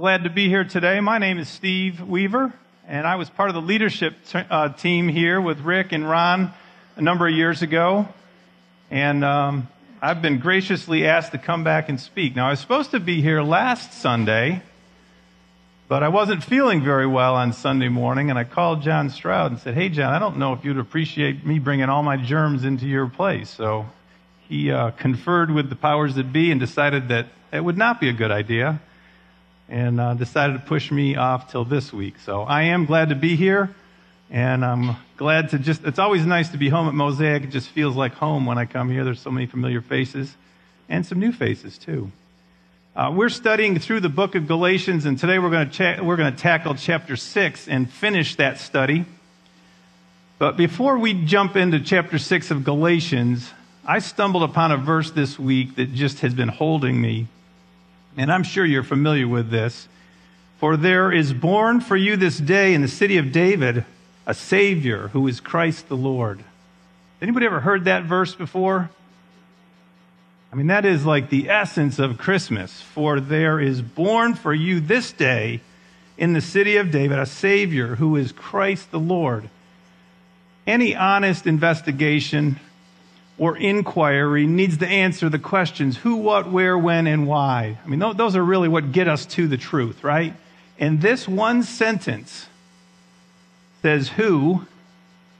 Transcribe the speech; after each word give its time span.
Glad 0.00 0.24
to 0.24 0.30
be 0.30 0.48
here 0.48 0.64
today. 0.64 0.98
My 1.00 1.18
name 1.18 1.38
is 1.38 1.46
Steve 1.46 2.00
Weaver, 2.00 2.54
and 2.88 3.06
I 3.06 3.16
was 3.16 3.28
part 3.28 3.50
of 3.50 3.54
the 3.54 3.60
leadership 3.60 4.14
t- 4.30 4.38
uh, 4.38 4.70
team 4.70 5.08
here 5.08 5.38
with 5.38 5.60
Rick 5.60 5.92
and 5.92 6.08
Ron 6.08 6.54
a 6.96 7.02
number 7.02 7.28
of 7.28 7.34
years 7.34 7.60
ago. 7.60 8.08
And 8.90 9.22
um, 9.22 9.68
I've 10.00 10.22
been 10.22 10.38
graciously 10.38 11.06
asked 11.06 11.32
to 11.32 11.38
come 11.38 11.64
back 11.64 11.90
and 11.90 12.00
speak. 12.00 12.34
Now, 12.34 12.46
I 12.46 12.50
was 12.52 12.60
supposed 12.60 12.92
to 12.92 12.98
be 12.98 13.20
here 13.20 13.42
last 13.42 13.92
Sunday, 13.92 14.62
but 15.86 16.02
I 16.02 16.08
wasn't 16.08 16.44
feeling 16.44 16.82
very 16.82 17.06
well 17.06 17.34
on 17.34 17.52
Sunday 17.52 17.90
morning, 17.90 18.30
and 18.30 18.38
I 18.38 18.44
called 18.44 18.80
John 18.80 19.10
Stroud 19.10 19.50
and 19.50 19.60
said, 19.60 19.74
Hey, 19.74 19.90
John, 19.90 20.14
I 20.14 20.18
don't 20.18 20.38
know 20.38 20.54
if 20.54 20.64
you'd 20.64 20.78
appreciate 20.78 21.44
me 21.44 21.58
bringing 21.58 21.90
all 21.90 22.02
my 22.02 22.16
germs 22.16 22.64
into 22.64 22.86
your 22.86 23.06
place. 23.06 23.50
So 23.50 23.84
he 24.48 24.70
uh, 24.70 24.92
conferred 24.92 25.50
with 25.50 25.68
the 25.68 25.76
powers 25.76 26.14
that 26.14 26.32
be 26.32 26.50
and 26.50 26.58
decided 26.58 27.08
that 27.08 27.26
it 27.52 27.62
would 27.62 27.76
not 27.76 28.00
be 28.00 28.08
a 28.08 28.14
good 28.14 28.30
idea 28.30 28.80
and 29.70 30.00
uh, 30.00 30.14
decided 30.14 30.54
to 30.54 30.58
push 30.58 30.90
me 30.90 31.16
off 31.16 31.50
till 31.50 31.64
this 31.64 31.92
week. 31.92 32.18
So 32.18 32.42
I 32.42 32.64
am 32.64 32.84
glad 32.84 33.10
to 33.10 33.14
be 33.14 33.36
here, 33.36 33.74
and 34.30 34.64
I'm 34.64 34.96
glad 35.16 35.50
to 35.50 35.58
just, 35.58 35.84
it's 35.84 35.98
always 35.98 36.26
nice 36.26 36.50
to 36.50 36.58
be 36.58 36.68
home 36.68 36.88
at 36.88 36.94
Mosaic. 36.94 37.44
It 37.44 37.50
just 37.50 37.68
feels 37.68 37.94
like 37.94 38.14
home 38.14 38.46
when 38.46 38.58
I 38.58 38.64
come 38.64 38.90
here. 38.90 39.04
There's 39.04 39.20
so 39.20 39.30
many 39.30 39.46
familiar 39.46 39.80
faces 39.80 40.34
and 40.88 41.06
some 41.06 41.20
new 41.20 41.32
faces 41.32 41.78
too. 41.78 42.10
Uh, 42.96 43.12
we're 43.14 43.28
studying 43.28 43.78
through 43.78 44.00
the 44.00 44.08
book 44.08 44.34
of 44.34 44.48
Galatians, 44.48 45.06
and 45.06 45.16
today 45.16 45.38
we're 45.38 45.50
going 45.50 45.70
to 45.70 46.00
we're 46.02 46.16
going 46.16 46.34
to 46.34 46.38
tackle 46.38 46.74
chapter 46.74 47.14
six 47.16 47.68
and 47.68 47.88
finish 47.88 48.34
that 48.36 48.58
study. 48.58 49.04
But 50.40 50.56
before 50.56 50.98
we 50.98 51.14
jump 51.14 51.54
into 51.54 51.78
chapter 51.78 52.18
six 52.18 52.50
of 52.50 52.64
Galatians, 52.64 53.48
I 53.86 54.00
stumbled 54.00 54.42
upon 54.42 54.72
a 54.72 54.76
verse 54.76 55.12
this 55.12 55.38
week 55.38 55.76
that 55.76 55.94
just 55.94 56.20
has 56.20 56.34
been 56.34 56.48
holding 56.48 57.00
me 57.00 57.28
and 58.16 58.32
I'm 58.32 58.42
sure 58.42 58.64
you're 58.64 58.82
familiar 58.82 59.28
with 59.28 59.50
this. 59.50 59.88
For 60.58 60.76
there 60.76 61.10
is 61.10 61.32
born 61.32 61.80
for 61.80 61.96
you 61.96 62.16
this 62.16 62.38
day 62.38 62.74
in 62.74 62.82
the 62.82 62.88
city 62.88 63.16
of 63.16 63.32
David 63.32 63.84
a 64.26 64.34
Savior 64.34 65.08
who 65.08 65.26
is 65.26 65.40
Christ 65.40 65.88
the 65.88 65.96
Lord. 65.96 66.44
Anybody 67.22 67.46
ever 67.46 67.60
heard 67.60 67.86
that 67.86 68.04
verse 68.04 68.34
before? 68.34 68.90
I 70.52 70.56
mean, 70.56 70.66
that 70.66 70.84
is 70.84 71.06
like 71.06 71.30
the 71.30 71.48
essence 71.48 71.98
of 71.98 72.18
Christmas. 72.18 72.82
For 72.82 73.20
there 73.20 73.60
is 73.60 73.80
born 73.82 74.34
for 74.34 74.52
you 74.52 74.80
this 74.80 75.12
day 75.12 75.60
in 76.18 76.32
the 76.32 76.40
city 76.40 76.76
of 76.76 76.90
David 76.90 77.18
a 77.18 77.26
Savior 77.26 77.96
who 77.96 78.16
is 78.16 78.32
Christ 78.32 78.90
the 78.90 79.00
Lord. 79.00 79.48
Any 80.66 80.94
honest 80.94 81.46
investigation 81.46 82.60
or 83.40 83.56
inquiry 83.56 84.46
needs 84.46 84.76
to 84.76 84.86
answer 84.86 85.30
the 85.30 85.38
questions 85.38 85.96
who, 85.96 86.16
what, 86.16 86.52
where, 86.52 86.76
when, 86.76 87.06
and 87.06 87.26
why. 87.26 87.78
I 87.82 87.88
mean, 87.88 87.98
those 87.98 88.36
are 88.36 88.44
really 88.44 88.68
what 88.68 88.92
get 88.92 89.08
us 89.08 89.24
to 89.26 89.48
the 89.48 89.56
truth, 89.56 90.04
right? 90.04 90.34
And 90.78 91.00
this 91.00 91.26
one 91.26 91.62
sentence 91.62 92.48
says 93.80 94.10
who, 94.10 94.66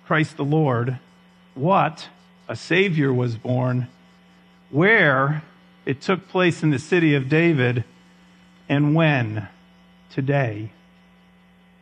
Christ 0.07 0.39
the 0.39 0.47
Lord, 0.47 0.99
what, 1.55 2.09
a 2.49 2.57
Savior 2.57 3.13
was 3.13 3.37
born, 3.37 3.87
where, 4.71 5.43
it 5.85 6.01
took 6.01 6.27
place 6.27 6.63
in 6.63 6.71
the 6.71 6.79
city 6.79 7.15
of 7.15 7.29
David, 7.29 7.85
and 8.67 8.95
when, 8.95 9.47
today. 10.09 10.71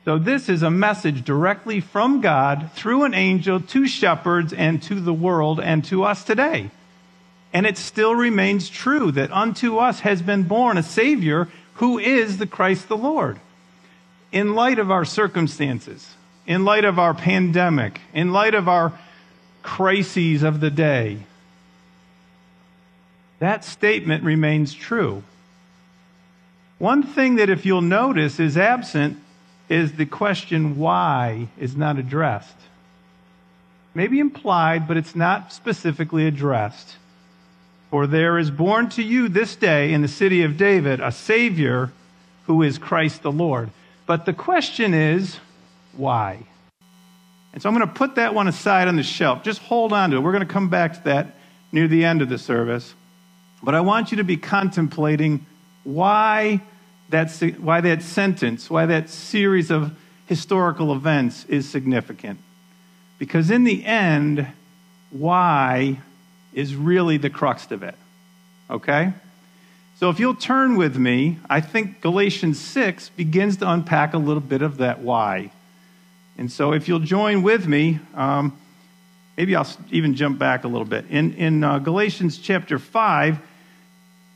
So, 0.08 0.16
this 0.16 0.48
is 0.48 0.62
a 0.62 0.70
message 0.70 1.22
directly 1.22 1.80
from 1.80 2.22
God 2.22 2.70
through 2.72 3.04
an 3.04 3.12
angel 3.12 3.60
to 3.60 3.86
shepherds 3.86 4.54
and 4.54 4.82
to 4.84 4.94
the 5.02 5.12
world 5.12 5.60
and 5.60 5.84
to 5.84 6.04
us 6.04 6.24
today. 6.24 6.70
And 7.52 7.66
it 7.66 7.76
still 7.76 8.14
remains 8.14 8.70
true 8.70 9.12
that 9.12 9.30
unto 9.30 9.76
us 9.76 10.00
has 10.00 10.22
been 10.22 10.44
born 10.44 10.78
a 10.78 10.82
Savior 10.82 11.48
who 11.74 11.98
is 11.98 12.38
the 12.38 12.46
Christ 12.46 12.88
the 12.88 12.96
Lord. 12.96 13.38
In 14.32 14.54
light 14.54 14.78
of 14.78 14.90
our 14.90 15.04
circumstances, 15.04 16.14
in 16.46 16.64
light 16.64 16.86
of 16.86 16.98
our 16.98 17.12
pandemic, 17.12 18.00
in 18.14 18.32
light 18.32 18.54
of 18.54 18.66
our 18.66 18.98
crises 19.62 20.42
of 20.42 20.60
the 20.60 20.70
day, 20.70 21.18
that 23.40 23.62
statement 23.62 24.24
remains 24.24 24.72
true. 24.72 25.22
One 26.78 27.02
thing 27.02 27.36
that, 27.36 27.50
if 27.50 27.66
you'll 27.66 27.82
notice, 27.82 28.40
is 28.40 28.56
absent 28.56 29.18
is 29.68 29.92
the 29.92 30.06
question 30.06 30.78
why 30.78 31.48
is 31.58 31.76
not 31.76 31.98
addressed. 31.98 32.56
Maybe 33.94 34.20
implied, 34.20 34.86
but 34.86 34.96
it's 34.96 35.16
not 35.16 35.52
specifically 35.52 36.26
addressed. 36.26 36.96
For 37.90 38.06
there 38.06 38.38
is 38.38 38.50
born 38.50 38.90
to 38.90 39.02
you 39.02 39.28
this 39.28 39.56
day 39.56 39.92
in 39.92 40.02
the 40.02 40.08
city 40.08 40.42
of 40.42 40.56
David 40.56 41.00
a 41.00 41.10
Savior 41.10 41.90
who 42.46 42.62
is 42.62 42.78
Christ 42.78 43.22
the 43.22 43.32
Lord. 43.32 43.70
But 44.06 44.24
the 44.24 44.32
question 44.32 44.94
is, 44.94 45.38
why? 45.96 46.46
And 47.52 47.62
so 47.62 47.68
I'm 47.68 47.74
going 47.74 47.86
to 47.86 47.94
put 47.94 48.14
that 48.16 48.34
one 48.34 48.46
aside 48.46 48.88
on 48.88 48.96
the 48.96 49.02
shelf. 49.02 49.42
Just 49.42 49.60
hold 49.60 49.92
on 49.92 50.10
to 50.10 50.16
it. 50.16 50.20
We're 50.20 50.32
going 50.32 50.46
to 50.46 50.52
come 50.52 50.68
back 50.68 50.94
to 50.94 51.04
that 51.04 51.34
near 51.72 51.88
the 51.88 52.04
end 52.04 52.22
of 52.22 52.28
the 52.28 52.38
service. 52.38 52.94
But 53.62 53.74
I 53.74 53.80
want 53.80 54.10
you 54.10 54.18
to 54.18 54.24
be 54.24 54.36
contemplating 54.36 55.44
why 55.84 56.62
that's 57.08 57.40
why 57.40 57.80
that 57.80 58.02
sentence, 58.02 58.68
why 58.68 58.86
that 58.86 59.08
series 59.08 59.70
of 59.70 59.96
historical 60.26 60.92
events 60.92 61.44
is 61.46 61.68
significant. 61.68 62.38
Because 63.18 63.50
in 63.50 63.64
the 63.64 63.84
end, 63.84 64.46
why 65.10 65.98
is 66.52 66.74
really 66.74 67.16
the 67.16 67.30
crux 67.30 67.70
of 67.70 67.82
it. 67.82 67.94
Okay? 68.70 69.12
So 69.98 70.10
if 70.10 70.20
you'll 70.20 70.34
turn 70.34 70.76
with 70.76 70.96
me, 70.96 71.38
I 71.48 71.60
think 71.60 72.00
Galatians 72.00 72.58
6 72.58 73.10
begins 73.10 73.58
to 73.58 73.70
unpack 73.70 74.14
a 74.14 74.18
little 74.18 74.40
bit 74.40 74.62
of 74.62 74.78
that 74.78 75.00
why. 75.00 75.50
And 76.36 76.50
so 76.50 76.72
if 76.72 76.88
you'll 76.88 77.00
join 77.00 77.42
with 77.42 77.66
me, 77.66 77.98
um, 78.14 78.56
maybe 79.36 79.56
I'll 79.56 79.68
even 79.90 80.14
jump 80.14 80.38
back 80.38 80.64
a 80.64 80.68
little 80.68 80.84
bit. 80.84 81.06
In, 81.10 81.34
in 81.34 81.64
uh, 81.64 81.78
Galatians 81.78 82.38
chapter 82.38 82.78
5, 82.78 83.38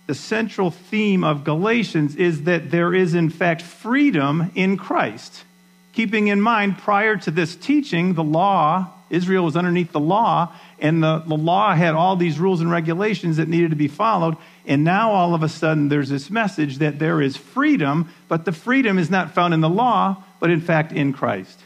the 0.07 0.15
central 0.15 0.71
theme 0.71 1.25
of 1.25 1.45
Galatians 1.45 2.17
is 2.17 2.45
that 2.45 2.71
there 2.71 2.95
is, 2.95 3.15
in 3.15 3.31
fact, 3.31 3.63
freedom 3.63 4.51
in 4.55 4.77
Christ. 4.77 5.45
Keeping 5.93 6.29
in 6.29 6.41
mind, 6.41 6.79
prior 6.79 7.17
to 7.19 7.31
this 7.31 7.55
teaching, 7.55 8.15
the 8.15 8.25
law, 8.25 8.91
Israel 9.11 9.45
was 9.45 9.57
underneath 9.57 9.93
the 9.93 10.01
law, 10.01 10.53
and 10.81 11.03
the, 11.03 11.19
the 11.27 11.37
law 11.37 11.75
had 11.75 11.95
all 11.95 12.17
these 12.17 12.39
rules 12.39 12.61
and 12.61 12.71
regulations 12.71 13.37
that 13.37 13.47
needed 13.47 13.71
to 13.71 13.77
be 13.77 13.89
followed. 13.89 14.37
And 14.67 14.85
now, 14.85 15.13
all 15.13 15.35
of 15.35 15.43
a 15.43 15.49
sudden, 15.49 15.89
there's 15.89 16.09
this 16.09 16.31
message 16.31 16.79
that 16.79 16.99
there 16.99 17.21
is 17.21 17.37
freedom, 17.37 18.11
but 18.29 18.45
the 18.45 18.53
freedom 18.53 18.99
is 18.99 19.11
not 19.11 19.35
found 19.35 19.53
in 19.55 19.61
the 19.61 19.69
law, 19.69 20.25
but 20.41 20.51
in 20.51 20.61
fact 20.61 20.93
in 20.93 21.13
Christ. 21.13 21.61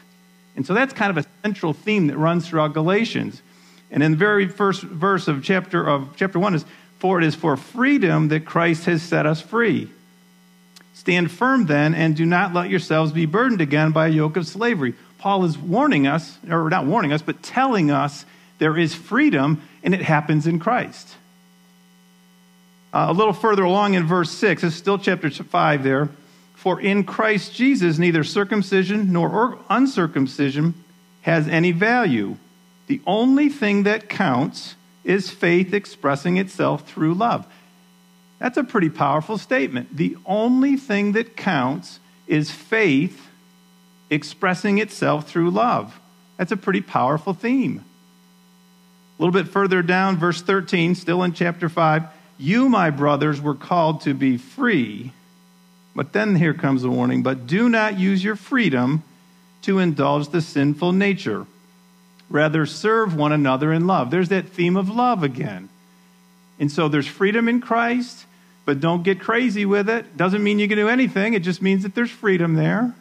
And 0.57 0.65
so 0.65 0.73
that's 0.73 0.93
kind 0.93 1.15
of 1.15 1.23
a 1.23 1.27
central 1.43 1.71
theme 1.73 2.07
that 2.07 2.17
runs 2.17 2.49
throughout 2.49 2.73
Galatians. 2.73 3.41
And 3.91 4.03
in 4.03 4.11
the 4.11 4.17
very 4.17 4.47
first 4.47 4.83
verse 4.83 5.27
of 5.27 5.43
chapter 5.43 5.87
of 5.87 6.17
chapter 6.17 6.39
one 6.39 6.53
is 6.53 6.65
for 6.99 7.19
it 7.19 7.23
is 7.25 7.35
for 7.35 7.57
freedom 7.57 8.29
that 8.29 8.45
Christ 8.45 8.85
has 8.85 9.01
set 9.01 9.25
us 9.25 9.41
free. 9.41 9.89
Stand 10.93 11.31
firm 11.31 11.67
then, 11.67 11.93
and 11.93 12.15
do 12.15 12.25
not 12.25 12.53
let 12.53 12.69
yourselves 12.69 13.11
be 13.11 13.25
burdened 13.25 13.61
again 13.61 13.91
by 13.91 14.07
a 14.07 14.11
yoke 14.11 14.35
of 14.35 14.47
slavery. 14.47 14.95
Paul 15.19 15.45
is 15.45 15.57
warning 15.57 16.07
us, 16.07 16.37
or 16.49 16.69
not 16.69 16.85
warning 16.85 17.13
us, 17.13 17.21
but 17.21 17.43
telling 17.43 17.91
us 17.91 18.25
there 18.59 18.77
is 18.77 18.95
freedom, 18.95 19.61
and 19.83 19.93
it 19.93 20.01
happens 20.01 20.47
in 20.47 20.59
Christ. 20.59 21.07
Uh, 22.93 23.07
a 23.09 23.13
little 23.13 23.33
further 23.33 23.63
along 23.63 23.93
in 23.93 24.05
verse 24.07 24.31
6, 24.31 24.63
it's 24.63 24.75
still 24.75 24.97
chapter 24.97 25.29
5 25.29 25.83
there. 25.83 26.09
For 26.55 26.81
in 26.81 27.03
Christ 27.03 27.53
Jesus, 27.53 27.99
neither 27.99 28.23
circumcision 28.23 29.13
nor 29.13 29.59
uncircumcision 29.69 30.73
has 31.21 31.47
any 31.47 31.71
value. 31.71 32.37
The 32.87 33.01
only 33.05 33.49
thing 33.49 33.83
that 33.83 34.09
counts 34.09 34.75
is 35.07 35.29
faith 35.29 35.73
expressing 35.73 36.35
itself 36.35 36.87
through 36.87 37.13
love. 37.13 37.47
That's 38.39 38.57
a 38.57 38.63
pretty 38.63 38.89
powerful 38.89 39.37
statement. 39.37 39.95
The 39.95 40.17
only 40.25 40.75
thing 40.75 41.13
that 41.13 41.37
counts 41.37 42.01
is 42.27 42.51
faith 42.51 43.25
expressing 44.09 44.79
itself 44.79 45.29
through 45.29 45.51
love. 45.51 45.97
That's 46.35 46.51
a 46.51 46.57
pretty 46.57 46.81
powerful 46.81 47.33
theme. 47.33 47.85
A 49.17 49.23
little 49.23 49.31
bit 49.31 49.51
further 49.51 49.81
down, 49.81 50.17
verse 50.17 50.41
13, 50.41 50.93
still 50.93 51.23
in 51.23 51.31
chapter 51.31 51.69
5. 51.69 52.03
You, 52.37 52.67
my 52.67 52.89
brothers, 52.89 53.39
were 53.39 53.55
called 53.55 54.01
to 54.01 54.13
be 54.13 54.37
free. 54.37 55.13
But 55.95 56.11
then 56.11 56.35
here 56.35 56.53
comes 56.53 56.81
the 56.81 56.91
warning, 56.91 57.23
but 57.23 57.47
do 57.47 57.69
not 57.69 57.97
use 57.97 58.23
your 58.23 58.35
freedom 58.35 59.03
to 59.63 59.79
indulge 59.79 60.27
the 60.27 60.41
sinful 60.41 60.91
nature. 60.91 61.47
Rather, 62.29 62.65
serve 62.65 63.15
one 63.15 63.31
another 63.31 63.71
in 63.71 63.87
love. 63.87 64.11
There's 64.11 64.29
that 64.29 64.49
theme 64.49 64.75
of 64.75 64.89
love 64.89 65.23
again. 65.23 65.69
And 66.59 66.71
so 66.71 66.87
there's 66.87 67.07
freedom 67.07 67.47
in 67.47 67.61
Christ, 67.61 68.25
but 68.65 68.79
don't 68.79 69.03
get 69.03 69.19
crazy 69.19 69.65
with 69.65 69.89
it. 69.89 70.17
Doesn't 70.17 70.43
mean 70.43 70.59
you 70.59 70.67
can 70.67 70.77
do 70.77 70.89
anything, 70.89 71.33
it 71.33 71.43
just 71.43 71.61
means 71.61 71.83
that 71.83 71.95
there's 71.95 72.11
freedom 72.11 72.55
there. 72.55 72.93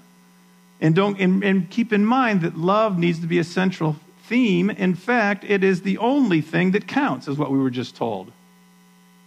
And, 0.80 0.94
don't, 0.94 1.18
and, 1.18 1.42
and 1.42 1.70
keep 1.70 1.92
in 1.92 2.04
mind 2.04 2.42
that 2.42 2.56
love 2.56 2.98
needs 2.98 3.20
to 3.20 3.26
be 3.26 3.38
a 3.38 3.44
central 3.44 3.96
theme. 4.24 4.68
In 4.68 4.94
fact, 4.94 5.44
it 5.44 5.64
is 5.64 5.82
the 5.82 5.98
only 5.98 6.42
thing 6.42 6.72
that 6.72 6.86
counts, 6.86 7.28
is 7.28 7.38
what 7.38 7.50
we 7.50 7.58
were 7.58 7.70
just 7.70 7.96
told. 7.96 8.30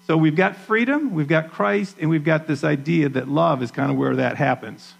So 0.06 0.18
we've 0.18 0.36
got 0.36 0.56
freedom, 0.56 1.14
we've 1.14 1.28
got 1.28 1.52
Christ, 1.52 1.98
and 2.00 2.10
we've 2.10 2.24
got 2.24 2.48
this 2.48 2.64
idea 2.64 3.10
that 3.10 3.28
love 3.28 3.62
is 3.62 3.72
kind 3.72 3.92
of 3.92 3.98
where 3.98 4.16
that 4.16 4.38
happens. 4.38 4.94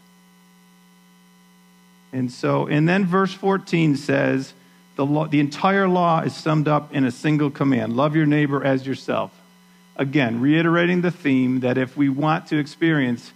And 2.12 2.32
so, 2.32 2.68
and 2.68 2.90
then 2.90 3.06
verse 3.06 3.34
14 3.34 3.96
says, 3.96 4.54
the, 5.00 5.06
law, 5.06 5.28
the 5.28 5.40
entire 5.40 5.88
law 5.88 6.20
is 6.20 6.36
summed 6.36 6.68
up 6.68 6.94
in 6.94 7.06
a 7.06 7.12
single 7.12 7.50
command 7.50 7.96
love 7.96 8.18
your 8.18 8.26
neighbor 8.26 8.62
as 8.62 8.86
yourself. 8.86 9.32
Again, 9.96 10.42
reiterating 10.42 11.00
the 11.00 11.10
theme 11.10 11.62
that 11.62 11.78
if 11.78 11.96
we 11.96 12.10
want 12.10 12.48
to 12.48 12.58
experience 12.58 13.32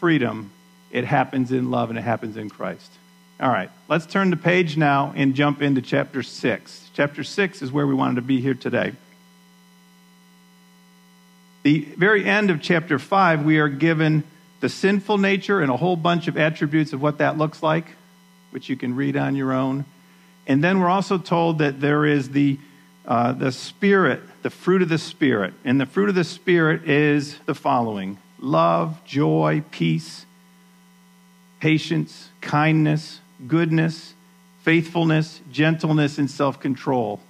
freedom, 0.00 0.50
it 0.90 1.06
happens 1.06 1.50
in 1.50 1.70
love 1.70 1.88
and 1.88 1.98
it 1.98 2.02
happens 2.02 2.36
in 2.36 2.50
Christ. 2.50 2.92
All 3.40 3.48
right, 3.48 3.70
let's 3.88 4.04
turn 4.04 4.28
the 4.28 4.36
page 4.36 4.76
now 4.76 5.14
and 5.16 5.34
jump 5.34 5.62
into 5.62 5.80
chapter 5.80 6.22
6. 6.22 6.90
Chapter 6.92 7.24
6 7.24 7.62
is 7.62 7.72
where 7.72 7.86
we 7.86 7.94
wanted 7.94 8.16
to 8.16 8.22
be 8.22 8.42
here 8.42 8.52
today. 8.52 8.92
The 11.62 11.88
very 11.96 12.26
end 12.26 12.50
of 12.50 12.60
chapter 12.60 12.98
5, 12.98 13.46
we 13.46 13.60
are 13.60 13.70
given 13.70 14.24
the 14.60 14.68
sinful 14.68 15.16
nature 15.16 15.62
and 15.62 15.70
a 15.70 15.76
whole 15.78 15.96
bunch 15.96 16.28
of 16.28 16.36
attributes 16.36 16.92
of 16.92 17.00
what 17.00 17.16
that 17.16 17.38
looks 17.38 17.62
like, 17.62 17.86
which 18.50 18.68
you 18.68 18.76
can 18.76 18.94
read 18.94 19.16
on 19.16 19.36
your 19.36 19.54
own. 19.54 19.86
And 20.48 20.64
then 20.64 20.80
we're 20.80 20.88
also 20.88 21.18
told 21.18 21.58
that 21.58 21.80
there 21.80 22.06
is 22.06 22.30
the, 22.30 22.58
uh, 23.06 23.32
the 23.32 23.52
Spirit, 23.52 24.22
the 24.42 24.50
fruit 24.50 24.80
of 24.80 24.88
the 24.88 24.98
Spirit. 24.98 25.52
And 25.64 25.78
the 25.78 25.86
fruit 25.86 26.08
of 26.08 26.14
the 26.14 26.24
Spirit 26.24 26.88
is 26.88 27.38
the 27.46 27.54
following 27.54 28.18
love, 28.40 29.04
joy, 29.04 29.62
peace, 29.70 30.24
patience, 31.60 32.30
kindness, 32.40 33.20
goodness, 33.46 34.14
faithfulness, 34.62 35.40
gentleness, 35.52 36.18
and 36.18 36.30
self 36.30 36.58
control. 36.58 37.20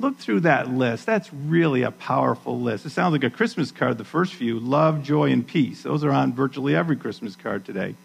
Look 0.00 0.18
through 0.18 0.40
that 0.40 0.70
list. 0.70 1.06
That's 1.06 1.32
really 1.32 1.82
a 1.82 1.90
powerful 1.90 2.60
list. 2.60 2.86
It 2.86 2.90
sounds 2.90 3.12
like 3.12 3.24
a 3.24 3.30
Christmas 3.30 3.72
card, 3.72 3.98
the 3.98 4.04
first 4.04 4.34
few 4.34 4.60
love, 4.60 5.02
joy, 5.02 5.32
and 5.32 5.44
peace. 5.44 5.82
Those 5.82 6.04
are 6.04 6.12
on 6.12 6.34
virtually 6.34 6.76
every 6.76 6.96
Christmas 6.96 7.34
card 7.34 7.64
today. 7.64 7.96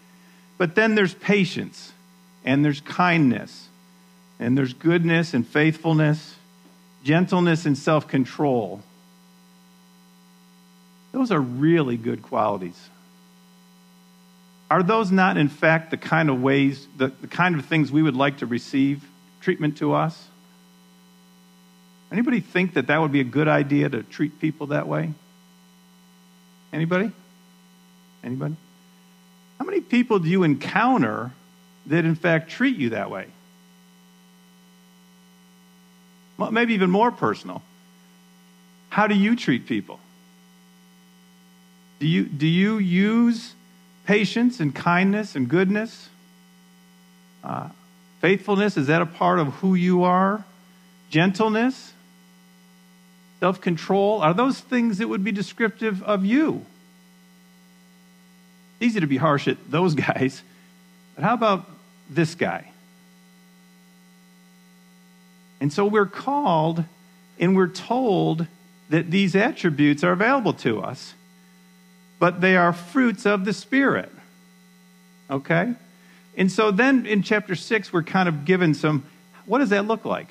But 0.58 0.74
then 0.74 0.94
there's 0.94 1.14
patience, 1.14 1.92
and 2.44 2.64
there's 2.64 2.80
kindness, 2.80 3.68
and 4.38 4.56
there's 4.58 4.72
goodness 4.72 5.34
and 5.34 5.46
faithfulness, 5.46 6.34
gentleness 7.04 7.66
and 7.66 7.76
self 7.76 8.08
control. 8.08 8.82
Those 11.12 11.30
are 11.30 11.40
really 11.40 11.96
good 11.96 12.22
qualities. 12.22 12.88
Are 14.70 14.82
those 14.82 15.12
not, 15.12 15.36
in 15.36 15.48
fact, 15.48 15.90
the 15.90 15.96
kind 15.96 16.28
of 16.28 16.42
ways, 16.42 16.88
the, 16.96 17.08
the 17.08 17.28
kind 17.28 17.54
of 17.54 17.64
things 17.66 17.92
we 17.92 18.02
would 18.02 18.16
like 18.16 18.38
to 18.38 18.46
receive 18.46 19.04
treatment 19.40 19.78
to 19.78 19.92
us? 19.92 20.28
Anybody 22.10 22.40
think 22.40 22.74
that 22.74 22.88
that 22.88 23.00
would 23.00 23.12
be 23.12 23.20
a 23.20 23.24
good 23.24 23.48
idea 23.48 23.88
to 23.88 24.02
treat 24.02 24.40
people 24.40 24.68
that 24.68 24.88
way? 24.88 25.12
Anybody? 26.72 27.12
Anybody? 28.24 28.56
How 29.58 29.64
many 29.64 29.80
people 29.80 30.18
do 30.18 30.28
you 30.28 30.42
encounter 30.42 31.30
that, 31.86 32.04
in 32.04 32.14
fact, 32.14 32.50
treat 32.50 32.76
you 32.76 32.90
that 32.90 33.10
way? 33.10 33.28
Maybe 36.38 36.74
even 36.74 36.90
more 36.90 37.12
personal. 37.12 37.62
How 38.90 39.06
do 39.06 39.14
you 39.14 39.36
treat 39.36 39.66
people? 39.66 40.00
Do 42.00 42.06
you, 42.06 42.24
do 42.24 42.46
you 42.46 42.78
use 42.78 43.54
patience 44.04 44.60
and 44.60 44.74
kindness 44.74 45.36
and 45.36 45.48
goodness? 45.48 46.08
Uh, 47.42 47.68
faithfulness, 48.20 48.76
is 48.76 48.88
that 48.88 49.02
a 49.02 49.06
part 49.06 49.38
of 49.38 49.48
who 49.54 49.74
you 49.74 50.04
are? 50.04 50.44
Gentleness? 51.10 51.92
Self 53.40 53.60
control? 53.60 54.20
Are 54.22 54.34
those 54.34 54.60
things 54.60 54.98
that 54.98 55.08
would 55.08 55.22
be 55.22 55.32
descriptive 55.32 56.02
of 56.02 56.24
you? 56.24 56.64
Easy 58.80 59.00
to 59.00 59.06
be 59.06 59.16
harsh 59.16 59.48
at 59.48 59.56
those 59.70 59.94
guys, 59.94 60.42
but 61.14 61.24
how 61.24 61.34
about 61.34 61.68
this 62.10 62.34
guy? 62.34 62.70
And 65.60 65.72
so 65.72 65.84
we're 65.84 66.06
called 66.06 66.84
and 67.38 67.56
we're 67.56 67.68
told 67.68 68.46
that 68.90 69.10
these 69.10 69.34
attributes 69.34 70.04
are 70.04 70.12
available 70.12 70.52
to 70.52 70.80
us 70.80 71.14
but 72.18 72.40
they 72.40 72.56
are 72.56 72.72
fruits 72.72 73.26
of 73.26 73.44
the 73.44 73.52
Spirit. 73.52 74.10
Okay? 75.30 75.74
And 76.38 76.50
so 76.50 76.70
then 76.70 77.04
in 77.04 77.22
chapter 77.22 77.54
6, 77.54 77.92
we're 77.92 78.02
kind 78.02 78.30
of 78.30 78.46
given 78.46 78.72
some 78.72 79.04
what 79.44 79.58
does 79.58 79.68
that 79.68 79.86
look 79.86 80.06
like? 80.06 80.28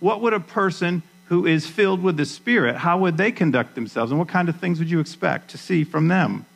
What 0.00 0.22
would 0.22 0.32
a 0.32 0.40
person 0.40 1.04
who 1.26 1.46
is 1.46 1.68
filled 1.68 2.02
with 2.02 2.16
the 2.16 2.24
Spirit, 2.24 2.74
how 2.74 2.98
would 2.98 3.16
they 3.16 3.30
conduct 3.30 3.76
themselves? 3.76 4.10
And 4.10 4.18
what 4.18 4.26
kind 4.26 4.48
of 4.48 4.58
things 4.58 4.80
would 4.80 4.90
you 4.90 4.98
expect 4.98 5.50
to 5.50 5.58
see 5.58 5.84
from 5.84 6.08
them? 6.08 6.46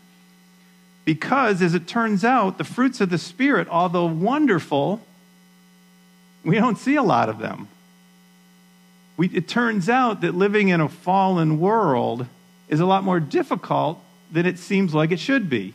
Because, 1.05 1.63
as 1.63 1.75
it 1.75 1.87
turns 1.87 2.25
out, 2.25 2.59
the 2.59 2.65
fruits 2.65 3.01
of 3.01 3.11
the 3.11 3.19
Spirit, 3.19 3.69
although 3.69 4.07
wonderful, 4.07 5.01
we 6.45 6.57
don't 6.57 6.79
see 6.79 6.97
a 6.97 7.03
lot 7.05 7.29
of 7.29 7.39
them. 7.39 7.69
We, 9.17 9.29
it 9.29 9.47
turns 9.47 9.89
out 9.89 10.23
that 10.23 10.35
living 10.35 10.69
in 10.69 10.81
a 10.81 10.89
fallen 10.89 11.61
world 11.61 12.27
is 12.69 12.81
a 12.81 12.87
lot 12.87 13.05
more 13.05 13.21
difficult 13.21 14.01
than 14.33 14.47
it 14.47 14.59
seems 14.59 14.95
like 14.95 15.13
it 15.13 15.21
should 15.21 15.49
be. 15.49 15.75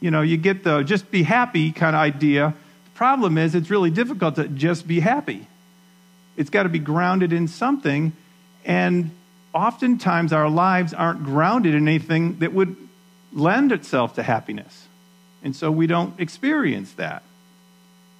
You 0.00 0.10
know, 0.10 0.22
you 0.22 0.36
get 0.36 0.64
the 0.64 0.82
just 0.82 1.10
be 1.10 1.22
happy 1.22 1.72
kind 1.72 1.94
of 1.94 2.00
idea. 2.00 2.54
The 2.84 2.90
problem 2.98 3.38
is 3.38 3.54
it's 3.54 3.70
really 3.70 3.90
difficult 3.90 4.36
to 4.36 4.48
just 4.48 4.86
be 4.86 5.00
happy. 5.00 5.46
It's 6.36 6.50
got 6.50 6.64
to 6.64 6.68
be 6.68 6.78
grounded 6.78 7.32
in 7.32 7.48
something. 7.48 8.12
And 8.64 9.10
oftentimes 9.52 10.32
our 10.32 10.48
lives 10.48 10.94
aren't 10.94 11.24
grounded 11.24 11.74
in 11.74 11.88
anything 11.88 12.38
that 12.40 12.52
would 12.52 12.76
lend 13.32 13.72
itself 13.72 14.14
to 14.14 14.22
happiness. 14.22 14.86
And 15.42 15.54
so 15.54 15.70
we 15.70 15.86
don't 15.86 16.18
experience 16.20 16.92
that. 16.92 17.22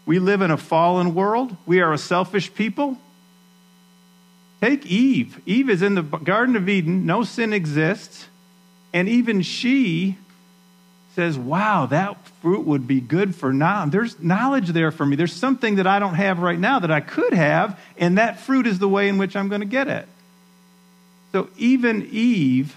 We 0.07 0.19
live 0.19 0.41
in 0.41 0.51
a 0.51 0.57
fallen 0.57 1.15
world. 1.15 1.57
We 1.67 1.81
are 1.81 1.93
a 1.93 1.99
selfish 1.99 2.55
people. 2.55 2.97
Take 4.61 4.87
Eve. 4.87 5.41
Eve 5.47 5.71
is 5.71 5.83
in 5.83 5.95
the 5.95 6.03
Garden 6.03 6.57
of 6.57 6.69
Eden, 6.69 7.07
no 7.07 7.23
sin 7.23 7.53
exists. 7.53 8.27
And 8.93 9.09
even 9.09 9.43
she 9.43 10.17
says, 11.15 11.39
Wow, 11.39 11.87
that 11.87 12.17
fruit 12.41 12.67
would 12.67 12.87
be 12.87 13.01
good 13.01 13.35
for 13.35 13.53
now. 13.53 13.87
There's 13.87 14.19
knowledge 14.21 14.69
there 14.69 14.91
for 14.91 15.05
me. 15.05 15.17
There's 15.17 15.33
something 15.33 15.77
that 15.77 15.87
I 15.87 15.99
don't 15.99 16.15
have 16.15 16.39
right 16.39 16.59
now 16.59 16.79
that 16.79 16.91
I 16.91 17.01
could 17.01 17.33
have, 17.33 17.79
and 17.97 18.19
that 18.19 18.41
fruit 18.41 18.67
is 18.67 18.79
the 18.79 18.89
way 18.89 19.09
in 19.09 19.19
which 19.19 19.37
I'm 19.37 19.49
going 19.49 19.61
to 19.61 19.67
get 19.67 19.89
it. 19.89 20.09
So 21.33 21.51
even 21.57 22.09
Eve 22.11 22.75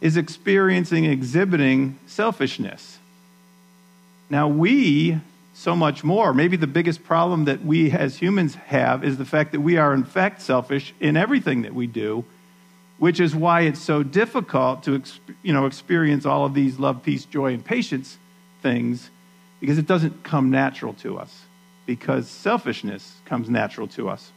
is 0.00 0.16
experiencing, 0.16 1.04
exhibiting 1.04 1.98
selfishness. 2.06 2.98
Now, 4.30 4.48
we 4.48 5.20
so 5.58 5.74
much 5.74 6.04
more. 6.04 6.32
Maybe 6.32 6.56
the 6.56 6.68
biggest 6.68 7.02
problem 7.02 7.46
that 7.46 7.64
we 7.64 7.90
as 7.90 8.16
humans 8.16 8.54
have 8.54 9.02
is 9.02 9.18
the 9.18 9.24
fact 9.24 9.50
that 9.50 9.60
we 9.60 9.76
are, 9.76 9.92
in 9.92 10.04
fact, 10.04 10.40
selfish 10.40 10.94
in 11.00 11.16
everything 11.16 11.62
that 11.62 11.74
we 11.74 11.88
do, 11.88 12.24
which 12.98 13.18
is 13.18 13.34
why 13.34 13.62
it's 13.62 13.80
so 13.80 14.04
difficult 14.04 14.84
to 14.84 15.02
you 15.42 15.52
know, 15.52 15.66
experience 15.66 16.24
all 16.24 16.44
of 16.44 16.54
these 16.54 16.78
love, 16.78 17.02
peace, 17.02 17.24
joy, 17.24 17.52
and 17.52 17.64
patience 17.64 18.18
things 18.62 19.10
because 19.58 19.78
it 19.78 19.86
doesn't 19.88 20.22
come 20.22 20.48
natural 20.50 20.94
to 20.94 21.18
us, 21.18 21.42
because 21.86 22.28
selfishness 22.28 23.16
comes 23.24 23.50
natural 23.50 23.88
to 23.88 24.08
us. 24.08 24.30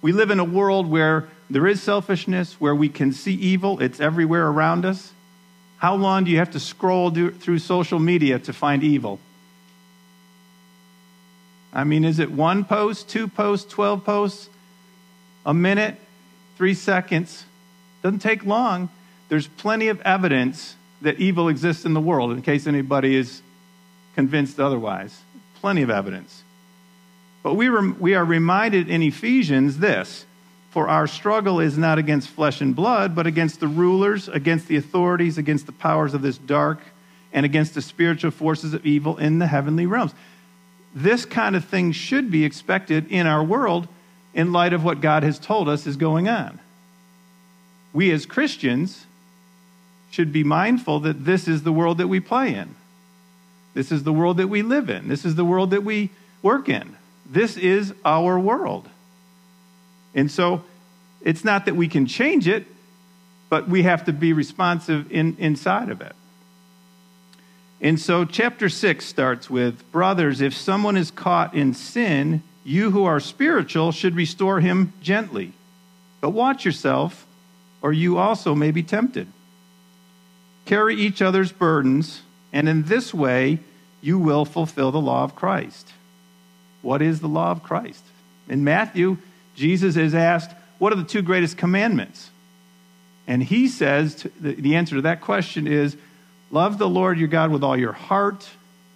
We 0.00 0.12
live 0.12 0.30
in 0.30 0.40
a 0.40 0.44
world 0.44 0.86
where 0.86 1.28
there 1.50 1.66
is 1.66 1.82
selfishness, 1.82 2.54
where 2.54 2.74
we 2.74 2.88
can 2.88 3.12
see 3.12 3.34
evil, 3.34 3.78
it's 3.80 4.00
everywhere 4.00 4.46
around 4.46 4.86
us. 4.86 5.12
How 5.76 5.96
long 5.96 6.24
do 6.24 6.30
you 6.30 6.38
have 6.38 6.52
to 6.52 6.60
scroll 6.60 7.10
through 7.10 7.58
social 7.58 7.98
media 7.98 8.38
to 8.38 8.54
find 8.54 8.82
evil? 8.82 9.20
I 11.76 11.84
mean, 11.84 12.06
is 12.06 12.20
it 12.20 12.32
one 12.32 12.64
post, 12.64 13.06
two 13.06 13.28
posts, 13.28 13.70
12 13.70 14.02
posts, 14.02 14.48
a 15.44 15.52
minute, 15.52 15.96
three 16.56 16.72
seconds? 16.72 17.44
Doesn't 18.02 18.20
take 18.20 18.46
long. 18.46 18.88
There's 19.28 19.46
plenty 19.46 19.88
of 19.88 20.00
evidence 20.00 20.74
that 21.02 21.20
evil 21.20 21.50
exists 21.50 21.84
in 21.84 21.92
the 21.92 22.00
world, 22.00 22.32
in 22.32 22.40
case 22.40 22.66
anybody 22.66 23.14
is 23.14 23.42
convinced 24.14 24.58
otherwise. 24.58 25.20
Plenty 25.60 25.82
of 25.82 25.90
evidence. 25.90 26.42
But 27.42 27.56
we, 27.56 27.68
rem- 27.68 28.00
we 28.00 28.14
are 28.14 28.24
reminded 28.24 28.88
in 28.88 29.02
Ephesians 29.02 29.76
this 29.76 30.24
For 30.70 30.88
our 30.88 31.06
struggle 31.06 31.60
is 31.60 31.76
not 31.76 31.98
against 31.98 32.30
flesh 32.30 32.62
and 32.62 32.74
blood, 32.74 33.14
but 33.14 33.26
against 33.26 33.60
the 33.60 33.68
rulers, 33.68 34.28
against 34.28 34.66
the 34.66 34.76
authorities, 34.76 35.36
against 35.36 35.66
the 35.66 35.72
powers 35.72 36.14
of 36.14 36.22
this 36.22 36.38
dark, 36.38 36.78
and 37.34 37.44
against 37.44 37.74
the 37.74 37.82
spiritual 37.82 38.30
forces 38.30 38.72
of 38.72 38.86
evil 38.86 39.18
in 39.18 39.40
the 39.40 39.46
heavenly 39.46 39.84
realms 39.84 40.14
this 40.96 41.26
kind 41.26 41.54
of 41.54 41.64
thing 41.66 41.92
should 41.92 42.30
be 42.30 42.44
expected 42.44 43.06
in 43.12 43.26
our 43.26 43.44
world 43.44 43.86
in 44.32 44.50
light 44.50 44.72
of 44.72 44.82
what 44.82 45.02
God 45.02 45.22
has 45.22 45.38
told 45.38 45.68
us 45.68 45.86
is 45.86 45.96
going 45.96 46.26
on. 46.26 46.58
We 47.92 48.10
as 48.10 48.24
Christians 48.24 49.04
should 50.10 50.32
be 50.32 50.42
mindful 50.42 51.00
that 51.00 51.26
this 51.26 51.48
is 51.48 51.62
the 51.62 51.72
world 51.72 51.98
that 51.98 52.08
we 52.08 52.18
play 52.18 52.54
in. 52.54 52.74
This 53.74 53.92
is 53.92 54.04
the 54.04 54.12
world 54.12 54.38
that 54.38 54.48
we 54.48 54.62
live 54.62 54.88
in. 54.88 55.08
This 55.08 55.26
is 55.26 55.34
the 55.34 55.44
world 55.44 55.70
that 55.70 55.84
we 55.84 56.08
work 56.40 56.68
in. 56.68 56.96
This 57.30 57.58
is 57.58 57.92
our 58.02 58.40
world. 58.40 58.88
And 60.14 60.30
so 60.30 60.62
It's 61.26 61.44
not 61.44 61.64
that 61.64 61.74
we 61.74 61.88
can 61.88 62.06
change 62.06 62.46
it, 62.46 62.66
but 63.48 63.68
we 63.68 63.82
have 63.82 64.04
to 64.04 64.12
be 64.12 64.32
responsive 64.32 65.10
in, 65.10 65.36
inside 65.40 65.88
of 65.88 66.00
it. 66.00 66.14
And 67.80 68.00
so, 68.00 68.24
chapter 68.24 68.68
6 68.68 69.04
starts 69.04 69.50
with 69.50 69.90
Brothers, 69.92 70.40
if 70.40 70.54
someone 70.54 70.96
is 70.96 71.10
caught 71.10 71.54
in 71.54 71.74
sin, 71.74 72.42
you 72.64 72.90
who 72.90 73.04
are 73.04 73.20
spiritual 73.20 73.92
should 73.92 74.16
restore 74.16 74.60
him 74.60 74.92
gently. 75.00 75.52
But 76.20 76.30
watch 76.30 76.64
yourself, 76.64 77.26
or 77.82 77.92
you 77.92 78.18
also 78.18 78.54
may 78.54 78.70
be 78.70 78.82
tempted. 78.82 79.28
Carry 80.64 80.96
each 80.96 81.20
other's 81.20 81.52
burdens, 81.52 82.22
and 82.52 82.68
in 82.68 82.84
this 82.84 83.12
way 83.12 83.60
you 84.00 84.18
will 84.18 84.44
fulfill 84.44 84.90
the 84.90 85.00
law 85.00 85.24
of 85.24 85.36
Christ. 85.36 85.92
What 86.82 87.02
is 87.02 87.20
the 87.20 87.28
law 87.28 87.50
of 87.50 87.62
Christ? 87.62 88.02
In 88.48 88.64
Matthew, 88.64 89.18
Jesus 89.54 89.96
is 89.96 90.14
asked, 90.14 90.50
What 90.78 90.92
are 90.92 90.96
the 90.96 91.04
two 91.04 91.22
greatest 91.22 91.56
commandments? 91.56 92.30
And 93.26 93.42
he 93.42 93.68
says 93.68 94.26
the 94.40 94.76
answer 94.76 94.96
to 94.96 95.02
that 95.02 95.20
question 95.20 95.66
is 95.66 95.96
love 96.50 96.78
the 96.78 96.88
Lord 96.88 97.18
your 97.18 97.28
God 97.28 97.50
with 97.50 97.62
all 97.62 97.76
your 97.76 97.92
heart, 97.92 98.48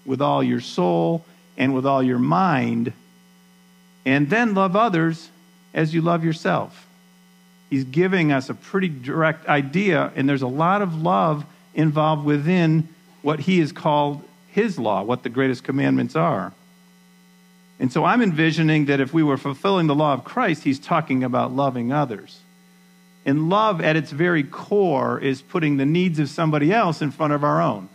with 0.05 0.21
all 0.21 0.43
your 0.43 0.61
soul, 0.61 1.25
and 1.57 1.75
with 1.75 1.87
all 1.87 2.03
your 2.03 2.19
mind, 2.19 2.93
and 4.07 4.31
then 4.31 4.55
love 4.55 4.77
others 4.77 5.29
as 5.75 5.93
you 5.93 6.01
love 6.01 6.25
yourself. 6.25 6.87
He's 7.69 7.85
giving 7.85 8.33
us 8.33 8.49
a 8.49 8.55
pretty 8.55 8.89
direct 8.89 9.47
idea, 9.47 10.11
and 10.17 10.29
there's 10.29 10.43
a 10.43 10.49
lot 10.49 10.83
of 10.83 11.01
love 11.01 11.45
involved 11.75 12.25
within 12.25 12.89
what 13.23 13.41
he 13.41 13.61
has 13.61 13.73
called 13.73 14.23
his 14.49 14.79
law, 14.79 15.03
what 15.03 15.23
the 15.23 15.29
greatest 15.29 15.63
commandments 15.63 16.17
are. 16.17 16.53
And 17.79 17.93
so 17.93 18.05
I'm 18.05 18.23
envisioning 18.23 18.87
that 18.87 19.01
if 19.01 19.15
we 19.15 19.23
were 19.23 19.37
fulfilling 19.37 19.87
the 19.87 19.95
law 19.95 20.13
of 20.13 20.25
Christ, 20.25 20.65
he's 20.65 20.79
talking 20.79 21.23
about 21.23 21.53
loving 21.53 21.93
others. 21.93 22.40
And 23.31 23.49
love, 23.49 23.81
at 23.81 23.95
its 23.95 24.11
very 24.11 24.43
core, 24.43 25.21
is 25.21 25.41
putting 25.41 25.77
the 25.77 25.87
needs 25.87 26.19
of 26.19 26.29
somebody 26.29 26.73
else 26.73 27.01
in 27.01 27.13
front 27.13 27.33
of 27.33 27.45
our 27.45 27.63
own. 27.63 27.89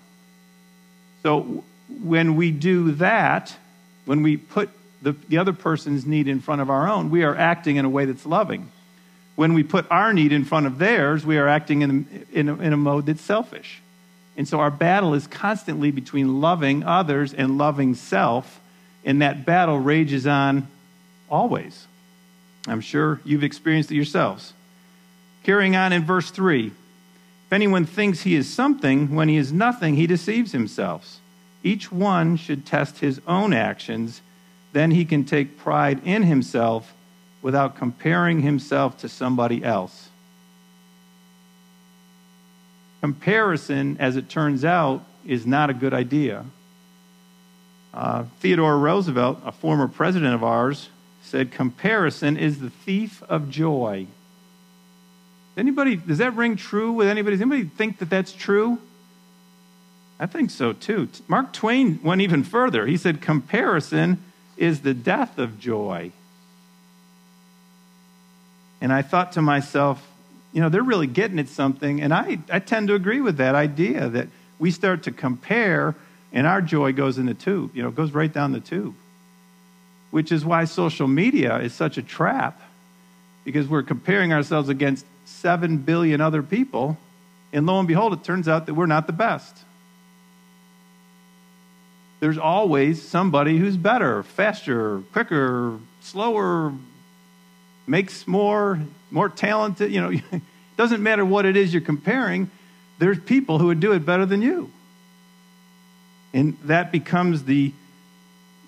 So 1.24 1.66
when 2.02 2.38
we 2.38 2.52
do 2.52 2.94
that, 2.94 3.54
when 4.06 4.24
we 4.24 4.38
put 4.38 4.70
the, 5.02 5.12
the 5.28 5.40
other 5.40 5.52
person's 5.52 6.06
need 6.06 6.30
in 6.30 6.40
front 6.40 6.62
of 6.62 6.70
our 6.70 6.88
own, 6.88 7.10
we 7.10 7.24
are 7.24 7.36
acting 7.36 7.76
in 7.76 7.84
a 7.84 7.90
way 7.90 8.06
that's 8.06 8.26
loving. 8.26 8.72
When 9.36 9.54
we 9.54 9.64
put 9.64 9.86
our 9.92 10.14
need 10.14 10.32
in 10.32 10.46
front 10.46 10.68
of 10.68 10.78
theirs, 10.78 11.26
we 11.26 11.38
are 11.38 11.50
acting 11.50 11.82
in, 11.82 12.26
in, 12.32 12.48
in 12.48 12.72
a 12.72 12.78
mode 12.78 13.06
that's 13.06 13.22
selfish. 13.22 13.82
And 14.38 14.48
so 14.48 14.62
our 14.62 14.72
battle 14.72 15.16
is 15.16 15.28
constantly 15.28 15.92
between 15.92 16.40
loving 16.40 16.86
others 16.86 17.34
and 17.34 17.58
loving 17.58 17.94
self, 17.96 18.62
and 19.04 19.22
that 19.22 19.46
battle 19.46 19.80
rages 19.80 20.28
on 20.28 20.70
always. 21.30 21.88
I'm 22.70 22.80
sure 22.80 23.20
you've 23.26 23.44
experienced 23.44 23.92
it 23.92 23.96
yourselves. 23.96 24.54
Carrying 25.46 25.76
on 25.76 25.94
in 25.94 26.04
verse 26.04 26.32
3 26.32 26.66
If 26.66 27.54
anyone 27.54 27.86
thinks 27.86 28.22
he 28.22 28.34
is 28.34 28.52
something 28.52 29.14
when 29.14 29.30
he 29.30 29.38
is 29.38 29.54
nothing, 29.54 29.96
he 29.96 30.08
deceives 30.08 30.52
himself. 30.52 31.20
Each 31.62 31.92
one 31.92 32.36
should 32.36 32.66
test 32.66 32.98
his 32.98 33.22
own 33.28 33.54
actions, 33.54 34.22
then 34.74 34.90
he 34.90 35.06
can 35.06 35.24
take 35.24 35.60
pride 35.60 36.02
in 36.04 36.24
himself 36.24 36.96
without 37.44 37.78
comparing 37.78 38.42
himself 38.42 38.98
to 38.98 39.08
somebody 39.08 39.64
else. 39.64 40.10
Comparison, 43.02 43.98
as 44.00 44.16
it 44.16 44.30
turns 44.30 44.66
out, 44.66 45.06
is 45.28 45.46
not 45.46 45.70
a 45.70 45.76
good 45.76 45.94
idea. 45.94 46.44
Uh, 47.94 48.24
Theodore 48.40 48.80
Roosevelt, 48.80 49.42
a 49.46 49.52
former 49.52 49.88
president 49.88 50.34
of 50.34 50.44
ours, 50.44 50.90
said 51.22 51.52
comparison 51.52 52.36
is 52.36 52.60
the 52.60 52.72
thief 52.72 53.22
of 53.30 53.52
joy. 53.52 54.08
Anybody, 55.58 55.96
does 55.96 56.18
that 56.18 56.36
ring 56.36 56.58
true 56.58 56.92
with 56.92 57.08
anybody? 57.08 57.36
Does 57.36 57.42
anybody 57.42 57.64
think 57.64 58.00
that 58.00 58.10
that's 58.10 58.34
true? 58.34 58.80
I 60.20 60.26
think 60.26 60.52
so 60.52 60.74
too. 60.74 61.10
Mark 61.28 61.54
Twain 61.54 62.00
went 62.04 62.22
even 62.22 62.44
further. 62.44 62.86
He 62.86 62.98
said, 62.98 63.22
Comparison 63.22 64.24
is 64.58 64.82
the 64.82 64.94
death 64.94 65.38
of 65.38 65.60
joy. 65.60 66.12
And 68.82 68.94
I 68.94 69.02
thought 69.02 69.34
to 69.34 69.42
myself, 69.42 70.06
you 70.54 70.62
know, 70.62 70.70
they're 70.70 70.84
really 70.84 71.08
getting 71.08 71.40
at 71.40 71.50
something. 71.50 72.02
And 72.02 72.14
I, 72.14 72.40
I 72.50 72.60
tend 72.60 72.88
to 72.90 72.94
agree 72.94 73.20
with 73.20 73.38
that 73.38 73.56
idea 73.56 74.08
that 74.10 74.28
we 74.60 74.72
start 74.72 75.04
to 75.04 75.12
compare 75.12 75.96
and 76.32 76.46
our 76.46 76.62
joy 76.62 76.92
goes 76.92 77.18
in 77.18 77.26
the 77.26 77.34
tube, 77.34 77.76
you 77.76 77.82
know, 77.82 77.92
goes 77.92 78.12
right 78.12 78.32
down 78.32 78.52
the 78.52 78.60
tube. 78.60 78.94
Which 80.12 80.32
is 80.32 80.46
why 80.46 80.66
social 80.66 81.08
media 81.08 81.58
is 81.58 81.74
such 81.74 81.98
a 81.98 82.02
trap 82.02 82.62
because 83.44 83.68
we're 83.68 83.84
comparing 83.84 84.34
ourselves 84.34 84.70
against 84.70 85.06
7 85.26 85.80
billion 85.80 86.22
other 86.22 86.42
people. 86.42 86.98
And 87.52 87.66
lo 87.66 87.80
and 87.80 87.88
behold, 87.88 88.14
it 88.14 88.24
turns 88.24 88.48
out 88.48 88.66
that 88.66 88.74
we're 88.74 88.86
not 88.86 89.08
the 89.08 89.14
best. 89.14 89.58
There's 92.20 92.38
always 92.38 93.02
somebody 93.08 93.58
who's 93.58 93.78
better, 93.78 94.24
faster, 94.24 95.02
quicker, 95.12 95.78
slower, 96.02 96.74
makes 97.88 98.28
more, 98.28 98.80
more 99.12 99.30
talented. 99.30 99.92
You 99.92 100.02
know, 100.02 100.10
it 100.32 100.42
doesn't 100.78 101.04
matter 101.04 101.26
what 101.26 101.46
it 101.46 101.58
is 101.58 101.74
you're 101.74 101.82
comparing, 101.82 102.50
there's 102.98 103.20
people 103.20 103.60
who 103.60 103.68
would 103.68 103.80
do 103.80 103.92
it 103.92 104.06
better 104.06 104.26
than 104.26 104.42
you. 104.42 104.72
And 106.34 106.58
that 106.64 106.92
becomes 106.92 107.44
the, 107.44 107.74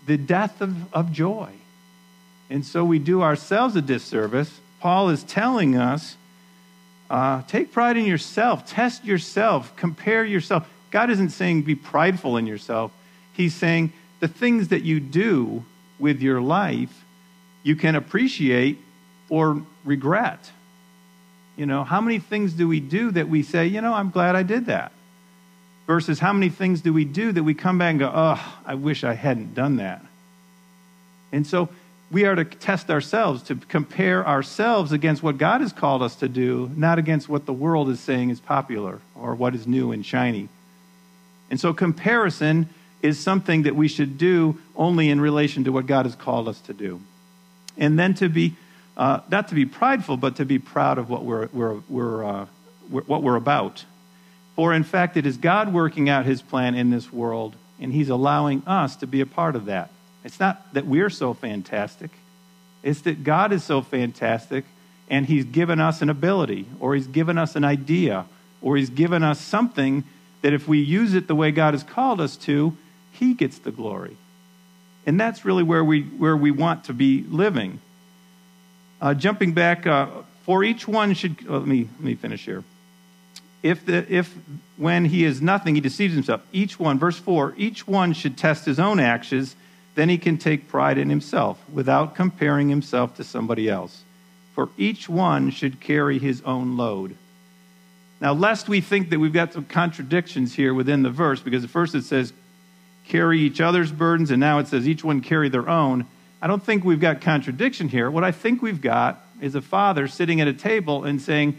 the 0.06 0.18
death 0.18 0.62
of, 0.62 0.94
of 0.94 1.12
joy. 1.12 1.52
And 2.50 2.66
so 2.66 2.86
we 2.86 3.00
do 3.00 3.22
ourselves 3.22 3.76
a 3.76 3.82
disservice. 3.82 4.60
Paul 4.80 5.10
is 5.10 5.24
telling 5.24 5.76
us 5.76 6.16
uh, 7.10 7.42
take 7.44 7.72
pride 7.72 7.98
in 7.98 8.06
yourself, 8.06 8.66
test 8.68 9.06
yourself, 9.06 9.76
compare 9.76 10.26
yourself. 10.26 10.68
God 10.92 11.10
isn't 11.10 11.30
saying 11.30 11.64
be 11.64 11.76
prideful 11.76 12.38
in 12.38 12.48
yourself. 12.48 12.92
He's 13.34 13.54
saying 13.56 13.94
the 14.20 14.28
things 14.28 14.70
that 14.70 14.84
you 14.84 15.00
do 15.00 15.64
with 16.00 16.22
your 16.22 16.42
life, 16.42 17.06
you 17.64 17.76
can 17.76 17.96
appreciate 17.96 18.80
or 19.30 19.62
regret. 19.84 20.52
You 21.56 21.66
know, 21.66 21.84
how 21.84 22.02
many 22.02 22.20
things 22.20 22.54
do 22.54 22.68
we 22.68 22.80
do 22.80 23.12
that 23.12 23.30
we 23.30 23.44
say, 23.44 23.68
you 23.68 23.82
know, 23.82 23.94
I'm 23.94 24.12
glad 24.12 24.36
I 24.36 24.44
did 24.44 24.68
that? 24.68 24.92
Versus 25.88 26.20
how 26.20 26.34
many 26.34 26.50
things 26.50 26.82
do 26.82 26.94
we 26.94 27.06
do 27.06 27.32
that 27.32 27.44
we 27.44 27.54
come 27.54 27.78
back 27.78 27.92
and 27.92 28.00
go, 28.00 28.12
oh, 28.14 28.60
I 28.66 28.76
wish 28.76 29.04
I 29.04 29.14
hadn't 29.14 29.56
done 29.56 29.78
that. 29.78 30.04
And 31.32 31.48
so 31.48 31.70
we 32.10 32.24
are 32.26 32.36
to 32.36 32.46
test 32.46 32.90
ourselves, 32.90 33.44
to 33.44 33.56
compare 33.56 34.26
ourselves 34.26 34.92
against 34.92 35.22
what 35.22 35.38
God 35.38 35.62
has 35.62 35.74
called 35.74 36.02
us 36.02 36.16
to 36.18 36.30
do, 36.30 36.72
not 36.76 37.00
against 37.00 37.28
what 37.28 37.46
the 37.46 37.54
world 37.54 37.90
is 37.90 38.00
saying 38.00 38.30
is 38.30 38.40
popular 38.40 39.02
or 39.14 39.36
what 39.36 39.54
is 39.54 39.68
new 39.68 39.92
and 39.92 40.06
shiny. 40.06 40.48
And 41.50 41.60
so 41.60 41.74
comparison 41.74 42.70
is 43.02 43.20
something 43.20 43.64
that 43.64 43.76
we 43.76 43.88
should 43.88 44.18
do 44.18 44.58
only 44.76 45.10
in 45.10 45.20
relation 45.20 45.66
to 45.66 45.72
what 45.72 45.86
God 45.86 46.06
has 46.06 46.16
called 46.16 46.48
us 46.48 46.60
to 46.62 46.74
do. 46.74 47.02
And 47.78 48.00
then 48.00 48.14
to 48.16 48.30
be, 48.30 48.56
uh, 48.96 49.20
not 49.30 49.50
to 49.50 49.56
be 49.56 49.66
prideful, 49.66 50.18
but 50.18 50.38
to 50.38 50.46
be 50.46 50.60
proud 50.60 50.98
of 50.98 51.10
what 51.10 51.24
we're, 51.26 51.48
we're, 51.54 51.80
we're, 51.90 52.24
uh, 52.24 52.46
we're, 52.90 53.04
what 53.04 53.22
we're 53.22 53.36
about. 53.36 53.84
For 54.56 54.74
in 54.74 54.84
fact, 54.84 55.18
it 55.18 55.26
is 55.26 55.38
God 55.38 55.72
working 55.72 56.10
out 56.10 56.26
his 56.26 56.42
plan 56.42 56.74
in 56.74 56.90
this 56.90 57.12
world, 57.14 57.56
and 57.80 57.92
he's 57.94 58.10
allowing 58.10 58.64
us 58.66 58.96
to 58.98 59.08
be 59.08 59.22
a 59.22 59.26
part 59.26 59.56
of 59.56 59.66
that. 59.66 59.92
It's 60.28 60.42
not 60.42 60.74
that 60.74 60.86
we're 60.86 61.10
so 61.10 61.34
fantastic, 61.34 62.12
it's 62.84 63.00
that 63.04 63.24
God 63.24 63.54
is 63.54 63.64
so 63.64 63.82
fantastic 63.82 64.66
and 65.10 65.26
He's 65.26 65.46
given 65.46 65.80
us 65.80 66.02
an 66.02 66.10
ability, 66.10 66.66
or 66.82 66.96
He's 66.96 67.08
given 67.08 67.38
us 67.38 67.56
an 67.56 67.64
idea, 67.64 68.26
or 68.62 68.76
He's 68.76 68.90
given 68.90 69.24
us 69.24 69.40
something 69.40 70.04
that 70.42 70.52
if 70.52 70.68
we 70.68 70.80
use 70.80 71.14
it 71.14 71.28
the 71.28 71.34
way 71.34 71.52
God 71.52 71.74
has 71.74 71.84
called 71.84 72.20
us 72.20 72.36
to, 72.40 72.76
He 73.14 73.36
gets 73.36 73.60
the 73.60 73.72
glory. 73.72 74.18
And 75.06 75.18
that's 75.18 75.46
really 75.46 75.64
where 75.64 75.82
we, 75.82 76.02
where 76.02 76.36
we 76.36 76.52
want 76.52 76.84
to 76.84 76.94
be 76.94 77.24
living. 77.30 77.80
Uh, 79.00 79.14
jumping 79.14 79.54
back, 79.54 79.88
uh, 79.88 80.08
for 80.44 80.62
each 80.62 80.90
one 80.90 81.14
should, 81.14 81.38
oh, 81.48 81.60
let, 81.60 81.68
me, 81.68 81.88
let 82.00 82.04
me 82.04 82.16
finish 82.16 82.44
here. 82.44 82.66
If, 83.64 83.86
the, 83.86 84.06
if 84.14 84.36
when 84.76 85.06
he 85.06 85.24
is 85.24 85.42
nothing, 85.42 85.76
he 85.76 85.82
deceives 85.82 86.14
himself, 86.14 86.42
each 86.52 86.78
one, 86.78 87.00
verse 87.00 87.18
4, 87.18 87.54
each 87.56 87.88
one 87.88 88.12
should 88.12 88.38
test 88.38 88.66
his 88.66 88.78
own 88.78 89.00
actions 89.00 89.56
then 89.98 90.10
he 90.10 90.20
can 90.20 90.38
take 90.38 90.68
pride 90.68 91.00
in 91.00 91.10
himself 91.10 91.60
without 91.74 92.14
comparing 92.14 92.70
himself 92.70 93.16
to 93.16 93.24
somebody 93.24 93.68
else. 93.68 94.04
For 94.54 94.70
each 94.78 95.10
one 95.10 95.50
should 95.50 95.80
carry 95.80 96.20
his 96.20 96.44
own 96.44 96.78
load. 96.78 97.18
Now, 98.22 98.34
lest 98.34 98.70
we 98.70 98.80
think 98.80 99.10
that 99.10 99.18
we've 99.18 99.34
got 99.34 99.54
some 99.54 99.66
contradictions 99.66 100.54
here 100.54 100.72
within 100.72 101.02
the 101.02 101.10
verse, 101.10 101.42
because 101.42 101.64
at 101.64 101.72
first 101.72 101.96
it 101.96 102.04
says, 102.04 102.32
carry 103.08 103.40
each 103.40 103.60
other's 103.60 103.92
burdens, 103.92 104.30
and 104.30 104.40
now 104.40 104.60
it 104.60 104.68
says 104.68 104.88
each 104.88 105.04
one 105.04 105.20
carry 105.20 105.50
their 105.50 105.68
own. 105.68 106.06
I 106.44 106.46
don't 106.46 106.62
think 106.62 106.84
we've 106.84 107.00
got 107.00 107.22
contradiction 107.22 107.88
here. 107.90 108.12
What 108.12 108.24
I 108.24 108.32
think 108.32 108.62
we've 108.62 108.82
got 108.82 109.26
is 109.42 109.56
a 109.56 109.62
father 109.62 110.08
sitting 110.08 110.42
at 110.42 110.48
a 110.48 110.54
table 110.54 111.06
and 111.06 111.20
saying, 111.20 111.58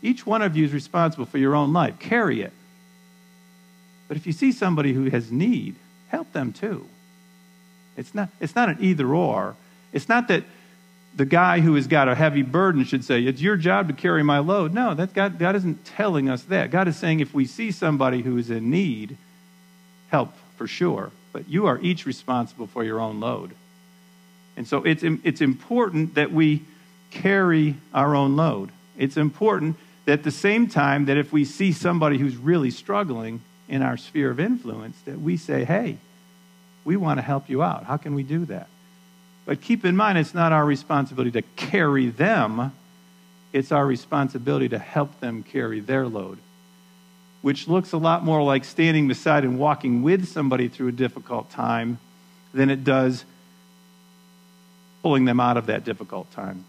each 0.00 0.24
one 0.24 0.40
of 0.40 0.56
you 0.56 0.64
is 0.64 0.72
responsible 0.72 1.26
for 1.26 1.36
your 1.36 1.54
own 1.54 1.74
life. 1.74 1.98
Carry 1.98 2.40
it. 2.40 2.54
But 4.08 4.16
if 4.16 4.26
you 4.26 4.32
see 4.32 4.50
somebody 4.50 4.94
who 4.94 5.10
has 5.10 5.30
need, 5.30 5.74
help 6.08 6.32
them 6.32 6.54
too. 6.54 6.88
It's 7.96 8.14
not, 8.14 8.28
it's 8.40 8.54
not 8.54 8.68
an 8.68 8.78
either 8.80 9.14
or. 9.14 9.56
It's 9.92 10.08
not 10.08 10.28
that 10.28 10.44
the 11.14 11.24
guy 11.24 11.60
who 11.60 11.74
has 11.74 11.86
got 11.86 12.08
a 12.08 12.14
heavy 12.14 12.42
burden 12.42 12.84
should 12.84 13.04
say, 13.04 13.22
It's 13.22 13.40
your 13.40 13.56
job 13.56 13.88
to 13.88 13.94
carry 13.94 14.22
my 14.22 14.38
load. 14.38 14.74
No, 14.74 14.94
that 14.94 15.14
God, 15.14 15.38
God 15.38 15.56
isn't 15.56 15.84
telling 15.84 16.28
us 16.28 16.42
that. 16.44 16.70
God 16.70 16.88
is 16.88 16.96
saying 16.96 17.20
if 17.20 17.32
we 17.32 17.46
see 17.46 17.70
somebody 17.70 18.22
who 18.22 18.36
is 18.36 18.50
in 18.50 18.70
need, 18.70 19.16
help 20.10 20.34
for 20.56 20.66
sure. 20.66 21.10
But 21.32 21.48
you 21.48 21.66
are 21.66 21.78
each 21.80 22.06
responsible 22.06 22.66
for 22.66 22.84
your 22.84 23.00
own 23.00 23.20
load. 23.20 23.52
And 24.56 24.66
so 24.66 24.82
it's, 24.84 25.02
it's 25.02 25.40
important 25.40 26.14
that 26.14 26.32
we 26.32 26.62
carry 27.10 27.76
our 27.92 28.14
own 28.14 28.36
load. 28.36 28.70
It's 28.96 29.16
important 29.16 29.76
that 30.06 30.20
at 30.20 30.22
the 30.22 30.30
same 30.30 30.68
time 30.68 31.06
that 31.06 31.16
if 31.16 31.32
we 31.32 31.44
see 31.44 31.72
somebody 31.72 32.18
who's 32.18 32.36
really 32.36 32.70
struggling 32.70 33.42
in 33.68 33.82
our 33.82 33.96
sphere 33.96 34.30
of 34.30 34.40
influence, 34.40 34.96
that 35.04 35.20
we 35.20 35.36
say, 35.36 35.64
hey, 35.64 35.98
we 36.86 36.96
want 36.96 37.18
to 37.18 37.22
help 37.22 37.50
you 37.50 37.64
out. 37.64 37.84
How 37.84 37.96
can 37.96 38.14
we 38.14 38.22
do 38.22 38.46
that? 38.46 38.68
But 39.44 39.60
keep 39.60 39.84
in 39.84 39.96
mind, 39.96 40.18
it's 40.18 40.34
not 40.34 40.52
our 40.52 40.64
responsibility 40.64 41.32
to 41.32 41.42
carry 41.56 42.08
them, 42.08 42.72
it's 43.52 43.72
our 43.72 43.84
responsibility 43.84 44.68
to 44.68 44.78
help 44.78 45.20
them 45.20 45.42
carry 45.42 45.80
their 45.80 46.06
load, 46.06 46.38
which 47.42 47.66
looks 47.66 47.92
a 47.92 47.98
lot 47.98 48.24
more 48.24 48.42
like 48.42 48.64
standing 48.64 49.08
beside 49.08 49.44
and 49.44 49.58
walking 49.58 50.02
with 50.02 50.28
somebody 50.28 50.68
through 50.68 50.88
a 50.88 50.92
difficult 50.92 51.50
time 51.50 51.98
than 52.54 52.70
it 52.70 52.84
does 52.84 53.24
pulling 55.02 55.24
them 55.24 55.40
out 55.40 55.56
of 55.56 55.66
that 55.66 55.84
difficult 55.84 56.30
time. 56.32 56.64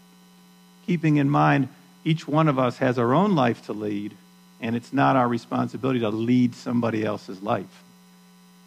Keeping 0.86 1.16
in 1.16 1.30
mind, 1.30 1.68
each 2.04 2.26
one 2.26 2.48
of 2.48 2.58
us 2.58 2.78
has 2.78 2.98
our 2.98 3.14
own 3.14 3.36
life 3.36 3.66
to 3.66 3.72
lead, 3.72 4.16
and 4.60 4.74
it's 4.74 4.92
not 4.92 5.14
our 5.14 5.28
responsibility 5.28 6.00
to 6.00 6.08
lead 6.08 6.54
somebody 6.54 7.04
else's 7.04 7.40
life. 7.40 7.84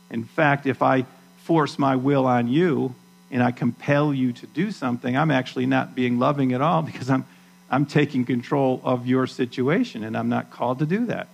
In 0.10 0.24
fact, 0.24 0.66
if 0.66 0.82
I 0.82 1.06
force 1.44 1.80
my 1.80 1.96
will 1.96 2.26
on 2.26 2.48
you, 2.48 2.94
and 3.32 3.42
I 3.42 3.52
compel 3.52 4.14
you 4.14 4.34
to 4.34 4.48
do 4.48 4.72
something, 4.72 5.18
I'm 5.18 5.32
actually 5.32 5.66
not 5.66 5.96
being 5.96 6.20
loving 6.20 6.54
at 6.54 6.62
all 6.62 6.82
because 6.82 7.10
I'm, 7.10 7.26
I'm 7.70 7.86
taking 7.86 8.26
control 8.26 8.82
of 8.84 9.08
your 9.08 9.26
situation 9.28 10.04
and 10.04 10.18
I'm 10.18 10.30
not 10.30 10.52
called 10.52 10.80
to 10.80 10.86
do 10.86 11.06
that. 11.08 11.28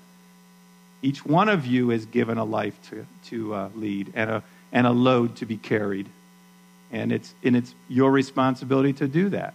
Each 1.02 1.26
one 1.26 1.50
of 1.50 1.66
you 1.66 1.92
is 1.92 2.06
given 2.06 2.38
a 2.38 2.46
life 2.46 2.78
to, 2.90 3.06
to 3.26 3.54
uh, 3.54 3.70
lead 3.76 4.14
and 4.16 4.30
a, 4.30 4.44
and 4.72 4.88
a 4.88 4.92
load 4.92 5.38
to 5.38 5.46
be 5.46 5.58
carried. 5.58 6.08
And 6.92 7.12
it's, 7.12 7.34
and 7.44 7.56
it's 7.56 7.74
your 7.90 8.12
responsibility 8.12 8.94
to 8.94 9.08
do 9.08 9.30
that. 9.30 9.54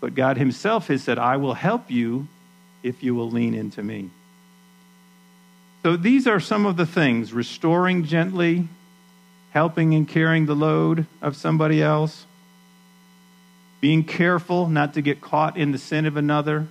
But 0.00 0.14
God 0.14 0.36
Himself 0.36 0.88
has 0.88 1.02
said, 1.02 1.18
I 1.18 1.36
will 1.36 1.54
help 1.54 1.90
you 1.90 2.28
if 2.82 3.02
you 3.02 3.14
will 3.14 3.30
lean 3.30 3.54
into 3.54 3.82
me. 3.82 4.10
So 5.82 5.96
these 5.96 6.26
are 6.26 6.40
some 6.40 6.66
of 6.66 6.76
the 6.76 6.86
things 6.86 7.32
restoring 7.32 8.04
gently, 8.04 8.68
helping 9.54 9.94
and 9.94 10.08
carrying 10.08 10.46
the 10.46 10.54
load 10.54 11.06
of 11.22 11.36
somebody 11.36 11.80
else, 11.80 12.26
being 13.80 14.02
careful 14.02 14.68
not 14.68 14.94
to 14.94 15.00
get 15.00 15.20
caught 15.20 15.56
in 15.56 15.70
the 15.70 15.78
sin 15.78 16.06
of 16.06 16.16
another. 16.16 16.66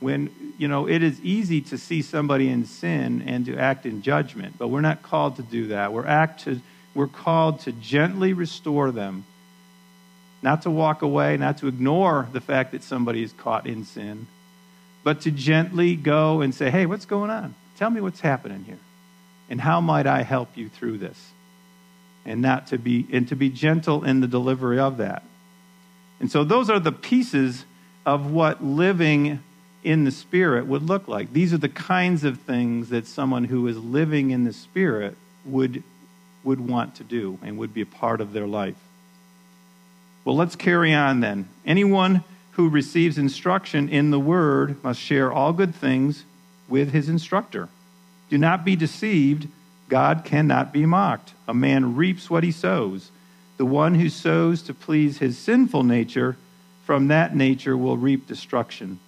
When, 0.00 0.54
you 0.56 0.66
know, 0.66 0.88
it 0.88 1.02
is 1.02 1.20
easy 1.20 1.60
to 1.62 1.76
see 1.76 2.00
somebody 2.00 2.48
in 2.48 2.64
sin 2.64 3.22
and 3.26 3.44
to 3.46 3.56
act 3.58 3.84
in 3.84 4.00
judgment, 4.00 4.54
but 4.58 4.68
we're 4.68 4.80
not 4.80 5.02
called 5.02 5.36
to 5.36 5.42
do 5.42 5.68
that. 5.68 5.92
We're, 5.92 6.06
act 6.06 6.44
to, 6.44 6.60
we're 6.94 7.06
called 7.06 7.60
to 7.60 7.72
gently 7.72 8.32
restore 8.32 8.90
them, 8.90 9.26
not 10.42 10.62
to 10.62 10.70
walk 10.70 11.02
away, 11.02 11.36
not 11.36 11.58
to 11.58 11.68
ignore 11.68 12.28
the 12.32 12.40
fact 12.40 12.72
that 12.72 12.82
somebody 12.82 13.22
is 13.22 13.32
caught 13.32 13.66
in 13.66 13.84
sin, 13.84 14.26
but 15.02 15.20
to 15.22 15.30
gently 15.30 15.96
go 15.96 16.40
and 16.40 16.54
say, 16.54 16.70
hey, 16.70 16.86
what's 16.86 17.04
going 17.04 17.30
on? 17.30 17.54
Tell 17.76 17.90
me 17.90 18.00
what's 18.00 18.20
happening 18.20 18.64
here. 18.64 18.78
And 19.54 19.60
how 19.60 19.80
might 19.80 20.08
I 20.08 20.22
help 20.22 20.56
you 20.56 20.68
through 20.68 20.98
this? 20.98 21.30
And 22.24 22.42
not 22.42 22.66
to 22.66 22.76
be 22.76 23.06
and 23.12 23.28
to 23.28 23.36
be 23.36 23.50
gentle 23.50 24.02
in 24.02 24.18
the 24.18 24.26
delivery 24.26 24.80
of 24.80 24.96
that. 24.96 25.22
And 26.18 26.28
so 26.28 26.42
those 26.42 26.68
are 26.68 26.80
the 26.80 26.90
pieces 26.90 27.64
of 28.04 28.32
what 28.32 28.64
living 28.64 29.44
in 29.84 30.02
the 30.02 30.10
spirit 30.10 30.66
would 30.66 30.82
look 30.82 31.06
like. 31.06 31.32
These 31.32 31.54
are 31.54 31.58
the 31.58 31.68
kinds 31.68 32.24
of 32.24 32.40
things 32.40 32.88
that 32.88 33.06
someone 33.06 33.44
who 33.44 33.68
is 33.68 33.78
living 33.78 34.32
in 34.32 34.42
the 34.42 34.52
spirit 34.52 35.16
would 35.44 35.84
would 36.42 36.58
want 36.58 36.96
to 36.96 37.04
do 37.04 37.38
and 37.40 37.56
would 37.56 37.72
be 37.72 37.82
a 37.82 37.86
part 37.86 38.20
of 38.20 38.32
their 38.32 38.48
life. 38.48 38.74
Well, 40.24 40.34
let's 40.34 40.56
carry 40.56 40.92
on 40.92 41.20
then. 41.20 41.48
Anyone 41.64 42.24
who 42.54 42.68
receives 42.68 43.18
instruction 43.18 43.88
in 43.88 44.10
the 44.10 44.18
word 44.18 44.82
must 44.82 44.98
share 44.98 45.32
all 45.32 45.52
good 45.52 45.76
things 45.76 46.24
with 46.68 46.90
his 46.90 47.08
instructor. 47.08 47.68
Do 48.28 48.38
not 48.38 48.64
be 48.64 48.76
deceived. 48.76 49.48
God 49.88 50.24
cannot 50.24 50.72
be 50.72 50.86
mocked. 50.86 51.34
A 51.46 51.54
man 51.54 51.94
reaps 51.96 52.30
what 52.30 52.42
he 52.42 52.50
sows. 52.50 53.10
The 53.56 53.66
one 53.66 53.94
who 53.94 54.08
sows 54.08 54.62
to 54.62 54.74
please 54.74 55.18
his 55.18 55.38
sinful 55.38 55.84
nature, 55.84 56.36
from 56.84 57.08
that 57.08 57.36
nature 57.36 57.76
will 57.76 57.96
reap 57.96 58.26
destruction. 58.26 58.98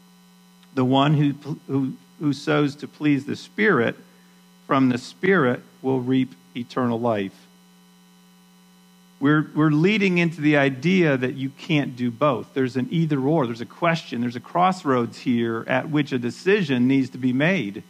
The 0.75 0.85
one 0.85 1.15
who, 1.15 1.57
who, 1.67 1.95
who 2.21 2.33
sows 2.33 2.77
to 2.77 2.89
please 2.89 3.25
the 3.25 3.37
Spirit, 3.37 3.97
from 4.67 4.89
the 4.89 4.99
Spirit 4.99 5.63
will 5.83 6.01
reap 6.01 6.35
eternal 6.55 7.01
life. 7.01 7.47
We're, 9.19 9.51
we're 9.55 9.71
leading 9.71 10.19
into 10.19 10.43
the 10.43 10.59
idea 10.59 11.17
that 11.17 11.35
you 11.35 11.49
can't 11.49 11.97
do 11.97 12.11
both. 12.11 12.53
There's 12.53 12.77
an 12.77 12.89
either 12.91 13.19
or, 13.19 13.47
there's 13.47 13.63
a 13.63 13.67
question, 13.67 14.21
there's 14.21 14.37
a 14.37 14.41
crossroads 14.41 15.19
here 15.19 15.65
at 15.67 15.89
which 15.89 16.13
a 16.13 16.19
decision 16.19 16.87
needs 16.87 17.11
to 17.11 17.19
be 17.19 17.33
made. 17.33 17.83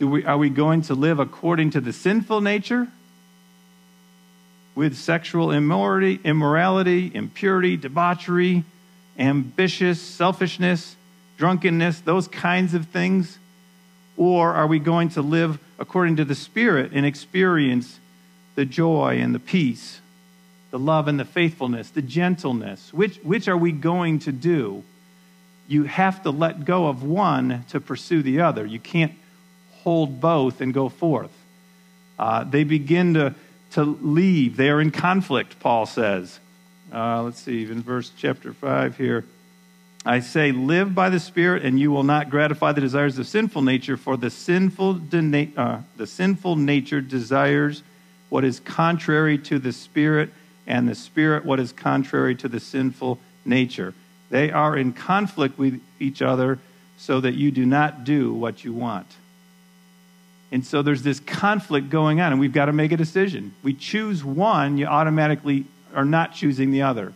We, 0.00 0.24
are 0.24 0.38
we 0.38 0.48
going 0.48 0.82
to 0.82 0.94
live 0.94 1.18
according 1.18 1.72
to 1.72 1.80
the 1.80 1.92
sinful 1.92 2.40
nature? 2.40 2.88
With 4.74 4.96
sexual 4.96 5.52
immorality, 5.52 6.20
immorality, 6.24 7.10
impurity, 7.14 7.76
debauchery, 7.76 8.64
ambitious, 9.18 10.00
selfishness, 10.00 10.96
drunkenness, 11.36 12.00
those 12.00 12.28
kinds 12.28 12.72
of 12.72 12.86
things? 12.86 13.38
Or 14.16 14.54
are 14.54 14.66
we 14.66 14.78
going 14.78 15.10
to 15.10 15.22
live 15.22 15.58
according 15.78 16.16
to 16.16 16.24
the 16.24 16.34
Spirit 16.34 16.92
and 16.94 17.04
experience 17.04 18.00
the 18.54 18.64
joy 18.64 19.18
and 19.20 19.34
the 19.34 19.38
peace, 19.38 20.00
the 20.70 20.78
love 20.78 21.08
and 21.08 21.20
the 21.20 21.26
faithfulness, 21.26 21.90
the 21.90 22.02
gentleness? 22.02 22.92
Which, 22.94 23.18
which 23.18 23.48
are 23.48 23.56
we 23.56 23.72
going 23.72 24.20
to 24.20 24.32
do? 24.32 24.82
You 25.68 25.84
have 25.84 26.22
to 26.22 26.30
let 26.30 26.64
go 26.64 26.88
of 26.88 27.02
one 27.02 27.64
to 27.68 27.80
pursue 27.80 28.22
the 28.22 28.40
other. 28.40 28.64
You 28.64 28.80
can't 28.80 29.12
hold 29.82 30.20
both 30.20 30.60
and 30.60 30.72
go 30.72 30.88
forth. 30.88 31.32
Uh, 32.18 32.44
they 32.44 32.64
begin 32.64 33.14
to, 33.14 33.34
to 33.72 33.82
leave. 33.82 34.56
They 34.56 34.70
are 34.70 34.80
in 34.80 34.90
conflict, 34.90 35.58
Paul 35.60 35.86
says. 35.86 36.38
Uh, 36.92 37.22
let's 37.22 37.40
see, 37.40 37.62
in 37.62 37.82
verse 37.82 38.10
chapter 38.16 38.52
5 38.52 38.96
here. 38.96 39.24
I 40.04 40.20
say, 40.20 40.50
live 40.50 40.94
by 40.94 41.10
the 41.10 41.20
Spirit, 41.20 41.62
and 41.62 41.78
you 41.78 41.90
will 41.90 42.02
not 42.02 42.30
gratify 42.30 42.72
the 42.72 42.80
desires 42.80 43.18
of 43.18 43.26
sinful 43.26 43.62
nature, 43.62 43.96
for 43.96 44.16
the 44.16 44.30
sinful, 44.30 45.00
uh, 45.56 45.80
the 45.96 46.06
sinful 46.06 46.56
nature 46.56 47.00
desires 47.02 47.82
what 48.30 48.44
is 48.44 48.60
contrary 48.60 49.36
to 49.36 49.58
the 49.58 49.72
Spirit, 49.72 50.30
and 50.66 50.88
the 50.88 50.94
Spirit 50.94 51.44
what 51.44 51.60
is 51.60 51.72
contrary 51.72 52.34
to 52.36 52.48
the 52.48 52.60
sinful 52.60 53.18
nature. 53.44 53.92
They 54.30 54.50
are 54.50 54.76
in 54.76 54.92
conflict 54.92 55.58
with 55.58 55.80
each 55.98 56.22
other 56.22 56.58
so 56.96 57.20
that 57.20 57.34
you 57.34 57.50
do 57.50 57.66
not 57.66 58.04
do 58.04 58.32
what 58.32 58.64
you 58.64 58.72
want. 58.72 59.06
And 60.52 60.66
so 60.66 60.82
there's 60.82 61.02
this 61.02 61.20
conflict 61.20 61.90
going 61.90 62.20
on, 62.20 62.32
and 62.32 62.40
we've 62.40 62.52
got 62.52 62.66
to 62.66 62.72
make 62.72 62.92
a 62.92 62.96
decision. 62.96 63.54
We 63.62 63.74
choose 63.74 64.24
one, 64.24 64.78
you 64.78 64.86
automatically 64.86 65.64
are 65.94 66.04
not 66.04 66.34
choosing 66.34 66.72
the 66.72 66.82
other. 66.82 67.12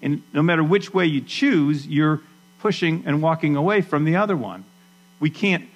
And 0.00 0.22
no 0.32 0.42
matter 0.42 0.62
which 0.62 0.92
way 0.92 1.06
you 1.06 1.20
choose, 1.20 1.86
you're 1.86 2.20
pushing 2.60 3.04
and 3.06 3.22
walking 3.22 3.56
away 3.56 3.80
from 3.80 4.04
the 4.04 4.16
other 4.16 4.36
one. 4.36 4.64
We 5.20 5.30
can't 5.30 5.68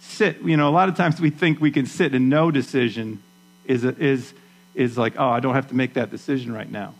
sit, 0.00 0.40
you 0.42 0.56
know, 0.56 0.68
a 0.68 0.74
lot 0.74 0.88
of 0.88 0.96
times 0.96 1.20
we 1.20 1.30
think 1.30 1.60
we 1.60 1.70
can 1.70 1.86
sit 1.86 2.14
and 2.14 2.28
no 2.28 2.50
decision 2.50 3.22
is, 3.64 3.84
is, 3.84 4.34
is 4.74 4.98
like, 4.98 5.14
oh, 5.18 5.28
I 5.28 5.40
don't 5.40 5.54
have 5.54 5.68
to 5.68 5.74
make 5.74 5.94
that 5.94 6.10
decision 6.10 6.52
right 6.52 6.70
now. 6.70 6.94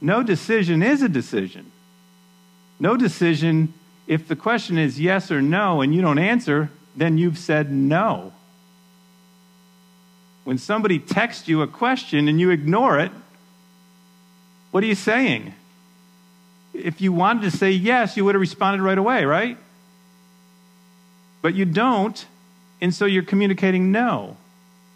No 0.00 0.22
decision 0.22 0.82
is 0.82 1.02
a 1.02 1.08
decision. 1.08 1.70
No 2.80 2.96
decision, 2.96 3.72
if 4.06 4.28
the 4.28 4.36
question 4.36 4.78
is 4.78 4.98
yes 4.98 5.30
or 5.30 5.40
no 5.42 5.82
and 5.82 5.94
you 5.94 6.00
don't 6.00 6.18
answer, 6.18 6.70
then 6.96 7.18
you've 7.18 7.38
said 7.38 7.70
no. 7.70 8.32
When 10.44 10.58
somebody 10.58 10.98
texts 10.98 11.48
you 11.48 11.62
a 11.62 11.66
question 11.66 12.28
and 12.28 12.40
you 12.40 12.50
ignore 12.50 12.98
it, 12.98 13.12
what 14.70 14.82
are 14.82 14.86
you 14.86 14.94
saying? 14.94 15.54
If 16.74 17.00
you 17.00 17.12
wanted 17.12 17.50
to 17.50 17.56
say 17.56 17.70
yes, 17.70 18.16
you 18.16 18.24
would 18.24 18.34
have 18.34 18.40
responded 18.40 18.82
right 18.82 18.98
away, 18.98 19.24
right? 19.24 19.58
But 21.42 21.54
you 21.54 21.64
don't, 21.64 22.24
and 22.80 22.94
so 22.94 23.04
you're 23.04 23.22
communicating 23.22 23.92
no. 23.92 24.36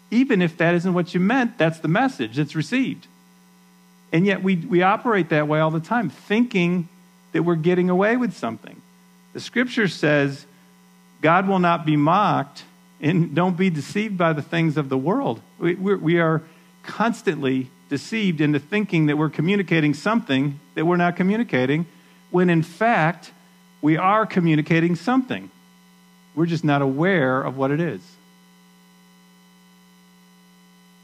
Even 0.09 0.41
if 0.41 0.57
that 0.57 0.73
isn't 0.75 0.93
what 0.93 1.13
you 1.13 1.19
meant, 1.19 1.57
that's 1.57 1.79
the 1.79 1.87
message 1.87 2.37
that's 2.37 2.55
received. 2.55 3.07
And 4.11 4.25
yet 4.25 4.41
we, 4.41 4.55
we 4.55 4.81
operate 4.81 5.29
that 5.29 5.47
way 5.47 5.59
all 5.59 5.71
the 5.71 5.79
time, 5.79 6.09
thinking 6.09 6.87
that 7.33 7.43
we're 7.43 7.55
getting 7.55 7.89
away 7.89 8.17
with 8.17 8.35
something. 8.35 8.81
The 9.33 9.39
scripture 9.39 9.87
says, 9.87 10.45
God 11.21 11.47
will 11.47 11.59
not 11.59 11.85
be 11.85 11.97
mocked 11.97 12.63
and 12.99 13.35
don't 13.35 13.57
be 13.57 13.69
deceived 13.69 14.17
by 14.17 14.33
the 14.33 14.41
things 14.41 14.77
of 14.77 14.89
the 14.89 14.97
world. 14.97 15.41
We, 15.59 15.75
we 15.75 16.19
are 16.19 16.41
constantly 16.83 17.69
deceived 17.89 18.41
into 18.41 18.59
thinking 18.59 19.05
that 19.07 19.17
we're 19.17 19.29
communicating 19.29 19.93
something 19.93 20.59
that 20.75 20.85
we're 20.85 20.97
not 20.97 21.15
communicating, 21.15 21.85
when 22.31 22.49
in 22.49 22.63
fact, 22.63 23.31
we 23.81 23.97
are 23.97 24.25
communicating 24.25 24.95
something. 24.95 25.49
We're 26.35 26.45
just 26.45 26.63
not 26.63 26.81
aware 26.81 27.41
of 27.41 27.57
what 27.57 27.71
it 27.71 27.79
is. 27.79 28.01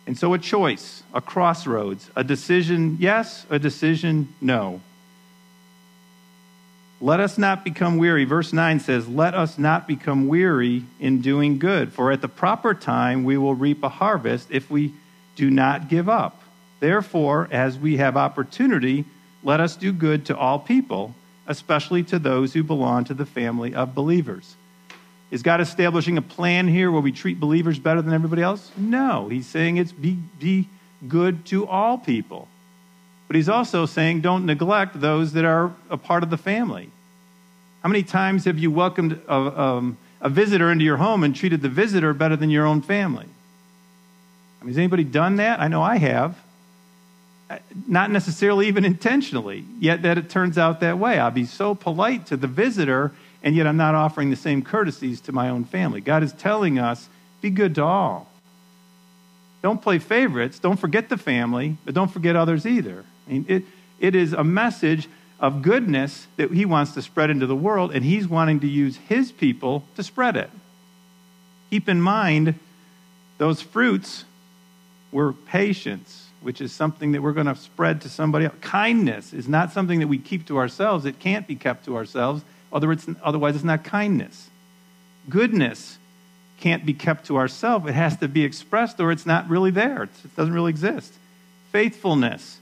And 0.06 0.18
so, 0.18 0.34
a 0.34 0.40
choice, 0.40 1.04
a 1.14 1.22
crossroads, 1.22 2.10
a 2.16 2.24
decision 2.24 2.98
yes, 3.00 3.46
a 3.50 3.58
decision 3.58 4.34
no. 4.42 4.82
Let 7.04 7.20
us 7.20 7.38
not 7.38 7.66
become 7.66 7.98
weary. 7.98 8.24
Verse 8.24 8.54
9 8.54 8.80
says, 8.80 9.10
Let 9.10 9.34
us 9.34 9.58
not 9.58 9.90
become 9.90 10.30
weary 10.30 10.86
in 11.02 11.20
doing 11.20 11.60
good, 11.60 11.92
for 11.92 12.14
at 12.14 12.22
the 12.22 12.30
proper 12.30 12.74
time 12.74 13.26
we 13.26 13.38
will 13.38 13.56
reap 13.56 13.84
a 13.84 13.90
harvest 13.90 14.48
if 14.50 14.72
we 14.72 14.94
do 15.36 15.50
not 15.52 15.90
give 15.90 16.08
up. 16.08 16.42
Therefore, 16.80 17.50
as 17.52 17.78
we 17.78 17.98
have 17.98 18.16
opportunity, 18.16 19.04
let 19.44 19.60
us 19.60 19.76
do 19.76 19.92
good 19.92 20.28
to 20.28 20.38
all 20.38 20.60
people, 20.60 21.14
especially 21.46 22.04
to 22.04 22.20
those 22.20 22.54
who 22.54 22.64
belong 22.64 23.04
to 23.04 23.14
the 23.14 23.26
family 23.26 23.76
of 23.76 23.94
believers. 23.94 24.56
Is 25.30 25.44
God 25.44 25.60
establishing 25.60 26.18
a 26.18 26.22
plan 26.22 26.70
here 26.70 26.90
where 26.90 27.02
we 27.02 27.12
treat 27.12 27.38
believers 27.38 27.80
better 27.80 28.02
than 28.02 28.14
everybody 28.14 28.44
else? 28.44 28.72
No. 28.78 29.28
He's 29.28 29.48
saying 29.48 29.76
it's 29.76 29.92
be, 29.92 30.20
be 30.40 30.70
good 31.06 31.46
to 31.48 31.68
all 31.68 31.98
people. 31.98 32.48
But 33.34 33.38
he's 33.38 33.50
also 33.50 33.88
saying 33.88 34.22
don't 34.22 34.46
neglect 34.46 35.02
those 35.02 35.34
that 35.34 35.44
are 35.44 35.74
a 35.90 35.98
part 35.98 36.22
of 36.22 36.30
the 36.30 36.38
family. 36.38 36.92
How 37.82 37.90
many 37.90 38.04
times 38.04 38.46
have 38.46 38.60
you 38.60 38.70
welcomed 38.70 39.20
a, 39.28 39.34
um, 39.34 39.98
a 40.22 40.30
visitor 40.30 40.72
into 40.72 40.86
your 40.86 40.98
home 40.98 41.24
and 41.24 41.36
treated 41.36 41.64
the 41.64 41.68
visitor 41.68 42.14
better 42.14 42.36
than 42.36 42.52
your 42.52 42.68
own 42.68 42.84
family? 42.84 43.26
I 43.26 44.64
mean, 44.64 44.68
has 44.68 44.78
anybody 44.78 45.04
done 45.04 45.38
that? 45.38 45.60
I 45.60 45.68
know 45.68 45.82
I 45.82 45.98
have. 45.98 46.38
Uh, 47.50 47.58
not 47.88 48.12
necessarily 48.12 48.68
even 48.68 48.86
intentionally, 48.86 49.66
yet 49.80 50.04
that 50.04 50.20
it 50.20 50.30
turns 50.30 50.60
out 50.60 50.82
that 50.82 51.00
way. 51.00 51.18
I'll 51.18 51.32
be 51.32 51.46
so 51.46 51.74
polite 51.74 52.28
to 52.28 52.38
the 52.38 52.46
visitor, 52.46 53.14
and 53.42 53.56
yet 53.56 53.66
I'm 53.66 53.78
not 53.78 53.96
offering 53.96 54.30
the 54.30 54.36
same 54.36 54.62
courtesies 54.62 55.20
to 55.22 55.32
my 55.32 55.50
own 55.50 55.64
family. 55.64 56.02
God 56.02 56.22
is 56.22 56.34
telling 56.34 56.78
us 56.78 57.10
be 57.42 57.50
good 57.50 57.74
to 57.74 57.84
all. 57.84 58.30
Don't 59.64 59.82
play 59.82 59.98
favorites. 59.98 60.60
Don't 60.60 60.78
forget 60.78 61.10
the 61.10 61.18
family, 61.18 61.78
but 61.84 61.96
don't 61.96 62.12
forget 62.12 62.36
others 62.36 62.68
either. 62.68 63.06
Mean, 63.28 63.46
it, 63.48 63.64
it 64.00 64.16
is 64.16 64.34
a 64.34 64.44
message 64.44 65.08
of 65.40 65.62
goodness 65.62 66.28
that 66.38 66.52
he 66.52 66.66
wants 66.66 66.94
to 66.94 67.02
spread 67.02 67.30
into 67.30 67.46
the 67.46 67.56
world, 67.56 67.92
and 67.94 68.04
he's 68.04 68.28
wanting 68.28 68.60
to 68.62 68.68
use 68.68 68.98
his 69.10 69.32
people 69.32 69.84
to 69.96 70.04
spread 70.04 70.38
it. 70.38 70.50
Keep 71.70 71.90
in 71.90 72.02
mind, 72.02 72.56
those 73.38 73.62
fruits 73.62 74.26
were 75.12 75.34
patience, 75.34 76.28
which 76.42 76.62
is 76.62 76.72
something 76.72 77.12
that 77.12 77.22
we're 77.22 77.34
going 77.34 77.48
to 77.48 77.56
spread 77.56 78.02
to 78.02 78.10
somebody 78.10 78.46
else. 78.46 78.56
Kindness 78.62 79.34
is 79.34 79.48
not 79.48 79.72
something 79.72 80.00
that 80.00 80.08
we 80.08 80.18
keep 80.18 80.48
to 80.48 80.58
ourselves, 80.58 81.06
it 81.06 81.20
can't 81.20 81.48
be 81.48 81.56
kept 81.56 81.86
to 81.86 81.98
ourselves, 81.98 82.44
otherwise, 82.72 83.56
it's 83.56 83.64
not 83.64 83.84
kindness. 83.84 84.50
Goodness 85.30 85.98
can't 86.60 86.86
be 86.86 86.94
kept 86.94 87.28
to 87.28 87.38
ourselves, 87.38 87.88
it 87.88 87.94
has 87.94 88.16
to 88.18 88.28
be 88.28 88.44
expressed, 88.44 89.00
or 89.00 89.12
it's 89.12 89.26
not 89.26 89.50
really 89.50 89.72
there, 89.72 90.04
it 90.04 90.36
doesn't 90.36 90.54
really 90.54 90.70
exist. 90.70 91.14
Faithfulness 91.72 92.60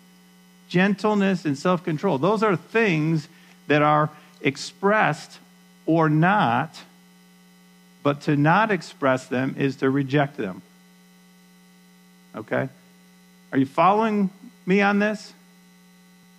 gentleness, 0.72 1.44
and 1.44 1.58
self 1.58 1.84
control. 1.84 2.18
Those 2.18 2.42
are 2.44 2.56
things 2.56 3.28
that 3.68 3.82
are 3.82 4.10
expressed 4.40 5.38
or 5.86 6.10
not, 6.10 6.80
but 8.04 8.22
to 8.22 8.38
not 8.38 8.72
express 8.72 9.28
them 9.28 9.56
is 9.60 9.76
to 9.78 9.90
reject 9.90 10.38
them. 10.38 10.62
Okay? 12.36 12.70
Are 13.52 13.58
you 13.58 13.66
following 13.66 14.30
me 14.66 14.80
on 14.80 15.00
this? 15.00 15.34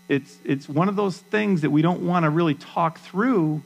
It's, 0.09 0.39
it's 0.45 0.67
one 0.67 0.89
of 0.89 0.97
those 0.97 1.19
things 1.19 1.61
that 1.61 1.71
we 1.71 1.83
don't 1.83 2.01
want 2.01 2.25
to 2.25 2.31
really 2.31 2.55
talk 2.55 2.99
through, 3.01 3.63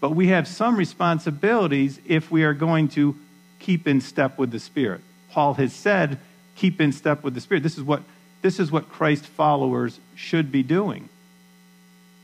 but 0.00 0.10
we 0.10 0.28
have 0.28 0.46
some 0.46 0.76
responsibilities 0.76 1.98
if 2.04 2.30
we 2.30 2.44
are 2.44 2.54
going 2.54 2.88
to 2.88 3.16
keep 3.58 3.88
in 3.88 4.02
step 4.02 4.36
with 4.36 4.50
the 4.50 4.60
Spirit. 4.60 5.00
Paul 5.30 5.54
has 5.54 5.72
said, 5.72 6.18
keep 6.56 6.78
in 6.78 6.92
step 6.92 7.22
with 7.22 7.32
the 7.32 7.40
Spirit. 7.40 7.62
This 7.62 7.78
is 7.78 7.84
what 7.84 8.02
this 8.42 8.58
is 8.58 8.72
what 8.72 8.88
Christ 8.88 9.26
followers 9.26 10.00
should 10.14 10.50
be 10.50 10.62
doing. 10.62 11.08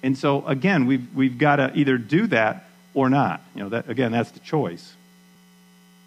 And 0.02 0.16
so, 0.16 0.46
again, 0.46 0.86
we've, 0.86 1.14
we've 1.14 1.38
got 1.38 1.56
to 1.56 1.72
either 1.74 1.98
do 1.98 2.26
that 2.28 2.68
or 2.94 3.10
not. 3.10 3.42
You 3.54 3.64
know, 3.64 3.68
that, 3.70 3.88
again, 3.88 4.12
that's 4.12 4.30
the 4.30 4.40
choice. 4.40 4.94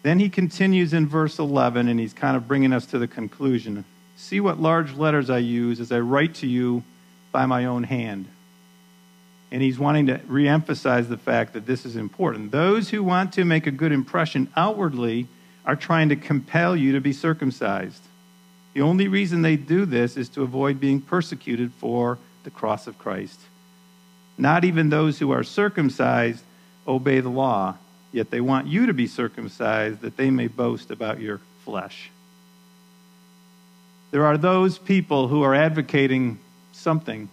Then 0.02 0.18
he 0.18 0.30
continues 0.30 0.92
in 0.92 1.06
verse 1.06 1.38
11, 1.38 1.88
and 1.88 2.00
he's 2.00 2.14
kind 2.14 2.36
of 2.36 2.48
bringing 2.48 2.72
us 2.72 2.86
to 2.86 2.98
the 2.98 3.06
conclusion. 3.06 3.84
See 4.16 4.40
what 4.40 4.60
large 4.60 4.94
letters 4.94 5.30
I 5.30 5.38
use 5.38 5.80
as 5.80 5.92
I 5.92 6.00
write 6.00 6.36
to 6.36 6.46
you 6.46 6.82
by 7.32 7.46
my 7.46 7.66
own 7.66 7.84
hand. 7.84 8.26
And 9.52 9.62
he's 9.62 9.78
wanting 9.78 10.06
to 10.06 10.18
reemphasize 10.18 11.08
the 11.08 11.18
fact 11.18 11.52
that 11.52 11.66
this 11.66 11.84
is 11.84 11.96
important. 11.96 12.52
Those 12.52 12.90
who 12.90 13.02
want 13.02 13.32
to 13.34 13.44
make 13.44 13.66
a 13.66 13.72
good 13.72 13.92
impression 13.92 14.50
outwardly 14.56 15.26
are 15.66 15.76
trying 15.76 16.08
to 16.08 16.16
compel 16.16 16.76
you 16.76 16.92
to 16.92 17.00
be 17.00 17.12
circumcised. 17.12 18.02
The 18.74 18.82
only 18.82 19.08
reason 19.08 19.42
they 19.42 19.56
do 19.56 19.84
this 19.84 20.16
is 20.16 20.28
to 20.30 20.42
avoid 20.42 20.78
being 20.78 21.00
persecuted 21.00 21.72
for 21.72 22.18
the 22.44 22.50
cross 22.50 22.86
of 22.86 22.98
Christ. 22.98 23.40
Not 24.38 24.64
even 24.64 24.88
those 24.88 25.18
who 25.18 25.32
are 25.32 25.42
circumcised 25.42 26.42
obey 26.86 27.20
the 27.20 27.28
law, 27.28 27.76
yet 28.12 28.30
they 28.30 28.40
want 28.40 28.66
you 28.66 28.86
to 28.86 28.94
be 28.94 29.06
circumcised 29.06 30.00
that 30.00 30.16
they 30.16 30.30
may 30.30 30.46
boast 30.46 30.90
about 30.90 31.20
your 31.20 31.40
flesh. 31.64 32.10
There 34.10 34.24
are 34.24 34.38
those 34.38 34.78
people 34.78 35.28
who 35.28 35.42
are 35.42 35.54
advocating 35.54 36.38
something, 36.72 37.28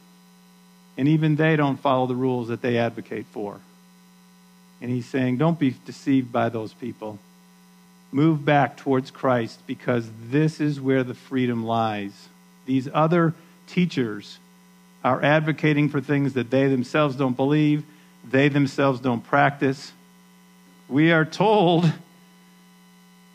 and 0.98 1.08
even 1.08 1.36
they 1.36 1.56
don't 1.56 1.78
follow 1.78 2.08
the 2.08 2.16
rules 2.16 2.50
that 2.50 2.62
they 2.62 2.78
advocate 2.78 3.26
for. 3.32 3.60
And 4.82 4.92
he's 4.92 5.08
saying, 5.08 5.38
don't 5.38 5.58
be 5.58 5.76
deceived 5.86 6.32
by 6.32 6.50
those 6.50 6.74
people 6.74 7.20
move 8.12 8.46
back 8.46 8.78
towards 8.78 9.12
Christ 9.12 9.62
because 9.68 10.10
this 10.30 10.60
is 10.60 10.80
where 10.80 11.04
the 11.04 11.14
freedom 11.14 11.66
lies. 11.66 12.30
These 12.66 12.90
other 12.94 13.34
teachers 13.68 14.40
are 15.04 15.24
advocating 15.24 15.90
for 15.90 16.02
things 16.02 16.34
that 16.34 16.50
they 16.50 16.68
themselves 16.68 17.16
don't 17.16 17.36
believe, 17.36 17.84
they 18.30 18.50
themselves 18.50 19.00
don't 19.00 19.24
practice. 19.24 19.92
We 20.90 21.12
are 21.12 21.26
told 21.26 21.92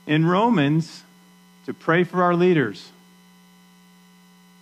in 0.06 0.26
Romans 0.26 1.02
to 1.66 1.74
pray 1.74 2.04
for 2.04 2.22
our 2.22 2.34
leaders. 2.34 2.90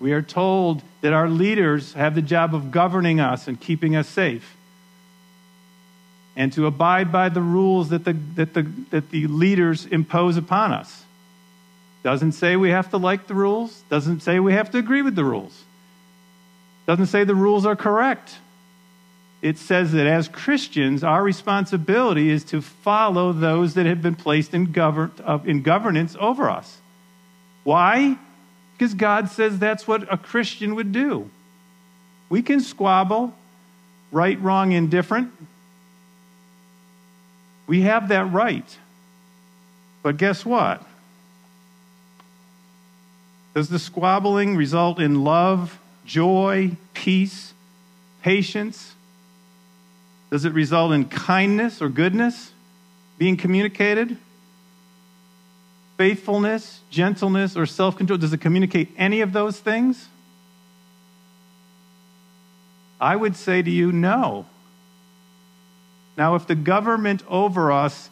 We 0.01 0.13
are 0.13 0.23
told 0.23 0.83
that 1.03 1.13
our 1.13 1.29
leaders 1.29 1.93
have 1.95 2.15
the 2.15 2.23
job 2.23 2.55
of 2.55 2.71
governing 2.71 3.21
us 3.21 3.49
and 3.49 3.61
keeping 3.61 3.95
us 3.97 4.09
safe 4.09 4.57
and 6.41 6.55
to 6.55 6.65
abide 6.65 7.13
by 7.13 7.29
the 7.29 7.43
rules 7.43 7.91
that 7.91 8.03
the, 8.03 8.15
that 8.35 8.55
the, 8.55 8.63
that 8.89 9.11
the 9.11 9.27
leaders 9.27 9.85
impose 9.85 10.39
upon 10.39 10.73
us. 10.73 11.05
Doesn't 12.03 12.33
say 12.33 12.57
we 12.57 12.71
have 12.71 12.89
to 12.93 12.97
like 12.97 13.27
the 13.27 13.35
rules, 13.35 13.83
doesn't 13.91 14.21
say 14.21 14.41
we 14.41 14.55
have 14.55 14.71
to 14.71 14.79
agree 14.79 15.03
with 15.03 15.15
the 15.15 15.23
rules, 15.23 15.65
doesn't 16.87 17.09
say 17.09 17.25
the 17.25 17.35
rules 17.35 17.67
are 17.67 17.77
correct. 17.77 18.39
It 19.43 19.59
says 19.59 19.93
that 19.93 20.07
as 20.07 20.29
Christians, 20.29 21.05
our 21.05 21.23
responsibility 21.23 22.31
is 22.31 22.43
to 22.45 22.63
follow 22.63 23.35
those 23.35 23.75
that 23.75 23.85
have 23.85 24.01
been 24.01 24.15
placed 24.15 24.55
in, 24.55 24.73
govern, 24.73 25.13
uh, 25.23 25.41
in 25.45 25.61
governance 25.61 26.17
over 26.19 26.49
us. 26.49 26.79
Why? 27.65 28.17
Because 28.73 28.95
God 28.95 29.29
says 29.29 29.59
that's 29.59 29.87
what 29.87 30.11
a 30.11 30.17
Christian 30.17 30.75
would 30.75 30.93
do. 30.93 31.29
We 32.31 32.41
can 32.41 32.61
squabble, 32.61 33.35
right, 34.11 34.41
wrong, 34.41 34.73
indifferent. 34.73 35.33
We 37.71 37.83
have 37.83 38.09
that 38.09 38.33
right. 38.33 38.67
But 40.03 40.17
guess 40.17 40.45
what? 40.45 40.83
Does 43.55 43.69
the 43.69 43.79
squabbling 43.79 44.57
result 44.57 44.99
in 44.99 45.23
love, 45.23 45.79
joy, 46.05 46.73
peace, 46.95 47.55
patience? 48.23 48.97
Does 50.33 50.45
it 50.45 50.53
result 50.53 50.91
in 50.91 51.05
kindness 51.05 51.81
or 51.81 51.89
goodness 51.89 52.51
being 53.19 53.37
communicated? 53.37 54.17
Faithfulness, 55.97 56.81
gentleness, 56.91 57.57
or 57.57 57.67
self 57.67 57.97
control? 57.97 58.19
Does 58.19 58.33
it 58.33 58.41
communicate 58.41 58.89
any 58.97 59.21
of 59.21 59.33
those 59.33 59.61
things? 59.61 60.09
I 63.01 63.15
would 63.15 63.37
say 63.37 63.63
to 63.63 63.71
you, 63.71 63.93
no. 63.93 64.47
Now, 66.21 66.35
if 66.35 66.47
the 66.47 66.55
government 66.55 67.23
over 67.29 67.73
us 67.73 68.11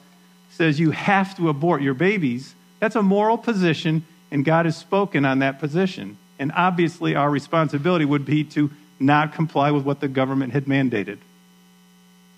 says 0.52 0.80
you 0.80 0.92
have 0.92 1.36
to 1.36 1.50
abort 1.50 1.82
your 1.82 1.92
babies, 1.92 2.54
that's 2.80 2.96
a 2.96 3.02
moral 3.02 3.36
position, 3.36 4.06
and 4.30 4.46
God 4.46 4.64
has 4.64 4.78
spoken 4.78 5.26
on 5.26 5.40
that 5.40 5.58
position. 5.58 6.16
And 6.38 6.50
obviously, 6.56 7.14
our 7.14 7.28
responsibility 7.28 8.06
would 8.06 8.24
be 8.24 8.44
to 8.44 8.70
not 8.98 9.34
comply 9.34 9.72
with 9.72 9.84
what 9.84 10.00
the 10.00 10.08
government 10.08 10.54
had 10.54 10.64
mandated. 10.64 11.18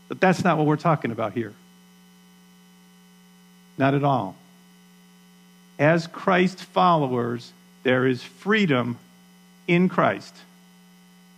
But 0.08 0.20
that's 0.20 0.42
not 0.42 0.58
what 0.58 0.66
we're 0.66 0.74
talking 0.74 1.12
about 1.12 1.34
here. 1.34 1.54
Not 3.78 3.94
at 3.94 4.02
all. 4.02 4.34
As 5.78 6.08
Christ 6.08 6.64
followers, 6.64 7.52
there 7.84 8.08
is 8.08 8.24
freedom 8.24 8.98
in 9.68 9.88
Christ. 9.88 10.34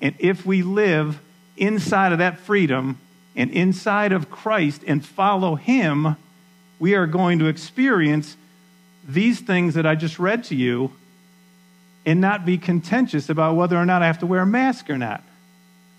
And 0.00 0.14
if 0.18 0.46
we 0.46 0.62
live 0.62 1.20
inside 1.58 2.12
of 2.12 2.18
that 2.20 2.38
freedom 2.38 2.98
and 3.34 3.50
inside 3.50 4.12
of 4.12 4.30
Christ 4.30 4.82
and 4.86 5.04
follow 5.04 5.54
Him, 5.54 6.16
we 6.78 6.94
are 6.94 7.06
going 7.06 7.38
to 7.38 7.46
experience 7.46 8.36
these 9.06 9.40
things 9.40 9.74
that 9.74 9.86
I 9.86 9.94
just 9.94 10.18
read 10.18 10.44
to 10.44 10.54
you 10.54 10.92
and 12.04 12.20
not 12.20 12.44
be 12.44 12.58
contentious 12.58 13.28
about 13.28 13.56
whether 13.56 13.76
or 13.76 13.86
not 13.86 14.02
I 14.02 14.06
have 14.06 14.18
to 14.20 14.26
wear 14.26 14.40
a 14.40 14.46
mask 14.46 14.90
or 14.90 14.98
not. 14.98 15.22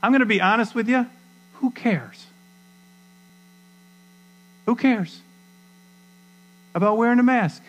I'm 0.01 0.11
going 0.11 0.19
to 0.19 0.25
be 0.25 0.41
honest 0.41 0.75
with 0.75 0.89
you. 0.89 1.07
Who 1.55 1.71
cares? 1.71 2.25
Who 4.65 4.75
cares 4.75 5.19
about 6.75 6.97
wearing 6.97 7.19
a 7.19 7.23
mask? 7.23 7.61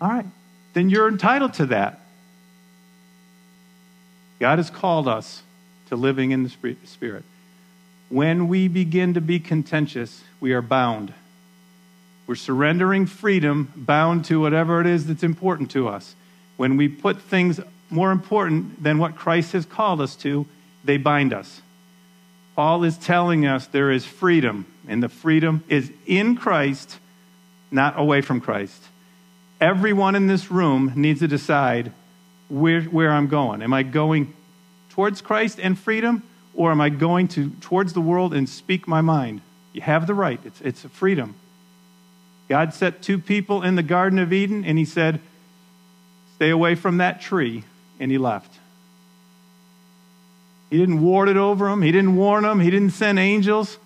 All 0.00 0.08
right, 0.08 0.26
then 0.74 0.90
you're 0.90 1.08
entitled 1.08 1.54
to 1.54 1.66
that. 1.66 2.00
God 4.40 4.58
has 4.58 4.70
called 4.70 5.06
us 5.06 5.42
to 5.88 5.96
living 5.96 6.32
in 6.32 6.42
the 6.42 6.76
Spirit. 6.84 7.24
When 8.12 8.46
we 8.46 8.68
begin 8.68 9.14
to 9.14 9.22
be 9.22 9.40
contentious, 9.40 10.22
we 10.38 10.52
are 10.52 10.60
bound. 10.60 11.14
We're 12.26 12.34
surrendering 12.34 13.06
freedom, 13.06 13.72
bound 13.74 14.26
to 14.26 14.38
whatever 14.38 14.82
it 14.82 14.86
is 14.86 15.06
that's 15.06 15.22
important 15.22 15.70
to 15.70 15.88
us. 15.88 16.14
When 16.58 16.76
we 16.76 16.88
put 16.88 17.22
things 17.22 17.58
more 17.88 18.10
important 18.10 18.82
than 18.82 18.98
what 18.98 19.16
Christ 19.16 19.52
has 19.52 19.64
called 19.64 20.02
us 20.02 20.14
to, 20.16 20.44
they 20.84 20.98
bind 20.98 21.32
us. 21.32 21.62
Paul 22.54 22.84
is 22.84 22.98
telling 22.98 23.46
us 23.46 23.66
there 23.66 23.90
is 23.90 24.04
freedom, 24.04 24.66
and 24.86 25.02
the 25.02 25.08
freedom 25.08 25.64
is 25.70 25.90
in 26.04 26.36
Christ, 26.36 26.98
not 27.70 27.98
away 27.98 28.20
from 28.20 28.42
Christ. 28.42 28.82
Everyone 29.58 30.16
in 30.16 30.26
this 30.26 30.50
room 30.50 30.92
needs 30.96 31.20
to 31.20 31.28
decide 31.28 31.92
where, 32.50 32.82
where 32.82 33.10
I'm 33.10 33.28
going. 33.28 33.62
Am 33.62 33.72
I 33.72 33.82
going 33.82 34.34
towards 34.90 35.22
Christ 35.22 35.58
and 35.58 35.78
freedom, 35.78 36.24
or 36.54 36.70
am 36.70 36.80
I 36.80 36.88
going 36.88 37.28
to 37.28 37.50
towards 37.60 37.92
the 37.92 38.00
world 38.00 38.34
and 38.34 38.48
speak 38.48 38.86
my 38.86 39.00
mind? 39.00 39.40
You 39.72 39.80
have 39.80 40.06
the 40.06 40.14
right. 40.14 40.40
It's, 40.44 40.60
it's 40.60 40.84
a 40.84 40.88
freedom. 40.88 41.34
God 42.48 42.74
set 42.74 43.02
two 43.02 43.18
people 43.18 43.62
in 43.62 43.76
the 43.76 43.82
Garden 43.82 44.18
of 44.18 44.32
Eden, 44.32 44.64
and 44.64 44.78
He 44.78 44.84
said, 44.84 45.20
Stay 46.34 46.50
away 46.50 46.74
from 46.74 46.98
that 46.98 47.20
tree, 47.20 47.64
and 47.98 48.10
He 48.10 48.18
left. 48.18 48.52
He 50.70 50.78
didn't 50.78 51.02
ward 51.02 51.28
it 51.28 51.36
over 51.36 51.66
them, 51.66 51.82
He 51.82 51.92
didn't 51.92 52.16
warn 52.16 52.44
them, 52.44 52.60
He 52.60 52.70
didn't 52.70 52.90
send 52.90 53.18
angels. 53.18 53.78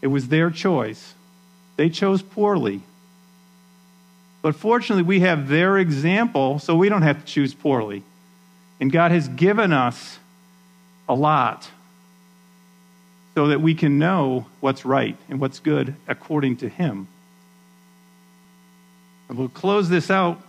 It 0.00 0.08
was 0.08 0.28
their 0.28 0.50
choice. 0.50 1.14
They 1.76 1.88
chose 1.88 2.22
poorly. 2.22 2.82
But 4.42 4.54
fortunately, 4.54 5.02
we 5.02 5.20
have 5.20 5.48
their 5.48 5.78
example, 5.78 6.60
so 6.60 6.76
we 6.76 6.88
don't 6.88 7.02
have 7.02 7.20
to 7.20 7.24
choose 7.24 7.52
poorly. 7.52 8.04
And 8.80 8.92
God 8.92 9.10
has 9.10 9.26
given 9.26 9.72
us 9.72 10.18
a 11.08 11.14
lot 11.14 11.68
so 13.38 13.46
that 13.46 13.60
we 13.60 13.72
can 13.72 14.00
know 14.00 14.46
what's 14.58 14.84
right 14.84 15.16
and 15.28 15.38
what's 15.38 15.60
good 15.60 15.94
according 16.08 16.56
to 16.56 16.68
Him. 16.68 17.06
And 19.28 19.38
we'll 19.38 19.48
close 19.48 19.88
this 19.88 20.10
out 20.10 20.42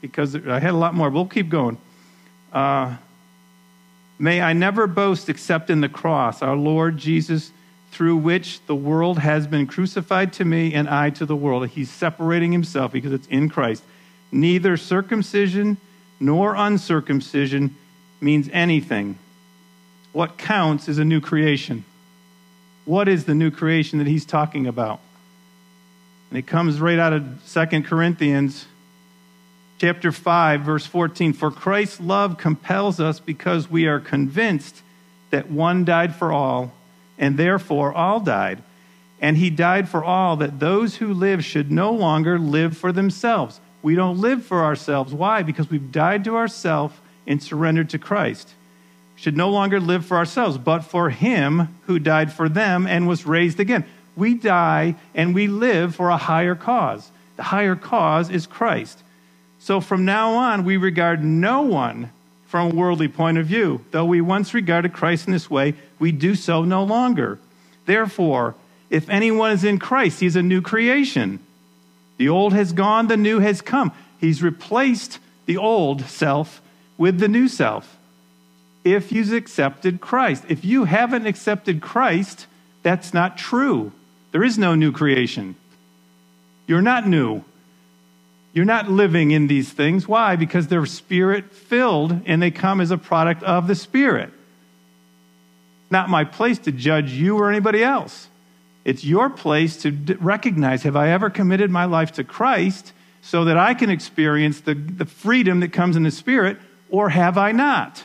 because 0.00 0.36
I 0.36 0.60
had 0.60 0.70
a 0.70 0.76
lot 0.76 0.94
more. 0.94 1.10
We'll 1.10 1.26
keep 1.26 1.48
going. 1.48 1.76
Uh, 2.52 2.98
May 4.20 4.40
I 4.40 4.52
never 4.52 4.86
boast 4.86 5.28
except 5.28 5.70
in 5.70 5.80
the 5.80 5.88
cross, 5.88 6.40
our 6.40 6.54
Lord 6.54 6.98
Jesus, 6.98 7.50
through 7.90 8.18
which 8.18 8.64
the 8.66 8.76
world 8.76 9.18
has 9.18 9.48
been 9.48 9.66
crucified 9.66 10.32
to 10.34 10.44
me 10.44 10.72
and 10.72 10.88
I 10.88 11.10
to 11.10 11.26
the 11.26 11.34
world. 11.34 11.66
He's 11.66 11.90
separating 11.90 12.52
himself 12.52 12.92
because 12.92 13.10
it's 13.10 13.26
in 13.26 13.48
Christ. 13.48 13.82
Neither 14.30 14.76
circumcision 14.76 15.78
nor 16.20 16.54
uncircumcision 16.54 17.74
means 18.20 18.48
anything. 18.52 19.18
What 20.12 20.38
counts 20.38 20.88
is 20.88 20.98
a 20.98 21.04
new 21.04 21.20
creation. 21.20 21.84
What 22.86 23.08
is 23.08 23.24
the 23.24 23.34
new 23.34 23.50
creation 23.50 23.98
that 23.98 24.06
he's 24.06 24.24
talking 24.24 24.68
about? 24.68 25.00
And 26.30 26.38
it 26.38 26.46
comes 26.46 26.80
right 26.80 27.00
out 27.00 27.12
of 27.12 27.40
Second 27.44 27.84
Corinthians 27.84 28.64
chapter 29.78 30.10
5 30.10 30.62
verse 30.62 30.86
14 30.86 31.34
for 31.34 31.50
Christ's 31.50 32.00
love 32.00 32.38
compels 32.38 32.98
us 32.98 33.20
because 33.20 33.68
we 33.68 33.86
are 33.86 34.00
convinced 34.00 34.80
that 35.30 35.50
one 35.50 35.84
died 35.84 36.14
for 36.14 36.32
all 36.32 36.72
and 37.18 37.36
therefore 37.36 37.92
all 37.92 38.20
died. 38.20 38.62
And 39.20 39.36
he 39.36 39.50
died 39.50 39.88
for 39.88 40.04
all 40.04 40.36
that 40.36 40.60
those 40.60 40.96
who 40.96 41.12
live 41.12 41.44
should 41.44 41.72
no 41.72 41.92
longer 41.92 42.38
live 42.38 42.76
for 42.76 42.92
themselves. 42.92 43.60
We 43.82 43.96
don't 43.96 44.20
live 44.20 44.44
for 44.44 44.64
ourselves. 44.64 45.12
Why? 45.12 45.42
Because 45.42 45.68
we've 45.68 45.90
died 45.90 46.22
to 46.24 46.36
ourselves 46.36 46.94
and 47.26 47.42
surrendered 47.42 47.90
to 47.90 47.98
Christ 47.98 48.54
should 49.16 49.36
no 49.36 49.50
longer 49.50 49.80
live 49.80 50.04
for 50.04 50.16
ourselves 50.16 50.58
but 50.58 50.80
for 50.80 51.10
him 51.10 51.74
who 51.86 51.98
died 51.98 52.32
for 52.32 52.48
them 52.48 52.86
and 52.86 53.08
was 53.08 53.26
raised 53.26 53.58
again 53.58 53.84
we 54.14 54.34
die 54.34 54.94
and 55.14 55.34
we 55.34 55.46
live 55.46 55.94
for 55.94 56.10
a 56.10 56.16
higher 56.16 56.54
cause 56.54 57.10
the 57.36 57.42
higher 57.42 57.76
cause 57.76 58.30
is 58.30 58.46
Christ 58.46 59.02
so 59.58 59.80
from 59.80 60.04
now 60.04 60.34
on, 60.34 60.64
we 60.64 60.76
regard 60.76 61.24
no 61.24 61.62
one 61.62 62.12
from 62.46 62.70
a 62.70 62.74
worldly 62.74 63.08
point 63.08 63.38
of 63.38 63.46
view. 63.46 63.84
Though 63.90 64.04
we 64.04 64.20
once 64.20 64.54
regarded 64.54 64.92
Christ 64.92 65.26
in 65.26 65.32
this 65.32 65.50
way, 65.50 65.74
we 65.98 66.12
do 66.12 66.36
so 66.36 66.62
no 66.62 66.84
longer. 66.84 67.40
Therefore, 67.84 68.54
if 68.90 69.08
anyone 69.08 69.50
is 69.50 69.64
in 69.64 69.80
Christ, 69.80 70.20
he's 70.20 70.36
a 70.36 70.42
new 70.42 70.62
creation. 70.62 71.40
The 72.18 72.28
old 72.28 72.52
has 72.52 72.72
gone, 72.72 73.08
the 73.08 73.16
new 73.16 73.40
has 73.40 73.60
come. 73.60 73.90
He's 74.20 74.42
replaced 74.42 75.18
the 75.46 75.56
old 75.56 76.02
self 76.02 76.62
with 76.96 77.18
the 77.18 77.26
new 77.28 77.48
self. 77.48 77.95
If 78.86 79.10
you've 79.10 79.32
accepted 79.32 80.00
Christ, 80.00 80.44
if 80.48 80.64
you 80.64 80.84
haven't 80.84 81.26
accepted 81.26 81.82
Christ, 81.82 82.46
that's 82.84 83.12
not 83.12 83.36
true. 83.36 83.90
There 84.30 84.44
is 84.44 84.58
no 84.58 84.76
new 84.76 84.92
creation. 84.92 85.56
You're 86.68 86.82
not 86.82 87.04
new. 87.04 87.42
You're 88.52 88.64
not 88.64 88.88
living 88.88 89.32
in 89.32 89.48
these 89.48 89.72
things. 89.72 90.06
Why? 90.06 90.36
Because 90.36 90.68
they're 90.68 90.86
spirit 90.86 91.52
filled 91.52 92.20
and 92.26 92.40
they 92.40 92.52
come 92.52 92.80
as 92.80 92.92
a 92.92 92.96
product 92.96 93.42
of 93.42 93.66
the 93.66 93.74
Spirit. 93.74 94.30
Not 95.90 96.08
my 96.08 96.22
place 96.22 96.60
to 96.60 96.70
judge 96.70 97.10
you 97.10 97.36
or 97.36 97.50
anybody 97.50 97.82
else. 97.82 98.28
It's 98.84 99.02
your 99.02 99.30
place 99.30 99.78
to 99.78 99.90
recognize 100.20 100.84
have 100.84 100.94
I 100.94 101.10
ever 101.10 101.28
committed 101.28 101.72
my 101.72 101.86
life 101.86 102.12
to 102.12 102.24
Christ 102.24 102.92
so 103.20 103.46
that 103.46 103.56
I 103.56 103.74
can 103.74 103.90
experience 103.90 104.60
the, 104.60 104.74
the 104.74 105.06
freedom 105.06 105.58
that 105.58 105.72
comes 105.72 105.96
in 105.96 106.04
the 106.04 106.12
Spirit, 106.12 106.58
or 106.88 107.08
have 107.08 107.36
I 107.36 107.50
not? 107.50 108.04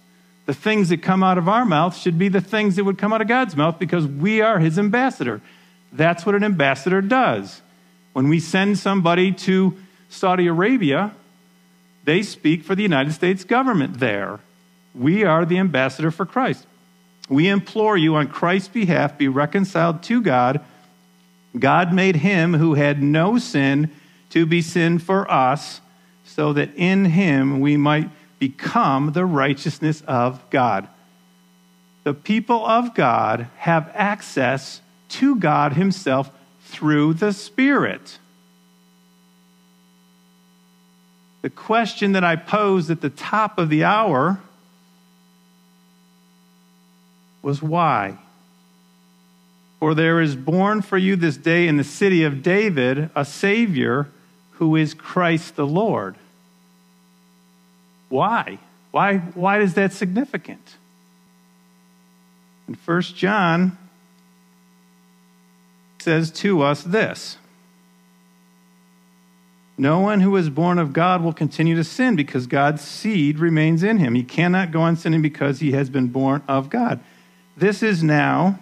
The 0.51 0.55
things 0.55 0.89
that 0.89 1.01
come 1.01 1.23
out 1.23 1.37
of 1.37 1.47
our 1.47 1.63
mouth 1.63 1.95
should 1.95 2.19
be 2.19 2.27
the 2.27 2.41
things 2.41 2.75
that 2.75 2.83
would 2.83 2.97
come 2.97 3.13
out 3.13 3.21
of 3.21 3.29
God's 3.29 3.55
mouth 3.55 3.79
because 3.79 4.05
we 4.05 4.41
are 4.41 4.59
his 4.59 4.77
ambassador. 4.77 5.39
That's 5.93 6.25
what 6.25 6.35
an 6.35 6.43
ambassador 6.43 7.01
does. 7.01 7.61
When 8.11 8.27
we 8.27 8.41
send 8.41 8.77
somebody 8.77 9.31
to 9.31 9.77
Saudi 10.09 10.47
Arabia, 10.47 11.13
they 12.03 12.21
speak 12.21 12.65
for 12.65 12.75
the 12.75 12.83
United 12.83 13.13
States 13.13 13.45
government 13.45 14.01
there. 14.01 14.41
We 14.93 15.23
are 15.23 15.45
the 15.45 15.57
ambassador 15.57 16.11
for 16.11 16.25
Christ. 16.25 16.67
We 17.29 17.47
implore 17.47 17.95
you 17.95 18.17
on 18.17 18.27
Christ's 18.27 18.67
behalf, 18.67 19.17
be 19.17 19.29
reconciled 19.29 20.03
to 20.03 20.21
God. 20.21 20.59
God 21.57 21.93
made 21.93 22.17
him 22.17 22.55
who 22.55 22.73
had 22.73 23.01
no 23.01 23.37
sin 23.37 23.89
to 24.31 24.45
be 24.45 24.61
sin 24.61 24.99
for 24.99 25.31
us, 25.31 25.79
so 26.25 26.51
that 26.51 26.75
in 26.75 27.05
him 27.05 27.61
we 27.61 27.77
might 27.77 28.09
become 28.41 29.11
the 29.11 29.23
righteousness 29.23 30.01
of 30.07 30.41
God. 30.49 30.87
The 32.03 32.15
people 32.15 32.65
of 32.65 32.95
God 32.95 33.45
have 33.57 33.91
access 33.93 34.81
to 35.09 35.35
God 35.35 35.73
Himself 35.73 36.31
through 36.61 37.13
the 37.13 37.33
Spirit. 37.33 38.17
The 41.43 41.51
question 41.51 42.13
that 42.13 42.23
I 42.23 42.35
posed 42.35 42.89
at 42.89 43.01
the 43.01 43.11
top 43.11 43.59
of 43.59 43.69
the 43.69 43.83
hour 43.83 44.39
was 47.43 47.61
why? 47.61 48.17
For 49.79 49.93
there 49.93 50.19
is 50.19 50.35
born 50.35 50.81
for 50.81 50.97
you 50.97 51.15
this 51.15 51.37
day 51.37 51.67
in 51.67 51.77
the 51.77 51.83
city 51.83 52.23
of 52.23 52.41
David 52.41 53.11
a 53.15 53.23
Savior 53.23 54.09
who 54.53 54.75
is 54.75 54.95
Christ 54.95 55.55
the 55.55 55.67
Lord. 55.67 56.15
Why? 58.11 58.59
Why, 58.91 59.17
why 59.17 59.61
is 59.61 59.73
that 59.75 59.93
significant? 59.93 60.75
And 62.67 62.75
1 62.75 63.01
John 63.01 63.77
says 65.99 66.29
to 66.31 66.61
us 66.61 66.83
this 66.83 67.37
No 69.77 69.99
one 69.99 70.19
who 70.19 70.35
is 70.35 70.49
born 70.49 70.77
of 70.77 70.93
God 70.93 71.23
will 71.23 71.33
continue 71.33 71.75
to 71.75 71.83
sin 71.83 72.15
because 72.15 72.47
God's 72.47 72.81
seed 72.81 73.39
remains 73.39 73.81
in 73.81 73.97
him. 73.97 74.13
He 74.13 74.23
cannot 74.23 74.71
go 74.71 74.81
on 74.81 74.95
sinning 74.95 75.21
because 75.21 75.59
he 75.59 75.71
has 75.71 75.89
been 75.89 76.07
born 76.07 76.43
of 76.47 76.69
God. 76.69 76.99
This 77.57 77.81
is 77.81 78.03
now. 78.03 78.59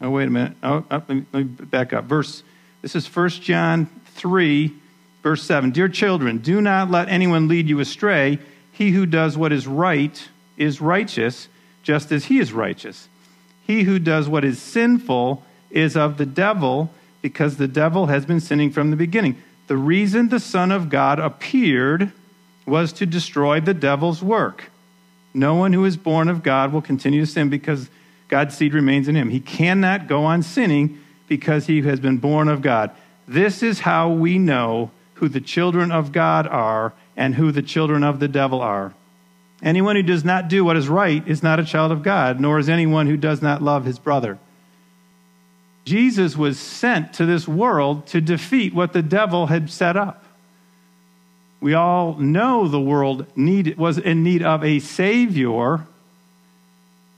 Oh, 0.00 0.10
wait 0.10 0.28
a 0.28 0.30
minute. 0.30 0.56
Oh, 0.62 0.84
oh 0.90 0.96
let, 0.96 1.08
me, 1.08 1.26
let 1.32 1.44
me 1.44 1.44
back 1.44 1.92
up. 1.92 2.04
Verse. 2.04 2.42
This 2.82 2.94
is 2.94 3.14
1 3.14 3.28
John 3.30 3.86
3, 4.14 4.72
verse 5.28 5.42
7. 5.42 5.72
Dear 5.72 5.90
children, 5.90 6.38
do 6.38 6.62
not 6.62 6.90
let 6.90 7.10
anyone 7.10 7.48
lead 7.48 7.68
you 7.68 7.80
astray. 7.80 8.38
He 8.72 8.92
who 8.92 9.04
does 9.04 9.36
what 9.36 9.52
is 9.52 9.66
right 9.66 10.26
is 10.56 10.80
righteous, 10.80 11.48
just 11.82 12.10
as 12.10 12.24
he 12.24 12.38
is 12.38 12.50
righteous. 12.50 13.08
He 13.66 13.82
who 13.82 13.98
does 13.98 14.26
what 14.26 14.42
is 14.42 14.58
sinful 14.58 15.44
is 15.70 15.98
of 15.98 16.16
the 16.16 16.24
devil, 16.24 16.90
because 17.20 17.58
the 17.58 17.68
devil 17.68 18.06
has 18.06 18.24
been 18.24 18.40
sinning 18.40 18.70
from 18.70 18.90
the 18.90 18.96
beginning. 18.96 19.36
The 19.66 19.76
reason 19.76 20.30
the 20.30 20.40
Son 20.40 20.72
of 20.72 20.88
God 20.88 21.18
appeared 21.18 22.10
was 22.64 22.90
to 22.94 23.04
destroy 23.04 23.60
the 23.60 23.74
devil's 23.74 24.22
work. 24.22 24.70
No 25.34 25.56
one 25.56 25.74
who 25.74 25.84
is 25.84 25.98
born 25.98 26.30
of 26.30 26.42
God 26.42 26.72
will 26.72 26.80
continue 26.80 27.20
to 27.20 27.30
sin 27.30 27.50
because 27.50 27.90
God's 28.28 28.56
seed 28.56 28.72
remains 28.72 29.08
in 29.08 29.14
him. 29.14 29.28
He 29.28 29.40
cannot 29.40 30.08
go 30.08 30.24
on 30.24 30.42
sinning 30.42 30.98
because 31.28 31.66
he 31.66 31.82
has 31.82 32.00
been 32.00 32.16
born 32.16 32.48
of 32.48 32.62
God. 32.62 32.92
This 33.26 33.62
is 33.62 33.80
how 33.80 34.08
we 34.08 34.38
know 34.38 34.90
who 35.18 35.28
the 35.28 35.40
children 35.40 35.90
of 35.90 36.12
God 36.12 36.46
are 36.46 36.92
and 37.16 37.34
who 37.34 37.52
the 37.52 37.62
children 37.62 38.04
of 38.04 38.20
the 38.20 38.28
devil 38.28 38.60
are. 38.60 38.94
Anyone 39.62 39.96
who 39.96 40.02
does 40.02 40.24
not 40.24 40.48
do 40.48 40.64
what 40.64 40.76
is 40.76 40.88
right 40.88 41.26
is 41.26 41.42
not 41.42 41.58
a 41.58 41.64
child 41.64 41.90
of 41.90 42.02
God, 42.02 42.38
nor 42.40 42.58
is 42.58 42.68
anyone 42.68 43.08
who 43.08 43.16
does 43.16 43.42
not 43.42 43.60
love 43.60 43.84
his 43.84 43.98
brother. 43.98 44.38
Jesus 45.84 46.36
was 46.36 46.58
sent 46.58 47.14
to 47.14 47.26
this 47.26 47.48
world 47.48 48.06
to 48.08 48.20
defeat 48.20 48.74
what 48.74 48.92
the 48.92 49.02
devil 49.02 49.46
had 49.46 49.70
set 49.70 49.96
up. 49.96 50.24
We 51.60 51.74
all 51.74 52.14
know 52.14 52.68
the 52.68 52.80
world 52.80 53.26
need, 53.34 53.76
was 53.76 53.98
in 53.98 54.22
need 54.22 54.42
of 54.42 54.62
a 54.62 54.78
Savior, 54.78 55.86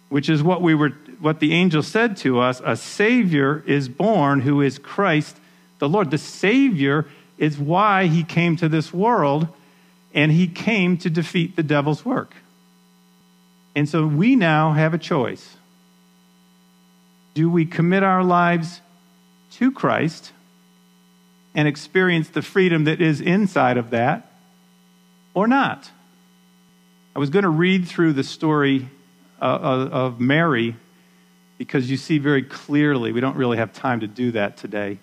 which 0.09 0.31
is 0.31 0.43
what, 0.43 0.63
we 0.63 0.75
were, 0.75 0.91
what 1.19 1.41
the 1.41 1.53
angel 1.53 1.83
said 1.83 2.17
to 2.19 2.41
us 2.41 2.63
a 2.65 2.77
Savior 2.77 3.63
is 3.67 3.91
born 3.91 4.41
who 4.41 4.63
is 4.63 4.79
Christ 4.79 5.37
the 5.81 5.89
Lord. 5.89 6.11
The 6.11 6.19
Savior 6.19 7.07
is 7.41 7.59
why 7.59 8.07
he 8.07 8.23
came 8.23 8.55
to 8.55 8.69
this 8.69 8.93
world 8.93 9.49
and 10.15 10.31
he 10.31 10.47
came 10.47 10.99
to 10.99 11.09
defeat 11.09 11.57
the 11.57 11.63
devil's 11.63 12.05
work. 12.05 12.35
And 13.75 13.89
so 13.89 14.07
we 14.07 14.37
now 14.37 14.73
have 14.73 14.93
a 14.93 14.99
choice. 14.99 15.57
Do 17.35 17.51
we 17.51 17.65
commit 17.65 18.03
our 18.03 18.23
lives 18.23 18.83
to 19.53 19.73
Christ 19.73 20.33
and 21.55 21.67
experience 21.67 22.29
the 22.29 22.43
freedom 22.43 22.85
that 22.85 23.01
is 23.01 23.21
inside 23.23 23.79
of 23.79 23.91
that 23.91 24.31
or 25.33 25.49
not? 25.49 25.91
I 27.17 27.21
was 27.21 27.31
going 27.31 27.45
to 27.45 27.49
read 27.49 27.89
through 27.89 28.13
the 28.13 28.25
story 28.25 28.89
uh, 29.41 29.45
of 29.91 30.21
Mary 30.21 30.77
because 31.57 31.91
you 31.91 31.97
see 31.97 32.19
very 32.19 32.43
clearly, 32.43 33.13
we 33.13 33.21
don't 33.21 33.37
really 33.37 33.57
have 33.57 33.73
time 33.73 34.01
to 34.01 34.07
do 34.07 34.33
that 34.33 34.59
today, 34.59 34.99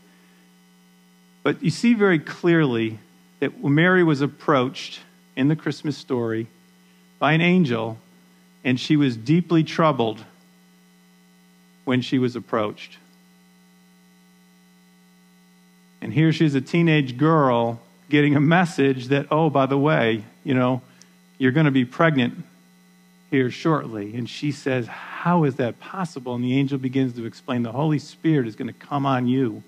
but 1.48 1.64
you 1.64 1.70
see 1.70 1.94
very 1.94 2.20
clearly 2.20 3.00
that 3.40 3.64
Mary 3.64 4.04
was 4.04 4.20
approached 4.20 5.00
in 5.38 5.48
the 5.48 5.56
Christmas 5.56 5.98
story 5.98 6.46
by 7.20 7.32
an 7.32 7.40
angel, 7.40 7.98
and 8.66 8.78
she 8.78 8.98
was 8.98 9.16
deeply 9.16 9.64
troubled 9.64 10.26
when 11.86 12.02
she 12.02 12.20
was 12.20 12.36
approached. 12.36 12.98
And 16.02 16.12
here 16.12 16.34
she's 16.34 16.54
a 16.54 16.60
teenage 16.60 17.16
girl 17.16 17.80
getting 18.10 18.36
a 18.36 18.42
message 18.42 19.08
that, 19.08 19.28
oh, 19.32 19.50
by 19.50 19.68
the 19.68 19.78
way, 19.78 20.26
you 20.44 20.54
know, 20.54 20.82
you're 21.38 21.54
going 21.54 21.66
to 21.66 21.72
be 21.72 21.86
pregnant 21.86 22.44
here 23.32 23.50
shortly. 23.50 24.18
And 24.18 24.30
she 24.30 24.52
says, 24.52 24.88
How 24.88 25.46
is 25.46 25.56
that 25.56 25.80
possible? 25.80 26.36
And 26.36 26.44
the 26.44 26.60
angel 26.60 26.78
begins 26.78 27.14
to 27.14 27.26
explain 27.26 27.64
the 27.64 27.72
Holy 27.72 28.00
Spirit 28.00 28.50
is 28.50 28.58
going 28.58 28.68
to 28.68 28.74
come 28.74 29.06
on 29.06 29.30
you. 29.30 29.64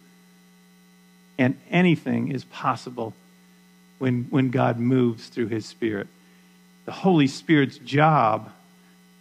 And 1.40 1.58
anything 1.72 2.32
is 2.32 2.44
possible 2.44 3.14
when, 3.98 4.26
when 4.30 4.52
God 4.52 4.78
moves 4.78 5.30
through 5.30 5.48
his 5.48 5.66
Spirit. 5.66 6.08
The 6.86 6.92
Holy 6.92 7.28
Spirit's 7.28 7.78
job 7.78 8.52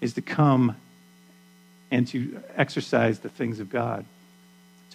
is 0.00 0.14
to 0.14 0.20
come 0.20 0.74
and 1.92 2.08
to 2.08 2.42
exercise 2.56 3.20
the 3.20 3.28
things 3.28 3.60
of 3.60 3.70
God, 3.70 4.04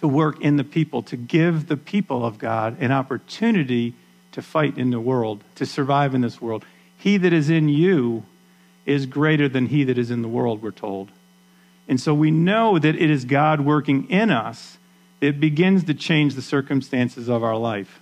to 0.00 0.06
work 0.06 0.42
in 0.42 0.58
the 0.58 0.64
people, 0.64 1.02
to 1.04 1.16
give 1.16 1.66
the 1.66 1.78
people 1.78 2.26
of 2.26 2.38
God 2.38 2.76
an 2.80 2.92
opportunity 2.92 3.94
to 4.32 4.42
fight 4.42 4.76
in 4.76 4.90
the 4.90 5.00
world, 5.00 5.42
to 5.54 5.64
survive 5.64 6.14
in 6.14 6.20
this 6.20 6.42
world. 6.42 6.64
He 6.98 7.16
that 7.16 7.32
is 7.32 7.48
in 7.48 7.70
you 7.70 8.24
is 8.84 9.06
greater 9.06 9.48
than 9.48 9.66
he 9.66 9.84
that 9.84 9.96
is 9.96 10.10
in 10.10 10.20
the 10.20 10.28
world, 10.28 10.62
we're 10.62 10.72
told. 10.72 11.10
And 11.88 11.98
so 11.98 12.12
we 12.12 12.30
know 12.30 12.78
that 12.78 12.96
it 12.96 13.10
is 13.10 13.24
God 13.24 13.62
working 13.62 14.10
in 14.10 14.30
us 14.30 14.76
that 15.20 15.40
begins 15.40 15.84
to 15.84 15.94
change 15.94 16.34
the 16.34 16.42
circumstances 16.42 17.28
of 17.28 17.42
our 17.42 17.56
life. 17.56 18.00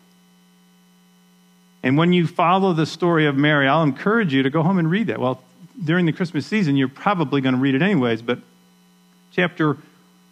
And 1.83 1.96
when 1.96 2.12
you 2.12 2.27
follow 2.27 2.72
the 2.72 2.87
story 2.87 3.27
of 3.27 3.37
Mary, 3.37 3.66
I'll 3.66 3.83
encourage 3.83 4.33
you 4.33 4.44
to 4.44 4.51
go 4.51 4.62
home 4.62 4.79
and 4.79 4.90
read 4.90 5.09
that. 5.09 5.20
Well, 5.20 5.42
during 5.83 6.07
the 6.07 6.12
Christmas 6.12 6.46
season, 6.46 6.77
you're 6.77 6.88
probably 6.88 7.40
going 7.40 7.55
to 7.55 7.61
read 7.61 7.75
it 7.75 7.83
anyways, 7.83 8.22
but 8.22 8.38
chapter 9.33 9.77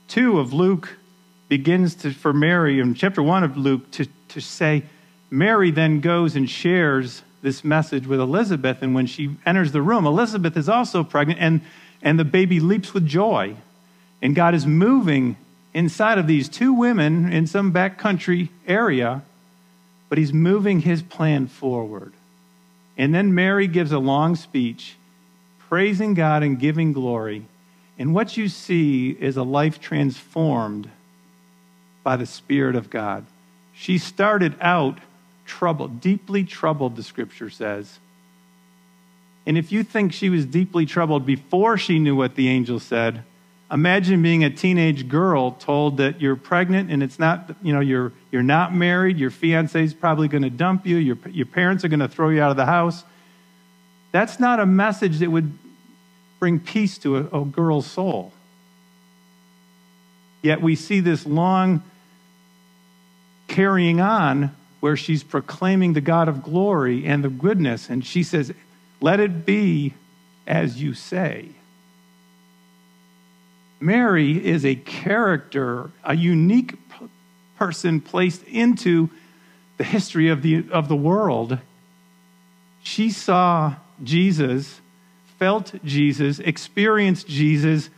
2 0.09 0.39
of 0.39 0.53
Luke 0.53 0.97
begins 1.49 1.97
to, 1.97 2.13
for 2.13 2.33
Mary, 2.33 2.81
and 2.81 2.97
chapter 2.97 3.23
1 3.23 3.43
of 3.43 3.57
Luke, 3.57 3.91
to, 3.93 4.07
to 4.29 4.41
say, 4.41 4.85
Mary 5.31 5.71
then 5.71 6.01
goes 6.01 6.37
and 6.37 6.49
shares 6.49 7.23
this 7.43 7.65
message 7.65 8.07
with 8.07 8.21
Elizabeth, 8.21 8.83
and 8.83 8.95
when 8.95 9.07
she 9.07 9.37
enters 9.47 9.73
the 9.73 9.83
room, 9.83 10.07
Elizabeth 10.07 10.57
is 10.57 10.69
also 10.69 11.03
pregnant, 11.03 11.41
and, 11.41 11.63
and 12.03 12.19
the 12.19 12.25
baby 12.25 12.61
leaps 12.61 12.93
with 12.93 13.07
joy. 13.07 13.57
And 14.23 14.35
God 14.35 14.55
is 14.55 14.67
moving 14.67 15.37
inside 15.73 16.19
of 16.19 16.27
these 16.27 16.49
two 16.49 16.73
women 16.73 17.33
in 17.33 17.47
some 17.47 17.73
backcountry 17.73 18.49
area 18.67 19.23
but 20.11 20.19
he's 20.19 20.35
moving 20.35 20.81
his 20.81 21.03
plan 21.03 21.47
forward. 21.47 22.13
And 22.99 23.15
then 23.15 23.35
Mary 23.35 23.69
gives 23.69 23.93
a 23.93 23.99
long 23.99 24.37
speech, 24.37 24.97
praising 25.71 26.13
God 26.13 26.43
and 26.43 26.59
giving 26.59 26.93
glory. 26.93 27.47
And 27.99 28.13
what 28.13 28.37
you 28.37 28.49
see 28.49 29.11
is 29.11 29.39
a 29.39 29.45
life 29.45 29.81
transformed 29.81 30.91
by 32.03 32.17
the 32.17 32.27
Spirit 32.27 32.75
of 32.75 32.91
God. 32.91 33.25
She 33.73 33.97
started 33.97 34.57
out 34.61 34.99
troubled, 35.47 36.01
deeply 36.01 36.45
troubled, 36.45 36.97
the 36.97 37.03
scripture 37.03 37.51
says. 37.51 37.99
And 39.47 39.57
if 39.57 39.71
you 39.71 39.85
think 39.85 40.13
she 40.13 40.29
was 40.29 40.45
deeply 40.45 40.87
troubled 40.87 41.25
before 41.25 41.79
she 41.79 41.99
knew 41.99 42.17
what 42.17 42.35
the 42.35 42.49
angel 42.49 42.81
said, 42.81 43.23
Imagine 43.73 44.21
being 44.21 44.43
a 44.43 44.51
teenage 44.51 45.09
girl 45.09 45.53
told 45.53 45.99
that 45.99 46.21
you're 46.21 46.35
pregnant 46.35 46.91
and 46.91 47.03
it's 47.03 47.21
not, 47.21 47.55
you 47.63 47.73
know, 47.73 47.81
you're, 47.81 48.13
you're 48.33 48.43
not 48.43 48.75
married, 48.75 49.19
your 49.19 49.31
fiance 49.31 49.83
is 49.83 49.95
probably 49.95 50.27
going 50.27 50.43
to 50.43 50.51
dump 50.51 50.87
you, 50.87 50.97
your, 50.97 51.17
your 51.31 51.47
parents 51.47 51.85
are 51.85 51.89
going 51.89 52.01
to 52.01 52.09
throw 52.09 52.31
you 52.31 52.43
out 52.43 52.51
of 52.51 52.57
the 52.57 52.67
house. 52.67 53.05
That's 54.11 54.41
not 54.41 54.59
a 54.59 54.67
message 54.67 55.21
that 55.21 55.31
would 55.31 55.57
bring 56.41 56.59
peace 56.59 56.99
to 56.99 57.19
a, 57.19 57.43
a 57.43 57.45
girl's 57.45 57.87
soul. 57.87 58.33
Yet 60.43 60.61
we 60.61 60.75
see 60.75 61.01
this 61.01 61.25
long 61.25 61.83
carrying 63.47 64.01
on 64.01 64.57
where 64.81 64.97
she's 64.97 65.23
proclaiming 65.23 65.93
the 65.93 66.01
God 66.01 66.29
of 66.29 66.43
glory 66.43 67.05
and 67.05 67.23
the 67.23 67.29
goodness, 67.29 67.89
and 67.89 68.05
she 68.05 68.23
says, 68.23 68.53
Let 69.01 69.21
it 69.21 69.45
be 69.45 69.95
as 70.47 70.83
you 70.83 70.95
say. 70.95 71.51
Mary 73.81 74.47
is 74.47 74.65
a 74.65 74.75
character, 74.75 75.91
a 76.05 76.15
unique 76.15 76.75
person 77.57 78.01
placed 78.01 78.43
into 78.45 79.09
the 79.79 79.85
history 79.85 80.29
of 80.29 80.43
the, 80.43 80.65
of 80.71 80.89
the 80.89 80.97
world. 80.97 81.59
She 82.83 83.11
saw 83.11 83.77
Jesus, 84.05 84.81
felt 85.39 85.73
Jesus, 85.83 86.39
experienced 86.39 87.27
Jesus 87.27 87.89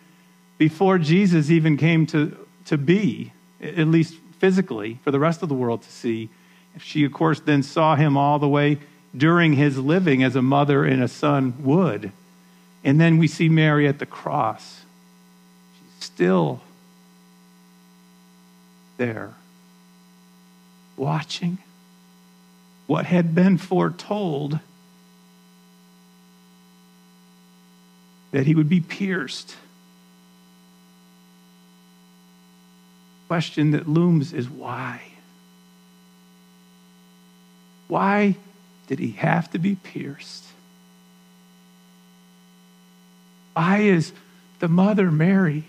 before 0.59 0.99
Jesus 0.99 1.51
even 1.51 1.77
came 1.77 2.07
to, 2.07 2.37
to 2.67 2.79
be, 2.79 3.33
at 3.61 3.89
least 3.89 4.15
physically, 4.39 5.01
for 5.03 5.11
the 5.11 5.19
rest 5.19 5.43
of 5.43 5.49
the 5.49 5.55
world 5.55 5.83
to 5.83 5.91
see. 5.91 6.31
She, 6.79 7.05
of 7.05 7.13
course, 7.13 7.41
then 7.41 7.65
saw 7.65 7.97
him 7.97 8.17
all 8.17 8.39
the 8.39 8.49
way 8.49 8.79
during 9.17 9.55
his 9.55 9.77
living 9.77 10.23
as 10.23 10.37
a 10.37 10.43
mother 10.43 10.85
and 10.85 11.03
a 11.03 11.09
son 11.09 11.55
would. 11.65 12.13
And 12.85 13.01
then 13.01 13.19
we 13.19 13.27
see 13.27 13.49
Mary 13.49 13.89
at 13.89 13.99
the 13.99 14.07
cross 14.07 14.82
still 16.03 16.61
there, 18.97 19.35
watching 20.97 21.59
what 22.87 23.07
had 23.07 23.35
been 23.35 23.57
foretold 23.57 24.59
that 28.33 28.47
he 28.47 28.55
would 28.55 28.69
be 28.69 28.81
pierced. 28.81 29.57
Question 33.29 33.71
that 33.71 33.89
looms 33.89 34.33
is 34.33 34.49
why? 34.49 35.01
Why 37.89 38.37
did 38.89 38.99
he 38.99 39.13
have 39.13 39.51
to 39.53 39.59
be 39.59 39.77
pierced? 39.77 40.45
Why 43.55 43.79
is 43.79 44.13
the 44.59 44.69
mother 44.69 45.11
Mary? 45.11 45.65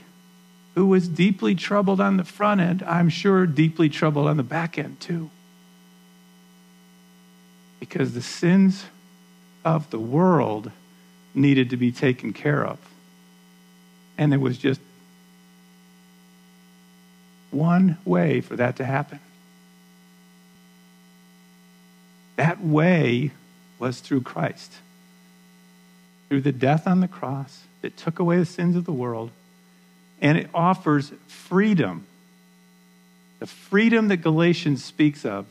Who 0.75 0.87
was 0.87 1.07
deeply 1.07 1.55
troubled 1.55 2.01
on 2.01 2.17
the 2.17 2.23
front 2.23 2.61
end, 2.61 2.83
I'm 2.83 3.09
sure 3.09 3.45
deeply 3.45 3.89
troubled 3.89 4.27
on 4.27 4.37
the 4.37 4.43
back 4.43 4.77
end 4.77 4.99
too? 4.99 5.29
Because 7.79 8.13
the 8.13 8.21
sins 8.21 8.85
of 9.63 9.89
the 9.91 9.99
world 9.99 10.71
needed 11.35 11.69
to 11.69 11.77
be 11.77 11.91
taken 11.91 12.33
care 12.33 12.65
of. 12.65 12.79
And 14.17 14.31
there 14.31 14.39
was 14.39 14.57
just 14.57 14.79
one 17.51 17.97
way 18.05 18.41
for 18.41 18.55
that 18.55 18.77
to 18.77 18.85
happen. 18.85 19.19
That 22.35 22.63
way 22.63 23.31
was 23.79 23.99
through 23.99 24.21
Christ. 24.21 24.73
Through 26.29 26.41
the 26.41 26.51
death 26.51 26.87
on 26.87 26.99
the 26.99 27.07
cross 27.07 27.63
that 27.81 27.95
took 27.95 28.17
away 28.17 28.37
the 28.37 28.45
sins 28.45 28.75
of 28.75 28.85
the 28.85 28.93
world. 28.93 29.29
And 30.23 30.39
it 30.39 30.49
offers 30.53 31.11
freedom. 31.27 32.07
The 33.39 33.45
freedom 33.45 34.07
that 34.07 34.17
Galatians 34.17 34.83
speaks 34.83 35.25
of. 35.25 35.45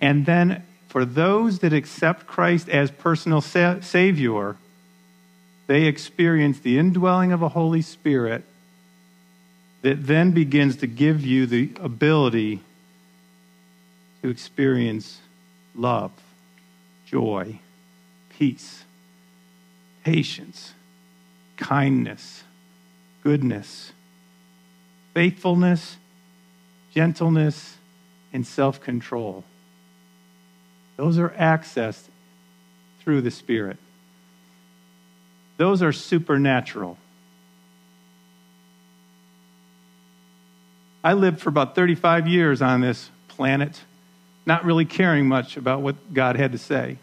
And 0.00 0.26
then 0.26 0.64
for 0.88 1.06
those 1.06 1.60
that 1.60 1.72
accept 1.72 2.26
Christ 2.26 2.68
as 2.68 2.90
personal 2.90 3.40
sa- 3.40 3.80
Savior, 3.80 4.56
they 5.68 5.84
experience 5.84 6.58
the 6.58 6.78
indwelling 6.78 7.32
of 7.32 7.40
a 7.40 7.48
Holy 7.48 7.80
Spirit 7.80 8.44
that 9.82 10.06
then 10.06 10.32
begins 10.32 10.76
to 10.76 10.86
give 10.86 11.24
you 11.24 11.46
the 11.46 11.70
ability 11.80 12.60
to 14.22 14.28
experience 14.28 15.20
love, 15.74 16.12
joy, 17.06 17.58
peace, 18.38 18.84
patience, 20.04 20.72
kindness, 21.56 22.44
goodness, 23.22 23.92
faithfulness, 25.14 25.96
gentleness, 26.94 27.76
and 28.32 28.46
self 28.46 28.80
control. 28.80 29.44
Those 30.96 31.18
are 31.18 31.30
accessed 31.30 32.08
through 33.00 33.22
the 33.22 33.30
Spirit. 33.30 33.78
Those 35.56 35.82
are 35.82 35.92
supernatural. 35.92 36.98
I 41.04 41.14
lived 41.14 41.40
for 41.40 41.48
about 41.48 41.74
35 41.74 42.28
years 42.28 42.62
on 42.62 42.80
this 42.80 43.10
planet, 43.28 43.80
not 44.46 44.64
really 44.64 44.84
caring 44.84 45.26
much 45.26 45.56
about 45.56 45.80
what 45.80 46.14
God 46.14 46.36
had 46.36 46.52
to 46.52 46.58
say. 46.58 46.98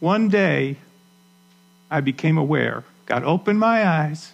One 0.00 0.28
day, 0.28 0.78
I 1.90 2.00
became 2.00 2.38
aware. 2.38 2.84
God 3.06 3.24
opened 3.24 3.58
my 3.58 3.86
eyes, 3.86 4.32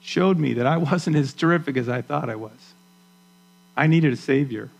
showed 0.00 0.38
me 0.38 0.54
that 0.54 0.66
I 0.66 0.76
wasn't 0.90 1.16
as 1.16 1.32
terrific 1.32 1.76
as 1.76 1.88
I 1.88 2.02
thought 2.02 2.30
I 2.30 2.36
was. 2.36 2.74
I 3.76 3.86
needed 3.86 4.12
a 4.12 4.16
Savior. 4.16 4.70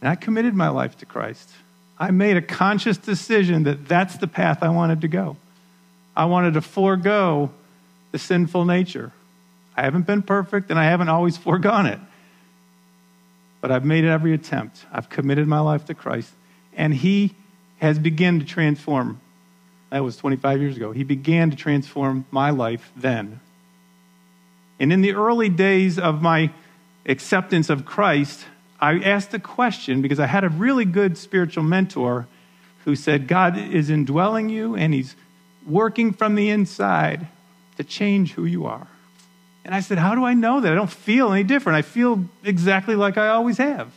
And 0.00 0.08
I 0.08 0.16
committed 0.16 0.54
my 0.54 0.68
life 0.68 0.98
to 0.98 1.06
Christ. 1.06 1.50
I 1.98 2.10
made 2.10 2.36
a 2.36 2.42
conscious 2.42 2.98
decision 2.98 3.64
that 3.64 3.88
that's 3.88 4.16
the 4.18 4.26
path 4.26 4.62
I 4.62 4.68
wanted 4.68 5.00
to 5.02 5.08
go. 5.08 5.36
I 6.16 6.26
wanted 6.26 6.54
to 6.54 6.60
forego 6.60 7.50
the 8.12 8.18
sinful 8.18 8.64
nature. 8.64 9.12
I 9.76 9.82
haven't 9.82 10.06
been 10.06 10.22
perfect 10.22 10.70
and 10.70 10.78
I 10.78 10.84
haven't 10.84 11.08
always 11.08 11.36
foregone 11.36 11.86
it. 11.86 11.98
But 13.60 13.70
I've 13.70 13.84
made 13.84 14.04
every 14.04 14.34
attempt. 14.34 14.84
I've 14.92 15.08
committed 15.08 15.48
my 15.48 15.60
life 15.60 15.86
to 15.86 15.94
Christ. 15.94 16.30
And 16.76 16.94
He 16.94 17.34
has 17.78 17.98
begun 17.98 18.40
to 18.40 18.44
transform. 18.44 19.20
That 19.94 20.02
was 20.02 20.16
25 20.16 20.60
years 20.60 20.76
ago. 20.76 20.90
He 20.90 21.04
began 21.04 21.52
to 21.52 21.56
transform 21.56 22.26
my 22.32 22.50
life 22.50 22.90
then. 22.96 23.38
And 24.80 24.92
in 24.92 25.02
the 25.02 25.14
early 25.14 25.48
days 25.48 26.00
of 26.00 26.20
my 26.20 26.50
acceptance 27.06 27.70
of 27.70 27.84
Christ, 27.84 28.44
I 28.80 28.98
asked 28.98 29.32
a 29.34 29.38
question 29.38 30.02
because 30.02 30.18
I 30.18 30.26
had 30.26 30.42
a 30.42 30.48
really 30.48 30.84
good 30.84 31.16
spiritual 31.16 31.62
mentor 31.62 32.26
who 32.84 32.96
said, 32.96 33.28
God 33.28 33.56
is 33.56 33.88
indwelling 33.88 34.48
you 34.48 34.74
and 34.74 34.92
He's 34.92 35.14
working 35.64 36.12
from 36.12 36.34
the 36.34 36.50
inside 36.50 37.28
to 37.76 37.84
change 37.84 38.32
who 38.32 38.46
you 38.46 38.66
are. 38.66 38.88
And 39.64 39.76
I 39.76 39.78
said, 39.78 39.98
How 39.98 40.16
do 40.16 40.24
I 40.24 40.34
know 40.34 40.60
that? 40.60 40.72
I 40.72 40.74
don't 40.74 40.90
feel 40.90 41.32
any 41.32 41.44
different. 41.44 41.76
I 41.76 41.82
feel 41.82 42.24
exactly 42.42 42.96
like 42.96 43.16
I 43.16 43.28
always 43.28 43.58
have. 43.58 43.92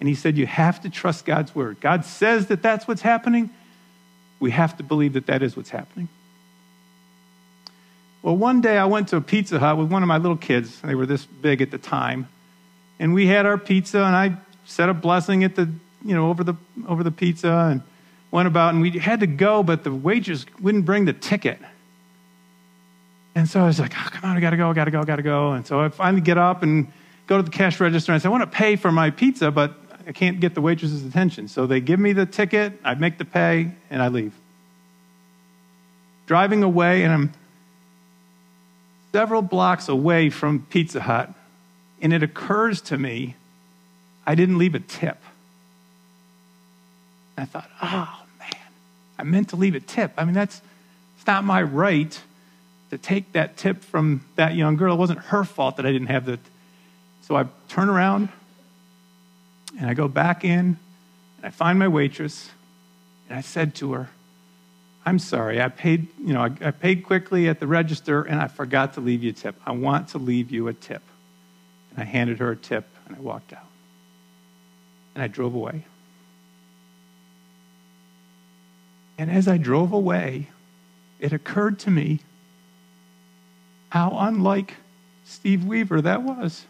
And 0.00 0.08
he 0.08 0.14
said, 0.14 0.38
You 0.38 0.46
have 0.46 0.80
to 0.80 0.88
trust 0.88 1.26
God's 1.26 1.54
word. 1.54 1.80
God 1.82 2.06
says 2.06 2.46
that 2.46 2.62
that's 2.62 2.88
what's 2.88 3.02
happening. 3.02 3.50
We 4.40 4.50
have 4.50 4.76
to 4.76 4.82
believe 4.82 5.14
that 5.14 5.26
that 5.26 5.42
is 5.42 5.56
what's 5.56 5.70
happening. 5.70 6.08
Well, 8.22 8.36
one 8.36 8.60
day 8.60 8.76
I 8.76 8.86
went 8.86 9.08
to 9.08 9.16
a 9.16 9.20
Pizza 9.20 9.58
Hut 9.58 9.76
with 9.76 9.90
one 9.90 10.02
of 10.02 10.08
my 10.08 10.18
little 10.18 10.36
kids. 10.36 10.80
They 10.80 10.94
were 10.94 11.06
this 11.06 11.24
big 11.24 11.62
at 11.62 11.70
the 11.70 11.78
time. 11.78 12.28
And 12.98 13.14
we 13.14 13.26
had 13.26 13.46
our 13.46 13.58
pizza, 13.58 14.02
and 14.02 14.16
I 14.16 14.36
said 14.64 14.88
a 14.88 14.94
blessing 14.94 15.44
at 15.44 15.54
the, 15.54 15.70
you 16.04 16.14
know, 16.14 16.28
over 16.28 16.42
the, 16.42 16.54
over 16.88 17.04
the 17.04 17.10
pizza 17.10 17.68
and 17.70 17.82
went 18.30 18.48
about. 18.48 18.74
And 18.74 18.82
we 18.82 18.90
had 18.92 19.20
to 19.20 19.26
go, 19.26 19.62
but 19.62 19.84
the 19.84 19.92
waitress 19.92 20.44
wouldn't 20.60 20.84
bring 20.84 21.04
the 21.04 21.12
ticket. 21.12 21.58
And 23.36 23.48
so 23.48 23.60
I 23.60 23.66
was 23.66 23.78
like, 23.78 23.92
oh, 23.94 24.08
come 24.10 24.30
on, 24.30 24.36
I 24.36 24.40
gotta 24.40 24.56
go, 24.56 24.70
I 24.70 24.72
gotta 24.72 24.90
go, 24.90 25.00
I 25.00 25.04
gotta 25.04 25.22
go. 25.22 25.52
And 25.52 25.66
so 25.66 25.80
I 25.80 25.90
finally 25.90 26.22
get 26.22 26.38
up 26.38 26.62
and 26.62 26.90
go 27.26 27.36
to 27.36 27.42
the 27.42 27.50
cash 27.50 27.78
register 27.80 28.12
and 28.12 28.16
I 28.16 28.22
say, 28.22 28.28
I 28.28 28.32
want 28.32 28.50
to 28.50 28.56
pay 28.56 28.76
for 28.76 28.90
my 28.90 29.10
pizza, 29.10 29.50
but 29.50 29.74
I 30.06 30.12
can't 30.12 30.38
get 30.38 30.54
the 30.54 30.60
waitress's 30.60 31.04
attention. 31.04 31.48
So 31.48 31.66
they 31.66 31.80
give 31.80 31.98
me 31.98 32.12
the 32.12 32.26
ticket, 32.26 32.80
I 32.84 32.94
make 32.94 33.18
the 33.18 33.24
pay, 33.24 33.72
and 33.90 34.00
I 34.00 34.08
leave. 34.08 34.32
Driving 36.26 36.62
away, 36.62 37.02
and 37.02 37.12
I'm 37.12 37.32
several 39.12 39.42
blocks 39.42 39.88
away 39.88 40.30
from 40.30 40.66
Pizza 40.70 41.00
Hut, 41.00 41.32
and 42.00 42.12
it 42.12 42.22
occurs 42.22 42.80
to 42.82 42.98
me 42.98 43.34
I 44.26 44.34
didn't 44.34 44.58
leave 44.58 44.74
a 44.74 44.80
tip. 44.80 45.18
I 47.38 47.44
thought, 47.44 47.70
oh 47.82 48.24
man, 48.38 48.60
I 49.18 49.22
meant 49.22 49.50
to 49.50 49.56
leave 49.56 49.74
a 49.74 49.80
tip. 49.80 50.12
I 50.16 50.24
mean, 50.24 50.34
that's 50.34 50.60
it's 51.16 51.26
not 51.26 51.44
my 51.44 51.62
right 51.62 52.20
to 52.90 52.98
take 52.98 53.32
that 53.32 53.56
tip 53.56 53.82
from 53.84 54.24
that 54.36 54.54
young 54.54 54.76
girl. 54.76 54.94
It 54.94 54.98
wasn't 54.98 55.20
her 55.20 55.44
fault 55.44 55.76
that 55.76 55.86
I 55.86 55.92
didn't 55.92 56.08
have 56.08 56.26
the. 56.26 56.38
So 57.22 57.36
I 57.36 57.46
turn 57.68 57.88
around 57.88 58.28
and 59.78 59.88
I 59.88 59.94
go 59.94 60.08
back 60.08 60.44
in 60.44 60.78
and 61.36 61.44
I 61.44 61.50
find 61.50 61.78
my 61.78 61.88
waitress 61.88 62.50
and 63.28 63.38
I 63.38 63.42
said 63.42 63.74
to 63.76 63.92
her, 63.92 64.08
I'm 65.04 65.18
sorry, 65.18 65.62
I 65.62 65.68
paid, 65.68 66.08
you 66.18 66.34
know, 66.34 66.42
I, 66.42 66.50
I 66.60 66.70
paid 66.72 67.04
quickly 67.04 67.48
at 67.48 67.60
the 67.60 67.66
register 67.66 68.22
and 68.22 68.40
I 68.40 68.48
forgot 68.48 68.94
to 68.94 69.00
leave 69.00 69.22
you 69.22 69.30
a 69.30 69.34
tip. 69.34 69.54
I 69.64 69.72
want 69.72 70.08
to 70.08 70.18
leave 70.18 70.50
you 70.50 70.68
a 70.68 70.72
tip. 70.72 71.02
And 71.90 72.00
I 72.00 72.04
handed 72.04 72.38
her 72.38 72.50
a 72.50 72.56
tip 72.56 72.88
and 73.06 73.16
I 73.16 73.20
walked 73.20 73.52
out. 73.52 73.68
And 75.14 75.22
I 75.22 75.28
drove 75.28 75.54
away. 75.54 75.84
And 79.18 79.30
as 79.30 79.48
I 79.48 79.56
drove 79.56 79.92
away, 79.92 80.48
it 81.20 81.32
occurred 81.32 81.78
to 81.80 81.90
me 81.90 82.20
how 83.90 84.16
unlike 84.18 84.74
Steve 85.24 85.64
Weaver 85.64 86.02
that 86.02 86.22
was. 86.22 86.66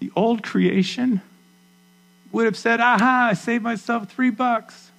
The 0.00 0.10
old 0.14 0.42
creation 0.42 1.20
would 2.32 2.44
have 2.44 2.56
said, 2.56 2.80
Aha, 2.80 3.28
I 3.30 3.34
saved 3.34 3.64
myself 3.64 4.10
three 4.10 4.30
bucks. 4.30 4.90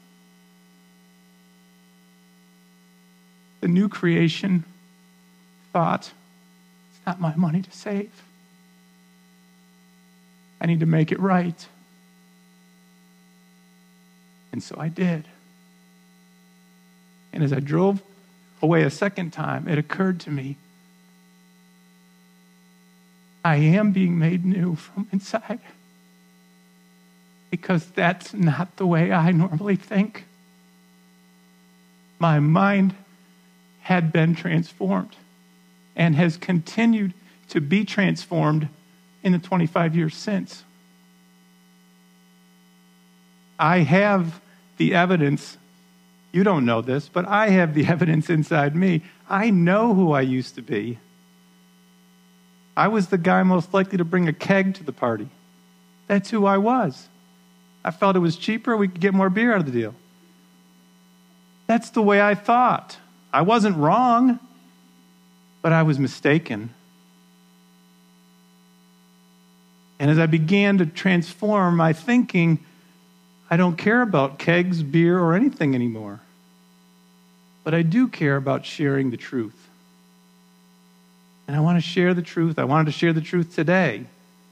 The 3.62 3.68
new 3.68 3.90
creation 3.90 4.64
thought, 5.72 6.12
It's 6.92 7.06
not 7.06 7.20
my 7.20 7.36
money 7.36 7.62
to 7.62 7.72
save. 7.72 8.12
I 10.62 10.66
need 10.66 10.82
to 10.82 10.86
make 10.86 11.12
it 11.12 11.20
right. 11.20 11.68
And 14.52 14.62
so 14.62 14.76
I 14.78 14.90
did. 14.90 15.26
And 17.32 17.44
as 17.44 17.54
I 17.54 17.60
drove 17.60 18.02
away 18.62 18.84
a 18.84 18.90
second 18.90 19.32
time, 19.32 19.68
it 19.68 19.78
occurred 19.78 20.20
to 20.22 20.32
me 20.32 20.58
I 23.44 23.56
am 23.58 23.92
being 23.92 24.20
made 24.20 24.46
new 24.46 24.76
from 24.76 25.08
inside. 25.12 25.60
Because 27.50 27.86
that's 27.88 28.34
not 28.34 28.78
the 28.78 28.86
way 28.86 29.12
I 29.12 29.32
normally 29.32 29.76
think. 29.76 30.26
My 32.20 32.40
mind 32.40 32.96
had 33.82 34.12
been 34.12 34.36
transformed 34.36 35.16
and 35.96 36.16
has 36.16 36.38
continued 36.38 37.14
to 37.50 37.62
be 37.62 37.86
transformed 37.86 38.70
in 39.24 39.32
the 39.32 39.40
25 39.40 39.96
years 39.96 40.16
since. 40.16 40.64
I 43.58 43.80
have 43.80 44.40
the 44.78 44.94
evidence 44.94 45.58
You 46.32 46.44
don't 46.44 46.64
know 46.64 46.82
this, 46.82 47.10
but 47.10 47.28
I 47.28 47.50
have 47.50 47.74
the 47.74 47.88
evidence 47.96 48.30
inside 48.30 48.76
me. 48.76 49.02
I 49.28 49.50
know 49.50 49.96
who 49.96 50.12
I 50.12 50.22
used 50.22 50.56
to 50.56 50.62
be. 50.62 51.00
I 52.80 52.88
was 52.88 53.08
the 53.08 53.18
guy 53.18 53.44
most 53.44 53.74
likely 53.74 53.98
to 53.98 54.06
bring 54.06 54.30
a 54.30 54.34
keg 54.34 54.76
to 54.76 54.86
the 54.86 54.94
party. 54.94 55.28
That's 56.08 56.30
who 56.30 56.46
I 56.46 56.60
was. 56.60 57.10
I 57.84 57.92
felt 57.92 58.16
it 58.16 58.20
was 58.20 58.38
cheaper, 58.38 58.78
we 58.78 58.88
could 58.88 59.02
get 59.02 59.14
more 59.14 59.30
beer 59.30 59.54
out 59.54 59.60
of 59.60 59.66
the 59.66 59.74
deal. 59.74 59.94
That's 61.68 61.90
the 61.90 62.02
way 62.02 62.22
I 62.22 62.36
thought. 62.36 62.96
I 63.34 63.42
wasn't 63.42 63.76
wrong, 63.76 64.40
but 65.62 65.74
I 65.74 65.84
was 65.84 66.00
mistaken. 66.00 66.74
And 70.00 70.10
as 70.10 70.18
I 70.18 70.28
began 70.28 70.78
to 70.78 70.86
transform 70.86 71.76
my 71.76 71.92
thinking, 71.92 72.64
I 73.50 73.58
don't 73.58 73.76
care 73.76 74.02
about 74.02 74.40
kegs, 74.40 74.84
beer, 74.84 75.20
or 75.20 75.36
anything 75.36 75.76
anymore. 75.76 76.22
But 77.66 77.74
I 77.74 77.82
do 77.82 78.08
care 78.08 78.38
about 78.38 78.66
sharing 78.66 79.12
the 79.12 79.18
truth. 79.18 79.69
And 81.50 81.56
I 81.56 81.62
want 81.62 81.78
to 81.78 81.82
share 81.82 82.14
the 82.14 82.22
truth. 82.22 82.60
I 82.60 82.64
wanted 82.66 82.86
to 82.86 82.92
share 82.92 83.12
the 83.12 83.22
truth 83.22 83.56
today. 83.56 84.06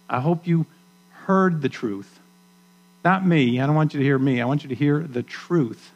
I 0.10 0.20
hope 0.20 0.48
you 0.48 0.66
heard 1.12 1.62
the 1.62 1.70
truth. 1.70 2.18
Not 3.06 3.24
me. 3.24 3.62
I 3.62 3.68
don't 3.68 3.76
want 3.76 3.94
you 3.94 4.00
to 4.00 4.04
hear 4.04 4.18
me. 4.18 4.42
I 4.42 4.46
want 4.46 4.64
you 4.64 4.70
to 4.70 4.74
hear 4.74 4.98
the 5.02 5.22
truth. 5.22 5.92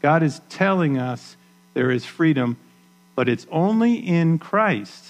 God 0.00 0.22
is 0.22 0.40
telling 0.48 0.96
us 0.96 1.36
there 1.74 1.90
is 1.90 2.04
freedom, 2.04 2.56
but 3.16 3.28
it's 3.28 3.48
only 3.50 3.94
in 3.94 4.38
Christ. 4.38 5.06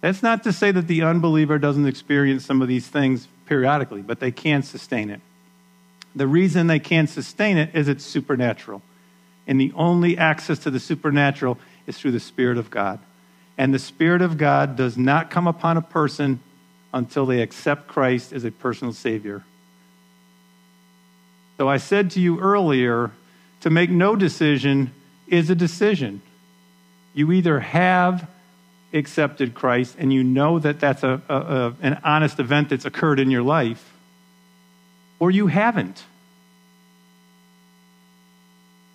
That's 0.00 0.22
not 0.22 0.44
to 0.44 0.52
say 0.52 0.70
that 0.70 0.86
the 0.86 1.02
unbeliever 1.02 1.58
doesn't 1.58 1.88
experience 1.88 2.46
some 2.46 2.62
of 2.62 2.68
these 2.68 2.86
things 2.86 3.26
periodically, 3.46 4.02
but 4.02 4.20
they 4.20 4.30
can't 4.30 4.64
sustain 4.64 5.10
it. 5.10 5.20
The 6.14 6.28
reason 6.28 6.68
they 6.68 6.78
can't 6.78 7.10
sustain 7.10 7.58
it 7.58 7.74
is 7.74 7.88
it's 7.88 8.04
supernatural. 8.04 8.80
And 9.48 9.60
the 9.60 9.72
only 9.74 10.16
access 10.16 10.60
to 10.60 10.70
the 10.70 10.78
supernatural 10.78 11.58
is 11.88 11.98
through 11.98 12.12
the 12.12 12.20
Spirit 12.20 12.58
of 12.58 12.70
God. 12.70 13.00
And 13.58 13.74
the 13.74 13.78
Spirit 13.80 14.22
of 14.22 14.38
God 14.38 14.76
does 14.76 14.96
not 14.96 15.30
come 15.30 15.48
upon 15.48 15.76
a 15.76 15.82
person 15.82 16.38
until 16.94 17.26
they 17.26 17.42
accept 17.42 17.88
Christ 17.88 18.32
as 18.32 18.44
a 18.44 18.52
personal 18.52 18.94
Savior. 18.94 19.44
So 21.58 21.68
I 21.68 21.76
said 21.76 22.12
to 22.12 22.20
you 22.20 22.38
earlier 22.38 23.10
to 23.62 23.70
make 23.70 23.90
no 23.90 24.14
decision 24.14 24.92
is 25.26 25.50
a 25.50 25.56
decision. 25.56 26.22
You 27.14 27.32
either 27.32 27.58
have 27.58 28.28
accepted 28.92 29.54
Christ 29.54 29.96
and 29.98 30.12
you 30.12 30.22
know 30.22 30.60
that 30.60 30.78
that's 30.78 31.02
a, 31.02 31.20
a, 31.28 31.34
a, 31.34 31.74
an 31.82 32.00
honest 32.04 32.38
event 32.38 32.70
that's 32.70 32.84
occurred 32.84 33.18
in 33.18 33.30
your 33.30 33.42
life, 33.42 33.92
or 35.18 35.32
you 35.32 35.48
haven't. 35.48 36.04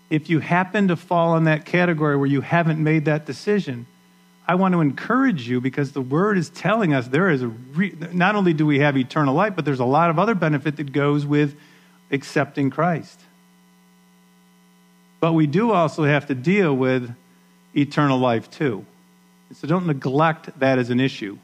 If 0.09 0.29
you 0.29 0.39
happen 0.39 0.87
to 0.87 0.95
fall 0.95 1.35
in 1.35 1.43
that 1.43 1.65
category 1.65 2.15
where 2.15 2.27
you 2.27 2.41
haven't 2.41 2.81
made 2.81 3.05
that 3.05 3.25
decision, 3.25 3.87
I 4.45 4.55
want 4.55 4.73
to 4.73 4.81
encourage 4.81 5.47
you 5.47 5.61
because 5.61 5.93
the 5.93 6.01
word 6.01 6.37
is 6.37 6.49
telling 6.49 6.93
us 6.93 7.07
there 7.07 7.29
is 7.29 7.41
a 7.41 7.47
re- 7.47 7.95
not 8.11 8.35
only 8.35 8.53
do 8.53 8.65
we 8.65 8.79
have 8.79 8.97
eternal 8.97 9.33
life, 9.33 9.55
but 9.55 9.63
there's 9.63 9.79
a 9.79 9.85
lot 9.85 10.09
of 10.09 10.19
other 10.19 10.35
benefit 10.35 10.75
that 10.77 10.91
goes 10.91 11.25
with 11.25 11.55
accepting 12.11 12.69
Christ. 12.69 13.21
But 15.21 15.33
we 15.33 15.47
do 15.47 15.71
also 15.71 16.03
have 16.03 16.27
to 16.27 16.35
deal 16.35 16.75
with 16.75 17.15
eternal 17.73 18.19
life 18.19 18.51
too. 18.51 18.85
So 19.53 19.67
don't 19.67 19.85
neglect 19.85 20.59
that 20.59 20.79
as 20.79 20.89
an 20.89 20.99
issue. 20.99 21.37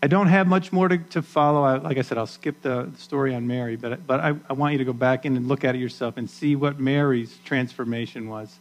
I 0.00 0.06
don't 0.06 0.28
have 0.28 0.46
much 0.46 0.72
more 0.72 0.86
to, 0.86 0.98
to 0.98 1.22
follow. 1.22 1.64
I, 1.64 1.78
like 1.78 1.98
I 1.98 2.02
said, 2.02 2.18
I'll 2.18 2.26
skip 2.26 2.62
the, 2.62 2.92
story 2.98 3.34
on 3.34 3.48
Mary, 3.48 3.74
but, 3.74 4.06
but 4.06 4.20
I, 4.20 4.34
I 4.48 4.52
want 4.52 4.72
you 4.72 4.78
to 4.78 4.84
go 4.84 4.92
back 4.92 5.26
in 5.26 5.36
and 5.36 5.48
look 5.48 5.64
at 5.64 5.74
it 5.74 5.78
yourself 5.78 6.16
and 6.16 6.30
see 6.30 6.54
what 6.54 6.78
Mary's 6.78 7.36
transformation 7.44 8.28
was. 8.28 8.56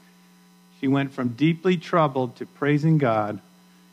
She 0.80 0.88
went 0.88 1.14
from 1.14 1.30
deeply 1.30 1.78
troubled 1.78 2.36
to 2.38 2.46
praising 2.46 2.98
God, 2.98 3.40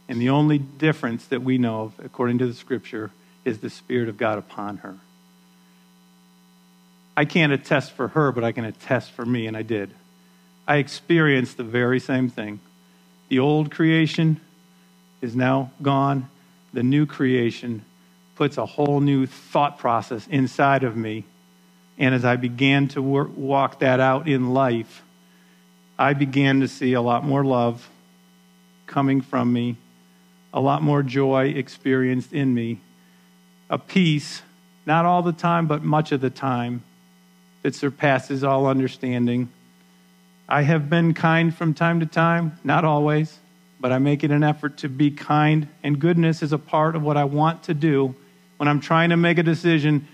and 0.08 0.20
the 0.20 0.30
only 0.30 0.58
difference 0.58 1.24
that 1.26 1.42
we 1.42 1.58
know 1.58 1.82
of, 1.82 1.94
according 2.04 2.38
to 2.38 2.46
the 2.46 2.54
scripture, 2.54 3.10
is 3.44 3.58
the 3.58 3.70
Spirit 3.70 4.08
of 4.08 4.16
God 4.16 4.38
upon 4.38 4.78
her. 4.78 4.96
I 7.16 7.24
can't 7.24 7.52
attest 7.52 7.92
for 7.92 8.08
her, 8.08 8.32
but 8.32 8.44
I 8.44 8.52
can 8.52 8.64
attest 8.64 9.12
for 9.12 9.24
me, 9.24 9.46
and 9.46 9.56
I 9.56 9.62
did. 9.62 9.90
I 10.66 10.76
experienced 10.76 11.56
the 11.56 11.64
very 11.64 12.00
same 12.00 12.28
thing. 12.28 12.60
The 13.28 13.38
old 13.38 13.70
creation 13.70 14.40
is 15.20 15.34
now 15.34 15.70
gone. 15.80 16.28
The 16.72 16.82
new 16.82 17.06
creation 17.06 17.84
puts 18.34 18.58
a 18.58 18.66
whole 18.66 19.00
new 19.00 19.26
thought 19.26 19.78
process 19.78 20.26
inside 20.26 20.82
of 20.82 20.96
me. 20.96 21.24
And 21.98 22.14
as 22.14 22.24
I 22.24 22.36
began 22.36 22.88
to 22.88 23.02
work, 23.02 23.30
walk 23.36 23.78
that 23.78 24.00
out 24.00 24.28
in 24.28 24.52
life, 24.52 25.02
I 25.98 26.12
began 26.14 26.60
to 26.60 26.68
see 26.68 26.92
a 26.92 27.00
lot 27.00 27.24
more 27.24 27.44
love 27.44 27.88
coming 28.86 29.20
from 29.20 29.52
me, 29.52 29.76
a 30.52 30.60
lot 30.60 30.82
more 30.82 31.02
joy 31.02 31.46
experienced 31.48 32.32
in 32.32 32.54
me, 32.54 32.80
a 33.70 33.78
peace, 33.78 34.42
not 34.86 35.04
all 35.04 35.22
the 35.22 35.32
time, 35.32 35.66
but 35.66 35.82
much 35.82 36.12
of 36.12 36.20
the 36.20 36.30
time, 36.30 36.82
that 37.62 37.74
surpasses 37.74 38.44
all 38.44 38.66
understanding 38.66 39.48
I 40.48 40.62
have 40.62 40.90
been 40.90 41.14
kind 41.14 41.54
from 41.54 41.72
time 41.72 42.00
to 42.00 42.06
time, 42.06 42.58
not 42.64 42.84
always, 42.84 43.38
but 43.80 43.92
I 43.92 43.98
make 43.98 44.24
it 44.24 44.30
an 44.30 44.42
effort 44.42 44.78
to 44.78 44.88
be 44.88 45.10
kind, 45.10 45.68
and 45.82 45.98
goodness 45.98 46.42
is 46.42 46.52
a 46.52 46.58
part 46.58 46.96
of 46.96 47.02
what 47.02 47.16
I 47.16 47.24
want 47.24 47.62
to 47.64 47.74
do. 47.74 48.14
When 48.58 48.68
I'm 48.68 48.80
trying 48.80 49.10
to 49.10 49.16
make 49.16 49.38
a 49.38 49.42
decision, 49.42 50.06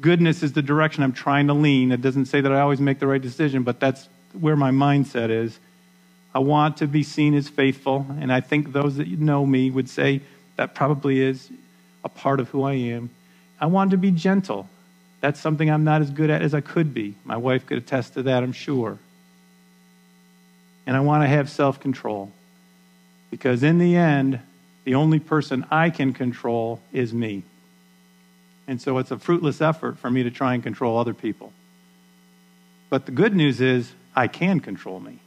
goodness 0.00 0.42
is 0.42 0.52
the 0.52 0.62
direction 0.62 1.02
I'm 1.02 1.12
trying 1.12 1.46
to 1.46 1.54
lean. 1.54 1.90
It 1.90 2.02
doesn't 2.02 2.26
say 2.26 2.40
that 2.42 2.52
I 2.52 2.60
always 2.60 2.80
make 2.80 2.98
the 2.98 3.06
right 3.06 3.20
decision, 3.20 3.62
but 3.62 3.80
that's 3.80 4.08
where 4.38 4.56
my 4.56 4.70
mindset 4.70 5.30
is. 5.30 5.58
I 6.34 6.38
want 6.38 6.78
to 6.78 6.86
be 6.86 7.02
seen 7.02 7.34
as 7.34 7.48
faithful, 7.48 8.06
and 8.18 8.32
I 8.32 8.40
think 8.40 8.72
those 8.72 8.96
that 8.96 9.08
know 9.08 9.44
me 9.44 9.70
would 9.70 9.88
say 9.88 10.22
that 10.56 10.74
probably 10.74 11.20
is 11.20 11.50
a 12.04 12.08
part 12.08 12.40
of 12.40 12.48
who 12.48 12.62
I 12.62 12.74
am. 12.74 13.10
I 13.60 13.66
want 13.66 13.90
to 13.92 13.96
be 13.96 14.10
gentle. 14.10 14.68
That's 15.20 15.40
something 15.40 15.70
I'm 15.70 15.84
not 15.84 16.00
as 16.02 16.10
good 16.10 16.30
at 16.30 16.42
as 16.42 16.54
I 16.54 16.60
could 16.60 16.94
be. 16.94 17.14
My 17.24 17.36
wife 17.36 17.66
could 17.66 17.78
attest 17.78 18.14
to 18.14 18.22
that, 18.24 18.42
I'm 18.42 18.52
sure 18.52 18.98
and 20.86 20.96
I 20.96 21.00
want 21.00 21.22
to 21.22 21.28
have 21.28 21.48
self 21.50 21.80
control. 21.80 22.30
Because 23.30 23.62
in 23.62 23.78
the 23.78 23.96
end, 23.96 24.40
the 24.84 24.94
only 24.94 25.18
person 25.18 25.64
I 25.70 25.90
can 25.90 26.12
control 26.12 26.80
is 26.92 27.14
me. 27.14 27.44
And 28.66 28.80
so 28.80 28.98
it's 28.98 29.10
a 29.10 29.18
fruitless 29.18 29.60
effort 29.60 29.98
for 29.98 30.10
me 30.10 30.22
to 30.22 30.30
try 30.30 30.54
and 30.54 30.62
control 30.62 30.98
other 30.98 31.14
people. 31.14 31.52
But 32.90 33.06
the 33.06 33.12
good 33.12 33.34
news 33.34 33.60
is, 33.60 33.92
I 34.14 34.28
can 34.28 34.60
control 34.60 35.00
me. 35.00 35.18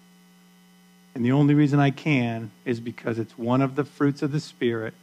And 1.14 1.26
the 1.26 1.32
only 1.32 1.54
reason 1.54 1.80
I 1.80 1.92
can 1.92 2.52
is 2.66 2.80
because 2.80 3.20
it's 3.20 3.38
one 3.38 3.62
of 3.62 3.76
the 3.76 3.86
fruits 3.86 4.22
of 4.22 4.32
the 4.32 4.40
Spirit, 4.40 4.94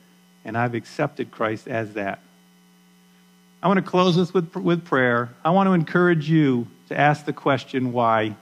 and 0.45 0.57
I've 0.57 0.75
accepted 0.75 1.31
Christ 1.31 1.67
as 1.67 1.95
that. 1.95 2.21
I 3.63 3.69
want 3.69 3.79
to 3.79 3.91
close 3.91 4.17
this 4.17 4.35
with, 4.35 4.55
with 4.55 4.85
prayer. 4.85 5.31
I 5.45 5.51
want 5.51 5.69
to 5.69 5.73
encourage 5.73 6.29
you 6.29 6.67
to 6.89 6.99
ask 6.99 7.25
the 7.25 7.33
question 7.33 7.93
why 7.93 8.37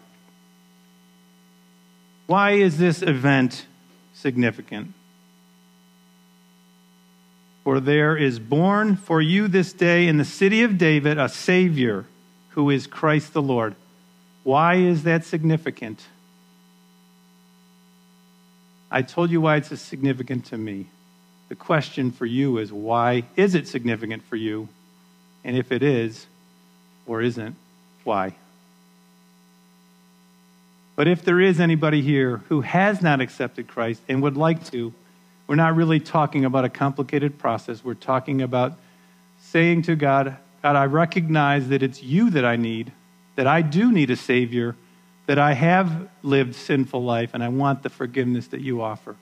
why 2.30 2.52
is 2.52 2.78
this 2.78 3.02
event 3.02 3.66
significant? 4.14 4.94
For 7.64 7.80
there 7.80 8.16
is 8.16 8.38
born 8.38 8.94
for 8.94 9.20
you 9.20 9.48
this 9.48 9.72
day 9.72 10.06
in 10.06 10.16
the 10.16 10.24
city 10.24 10.62
of 10.62 10.78
David 10.78 11.18
a 11.18 11.28
Savior 11.28 12.06
who 12.50 12.70
is 12.70 12.86
Christ 12.86 13.32
the 13.32 13.42
Lord. 13.42 13.74
Why 14.42 14.76
is 14.76 15.02
that 15.04 15.24
significant? 15.24 16.04
I 18.90 19.02
told 19.02 19.30
you 19.30 19.40
why 19.40 19.56
it's 19.56 19.80
significant 19.80 20.46
to 20.46 20.58
me. 20.58 20.86
The 21.48 21.54
question 21.54 22.10
for 22.10 22.26
you 22.26 22.58
is 22.58 22.72
why 22.72 23.24
is 23.36 23.54
it 23.54 23.68
significant 23.68 24.22
for 24.24 24.36
you? 24.36 24.68
And 25.44 25.56
if 25.56 25.72
it 25.72 25.82
is 25.82 26.26
or 27.06 27.22
isn't, 27.22 27.56
why? 28.04 28.34
But 30.96 31.08
if 31.08 31.24
there 31.24 31.40
is 31.40 31.60
anybody 31.60 32.02
here 32.02 32.38
who 32.48 32.60
has 32.60 33.00
not 33.00 33.20
accepted 33.20 33.68
Christ 33.68 34.02
and 34.08 34.22
would 34.22 34.36
like 34.36 34.70
to, 34.70 34.92
we're 35.46 35.54
not 35.54 35.74
really 35.74 35.98
talking 35.98 36.44
about 36.44 36.64
a 36.64 36.68
complicated 36.68 37.38
process. 37.38 37.82
We're 37.82 37.94
talking 37.94 38.42
about 38.42 38.74
saying 39.40 39.82
to 39.82 39.96
God, 39.96 40.36
God, 40.62 40.76
I 40.76 40.84
recognize 40.84 41.68
that 41.68 41.82
it's 41.82 42.02
you 42.02 42.30
that 42.30 42.44
I 42.44 42.56
need, 42.56 42.92
that 43.40 43.46
I 43.46 43.62
do 43.62 43.90
need 43.90 44.10
a 44.10 44.16
Savior, 44.16 44.76
that 45.24 45.38
I 45.38 45.54
have 45.54 46.10
lived 46.22 46.54
sinful 46.54 47.02
life, 47.02 47.30
and 47.32 47.42
I 47.42 47.48
want 47.48 47.82
the 47.82 47.88
forgiveness 47.88 48.48
that 48.48 48.60
you 48.60 48.82
offer. 48.82 49.16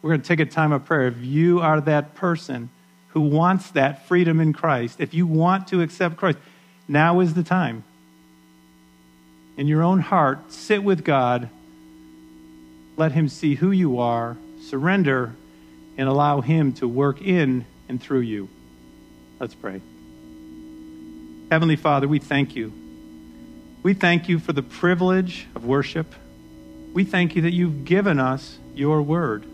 We're 0.00 0.12
going 0.12 0.22
to 0.22 0.26
take 0.26 0.40
a 0.40 0.46
time 0.46 0.72
of 0.72 0.86
prayer. 0.86 1.08
If 1.08 1.18
you 1.20 1.60
are 1.60 1.78
that 1.82 2.14
person 2.14 2.70
who 3.08 3.20
wants 3.20 3.70
that 3.72 4.08
freedom 4.08 4.40
in 4.40 4.54
Christ, 4.54 4.98
if 4.98 5.12
you 5.12 5.26
want 5.26 5.68
to 5.68 5.82
accept 5.82 6.16
Christ, 6.16 6.38
now 6.88 7.20
is 7.20 7.34
the 7.34 7.42
time 7.42 7.84
in 9.58 9.68
your 9.68 9.82
own 9.82 10.00
heart, 10.00 10.50
sit 10.50 10.82
with 10.82 11.04
God, 11.04 11.50
let 12.96 13.12
Him 13.12 13.28
see 13.28 13.56
who 13.56 13.72
you 13.72 13.98
are, 13.98 14.38
surrender, 14.62 15.34
and 15.98 16.08
allow 16.08 16.40
Him 16.40 16.72
to 16.76 16.88
work 16.88 17.20
in 17.20 17.66
and 17.90 18.00
through 18.02 18.20
you. 18.20 18.48
Let's 19.38 19.54
pray. 19.54 19.82
Heavenly 21.50 21.76
Father, 21.76 22.08
we 22.08 22.20
thank 22.20 22.56
you 22.56 22.72
We 23.84 23.92
thank 23.92 24.30
you 24.30 24.38
for 24.38 24.54
the 24.54 24.62
privilege 24.62 25.46
of 25.54 25.66
worship. 25.66 26.14
We 26.94 27.04
thank 27.04 27.36
you 27.36 27.42
that 27.42 27.52
you've 27.52 27.84
given 27.84 28.18
us 28.18 28.58
your 28.74 29.02
word. 29.02 29.44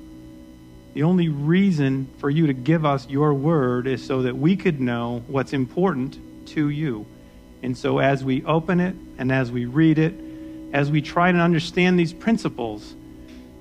The 0.95 1.03
only 1.03 1.29
reason 1.29 2.09
for 2.19 2.31
you 2.31 2.47
to 2.47 2.53
give 2.53 2.87
us 2.87 3.09
your 3.09 3.35
word 3.35 3.89
is 3.89 4.07
so 4.07 4.23
that 4.23 4.37
we 4.37 4.55
could 4.55 4.81
know 4.81 5.25
what's 5.27 5.53
important 5.53 6.47
to 6.51 6.69
you. 6.69 7.07
And 7.65 7.77
so, 7.77 7.99
as 7.99 8.23
we 8.23 8.45
open 8.45 8.79
it 8.79 8.95
and 9.19 9.33
as 9.33 9.51
we 9.51 9.65
read 9.65 9.99
it, 9.99 10.15
as 10.73 10.93
we 10.93 11.03
try 11.03 11.33
to 11.33 11.39
understand 11.39 11.99
these 11.99 12.13
principles, 12.13 12.95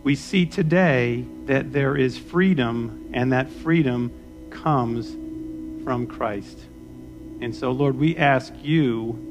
we 0.03 0.13
see 0.13 0.45
today 0.45 1.25
that 1.45 1.73
there 1.73 1.97
is 1.97 2.15
freedom, 2.15 3.09
and 3.11 3.31
that 3.31 3.49
freedom 3.49 4.11
comes 4.51 5.09
from 5.83 6.05
Christ. 6.05 6.59
And 7.41 7.55
so, 7.55 7.71
Lord, 7.71 7.97
we 7.97 8.15
ask 8.15 8.53
you 8.61 9.28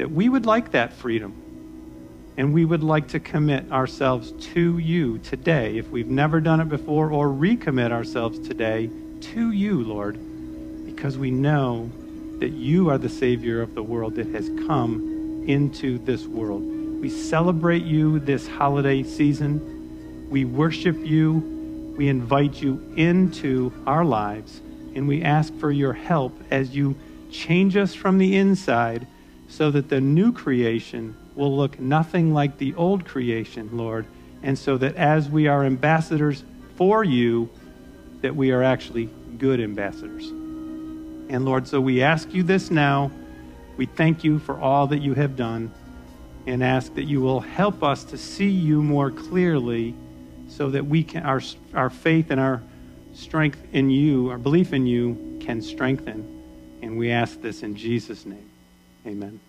that 0.00 0.10
we 0.10 0.30
would 0.30 0.46
like 0.46 0.70
that 0.70 0.94
freedom. 0.94 2.32
And 2.38 2.54
we 2.54 2.64
would 2.64 2.82
like 2.82 3.08
to 3.08 3.20
commit 3.20 3.70
ourselves 3.70 4.32
to 4.54 4.78
you 4.78 5.18
today, 5.18 5.76
if 5.76 5.90
we've 5.90 6.08
never 6.08 6.40
done 6.40 6.58
it 6.58 6.70
before, 6.70 7.12
or 7.12 7.26
recommit 7.26 7.92
ourselves 7.92 8.38
today 8.38 8.88
to 9.20 9.50
you, 9.50 9.84
Lord, 9.84 10.18
because 10.86 11.18
we 11.18 11.30
know 11.30 11.90
that 12.38 12.48
you 12.48 12.88
are 12.88 12.96
the 12.96 13.10
Savior 13.10 13.60
of 13.60 13.74
the 13.74 13.82
world 13.82 14.14
that 14.14 14.28
has 14.28 14.48
come 14.66 15.44
into 15.46 15.98
this 15.98 16.24
world. 16.26 16.62
We 16.62 17.10
celebrate 17.10 17.82
you 17.82 18.20
this 18.20 18.48
holiday 18.48 19.02
season. 19.02 20.30
We 20.30 20.46
worship 20.46 20.96
you. 20.96 21.94
We 21.98 22.08
invite 22.08 22.54
you 22.54 22.94
into 22.96 23.70
our 23.86 24.06
lives. 24.06 24.62
And 24.94 25.06
we 25.06 25.20
ask 25.20 25.54
for 25.56 25.70
your 25.70 25.92
help 25.92 26.40
as 26.50 26.74
you 26.74 26.96
change 27.30 27.76
us 27.76 27.94
from 27.94 28.16
the 28.16 28.38
inside 28.38 29.06
so 29.50 29.70
that 29.72 29.88
the 29.88 30.00
new 30.00 30.32
creation 30.32 31.14
will 31.34 31.54
look 31.54 31.78
nothing 31.80 32.32
like 32.32 32.56
the 32.58 32.72
old 32.76 33.04
creation, 33.04 33.76
Lord. 33.76 34.06
And 34.42 34.56
so 34.56 34.78
that 34.78 34.94
as 34.94 35.28
we 35.28 35.48
are 35.48 35.64
ambassadors 35.64 36.44
for 36.76 37.02
you, 37.02 37.50
that 38.22 38.34
we 38.34 38.52
are 38.52 38.62
actually 38.62 39.10
good 39.38 39.60
ambassadors. 39.60 40.28
And 40.28 41.44
Lord, 41.44 41.66
so 41.66 41.80
we 41.80 42.00
ask 42.02 42.32
you 42.32 42.44
this 42.44 42.70
now. 42.70 43.10
We 43.76 43.86
thank 43.86 44.22
you 44.22 44.38
for 44.38 44.58
all 44.58 44.86
that 44.86 45.02
you 45.02 45.14
have 45.14 45.36
done 45.36 45.72
and 46.46 46.62
ask 46.62 46.94
that 46.94 47.04
you 47.04 47.20
will 47.20 47.40
help 47.40 47.82
us 47.82 48.04
to 48.04 48.18
see 48.18 48.48
you 48.48 48.82
more 48.82 49.10
clearly 49.10 49.94
so 50.48 50.70
that 50.70 50.86
we 50.86 51.02
can 51.02 51.24
our 51.24 51.40
our 51.74 51.90
faith 51.90 52.30
and 52.30 52.40
our 52.40 52.62
strength 53.14 53.62
in 53.72 53.90
you, 53.90 54.30
our 54.30 54.38
belief 54.38 54.72
in 54.72 54.86
you 54.86 55.38
can 55.40 55.60
strengthen. 55.60 56.78
And 56.82 56.96
we 56.96 57.10
ask 57.10 57.40
this 57.40 57.62
in 57.62 57.74
Jesus 57.74 58.24
name. 58.24 58.49
Amen. 59.06 59.40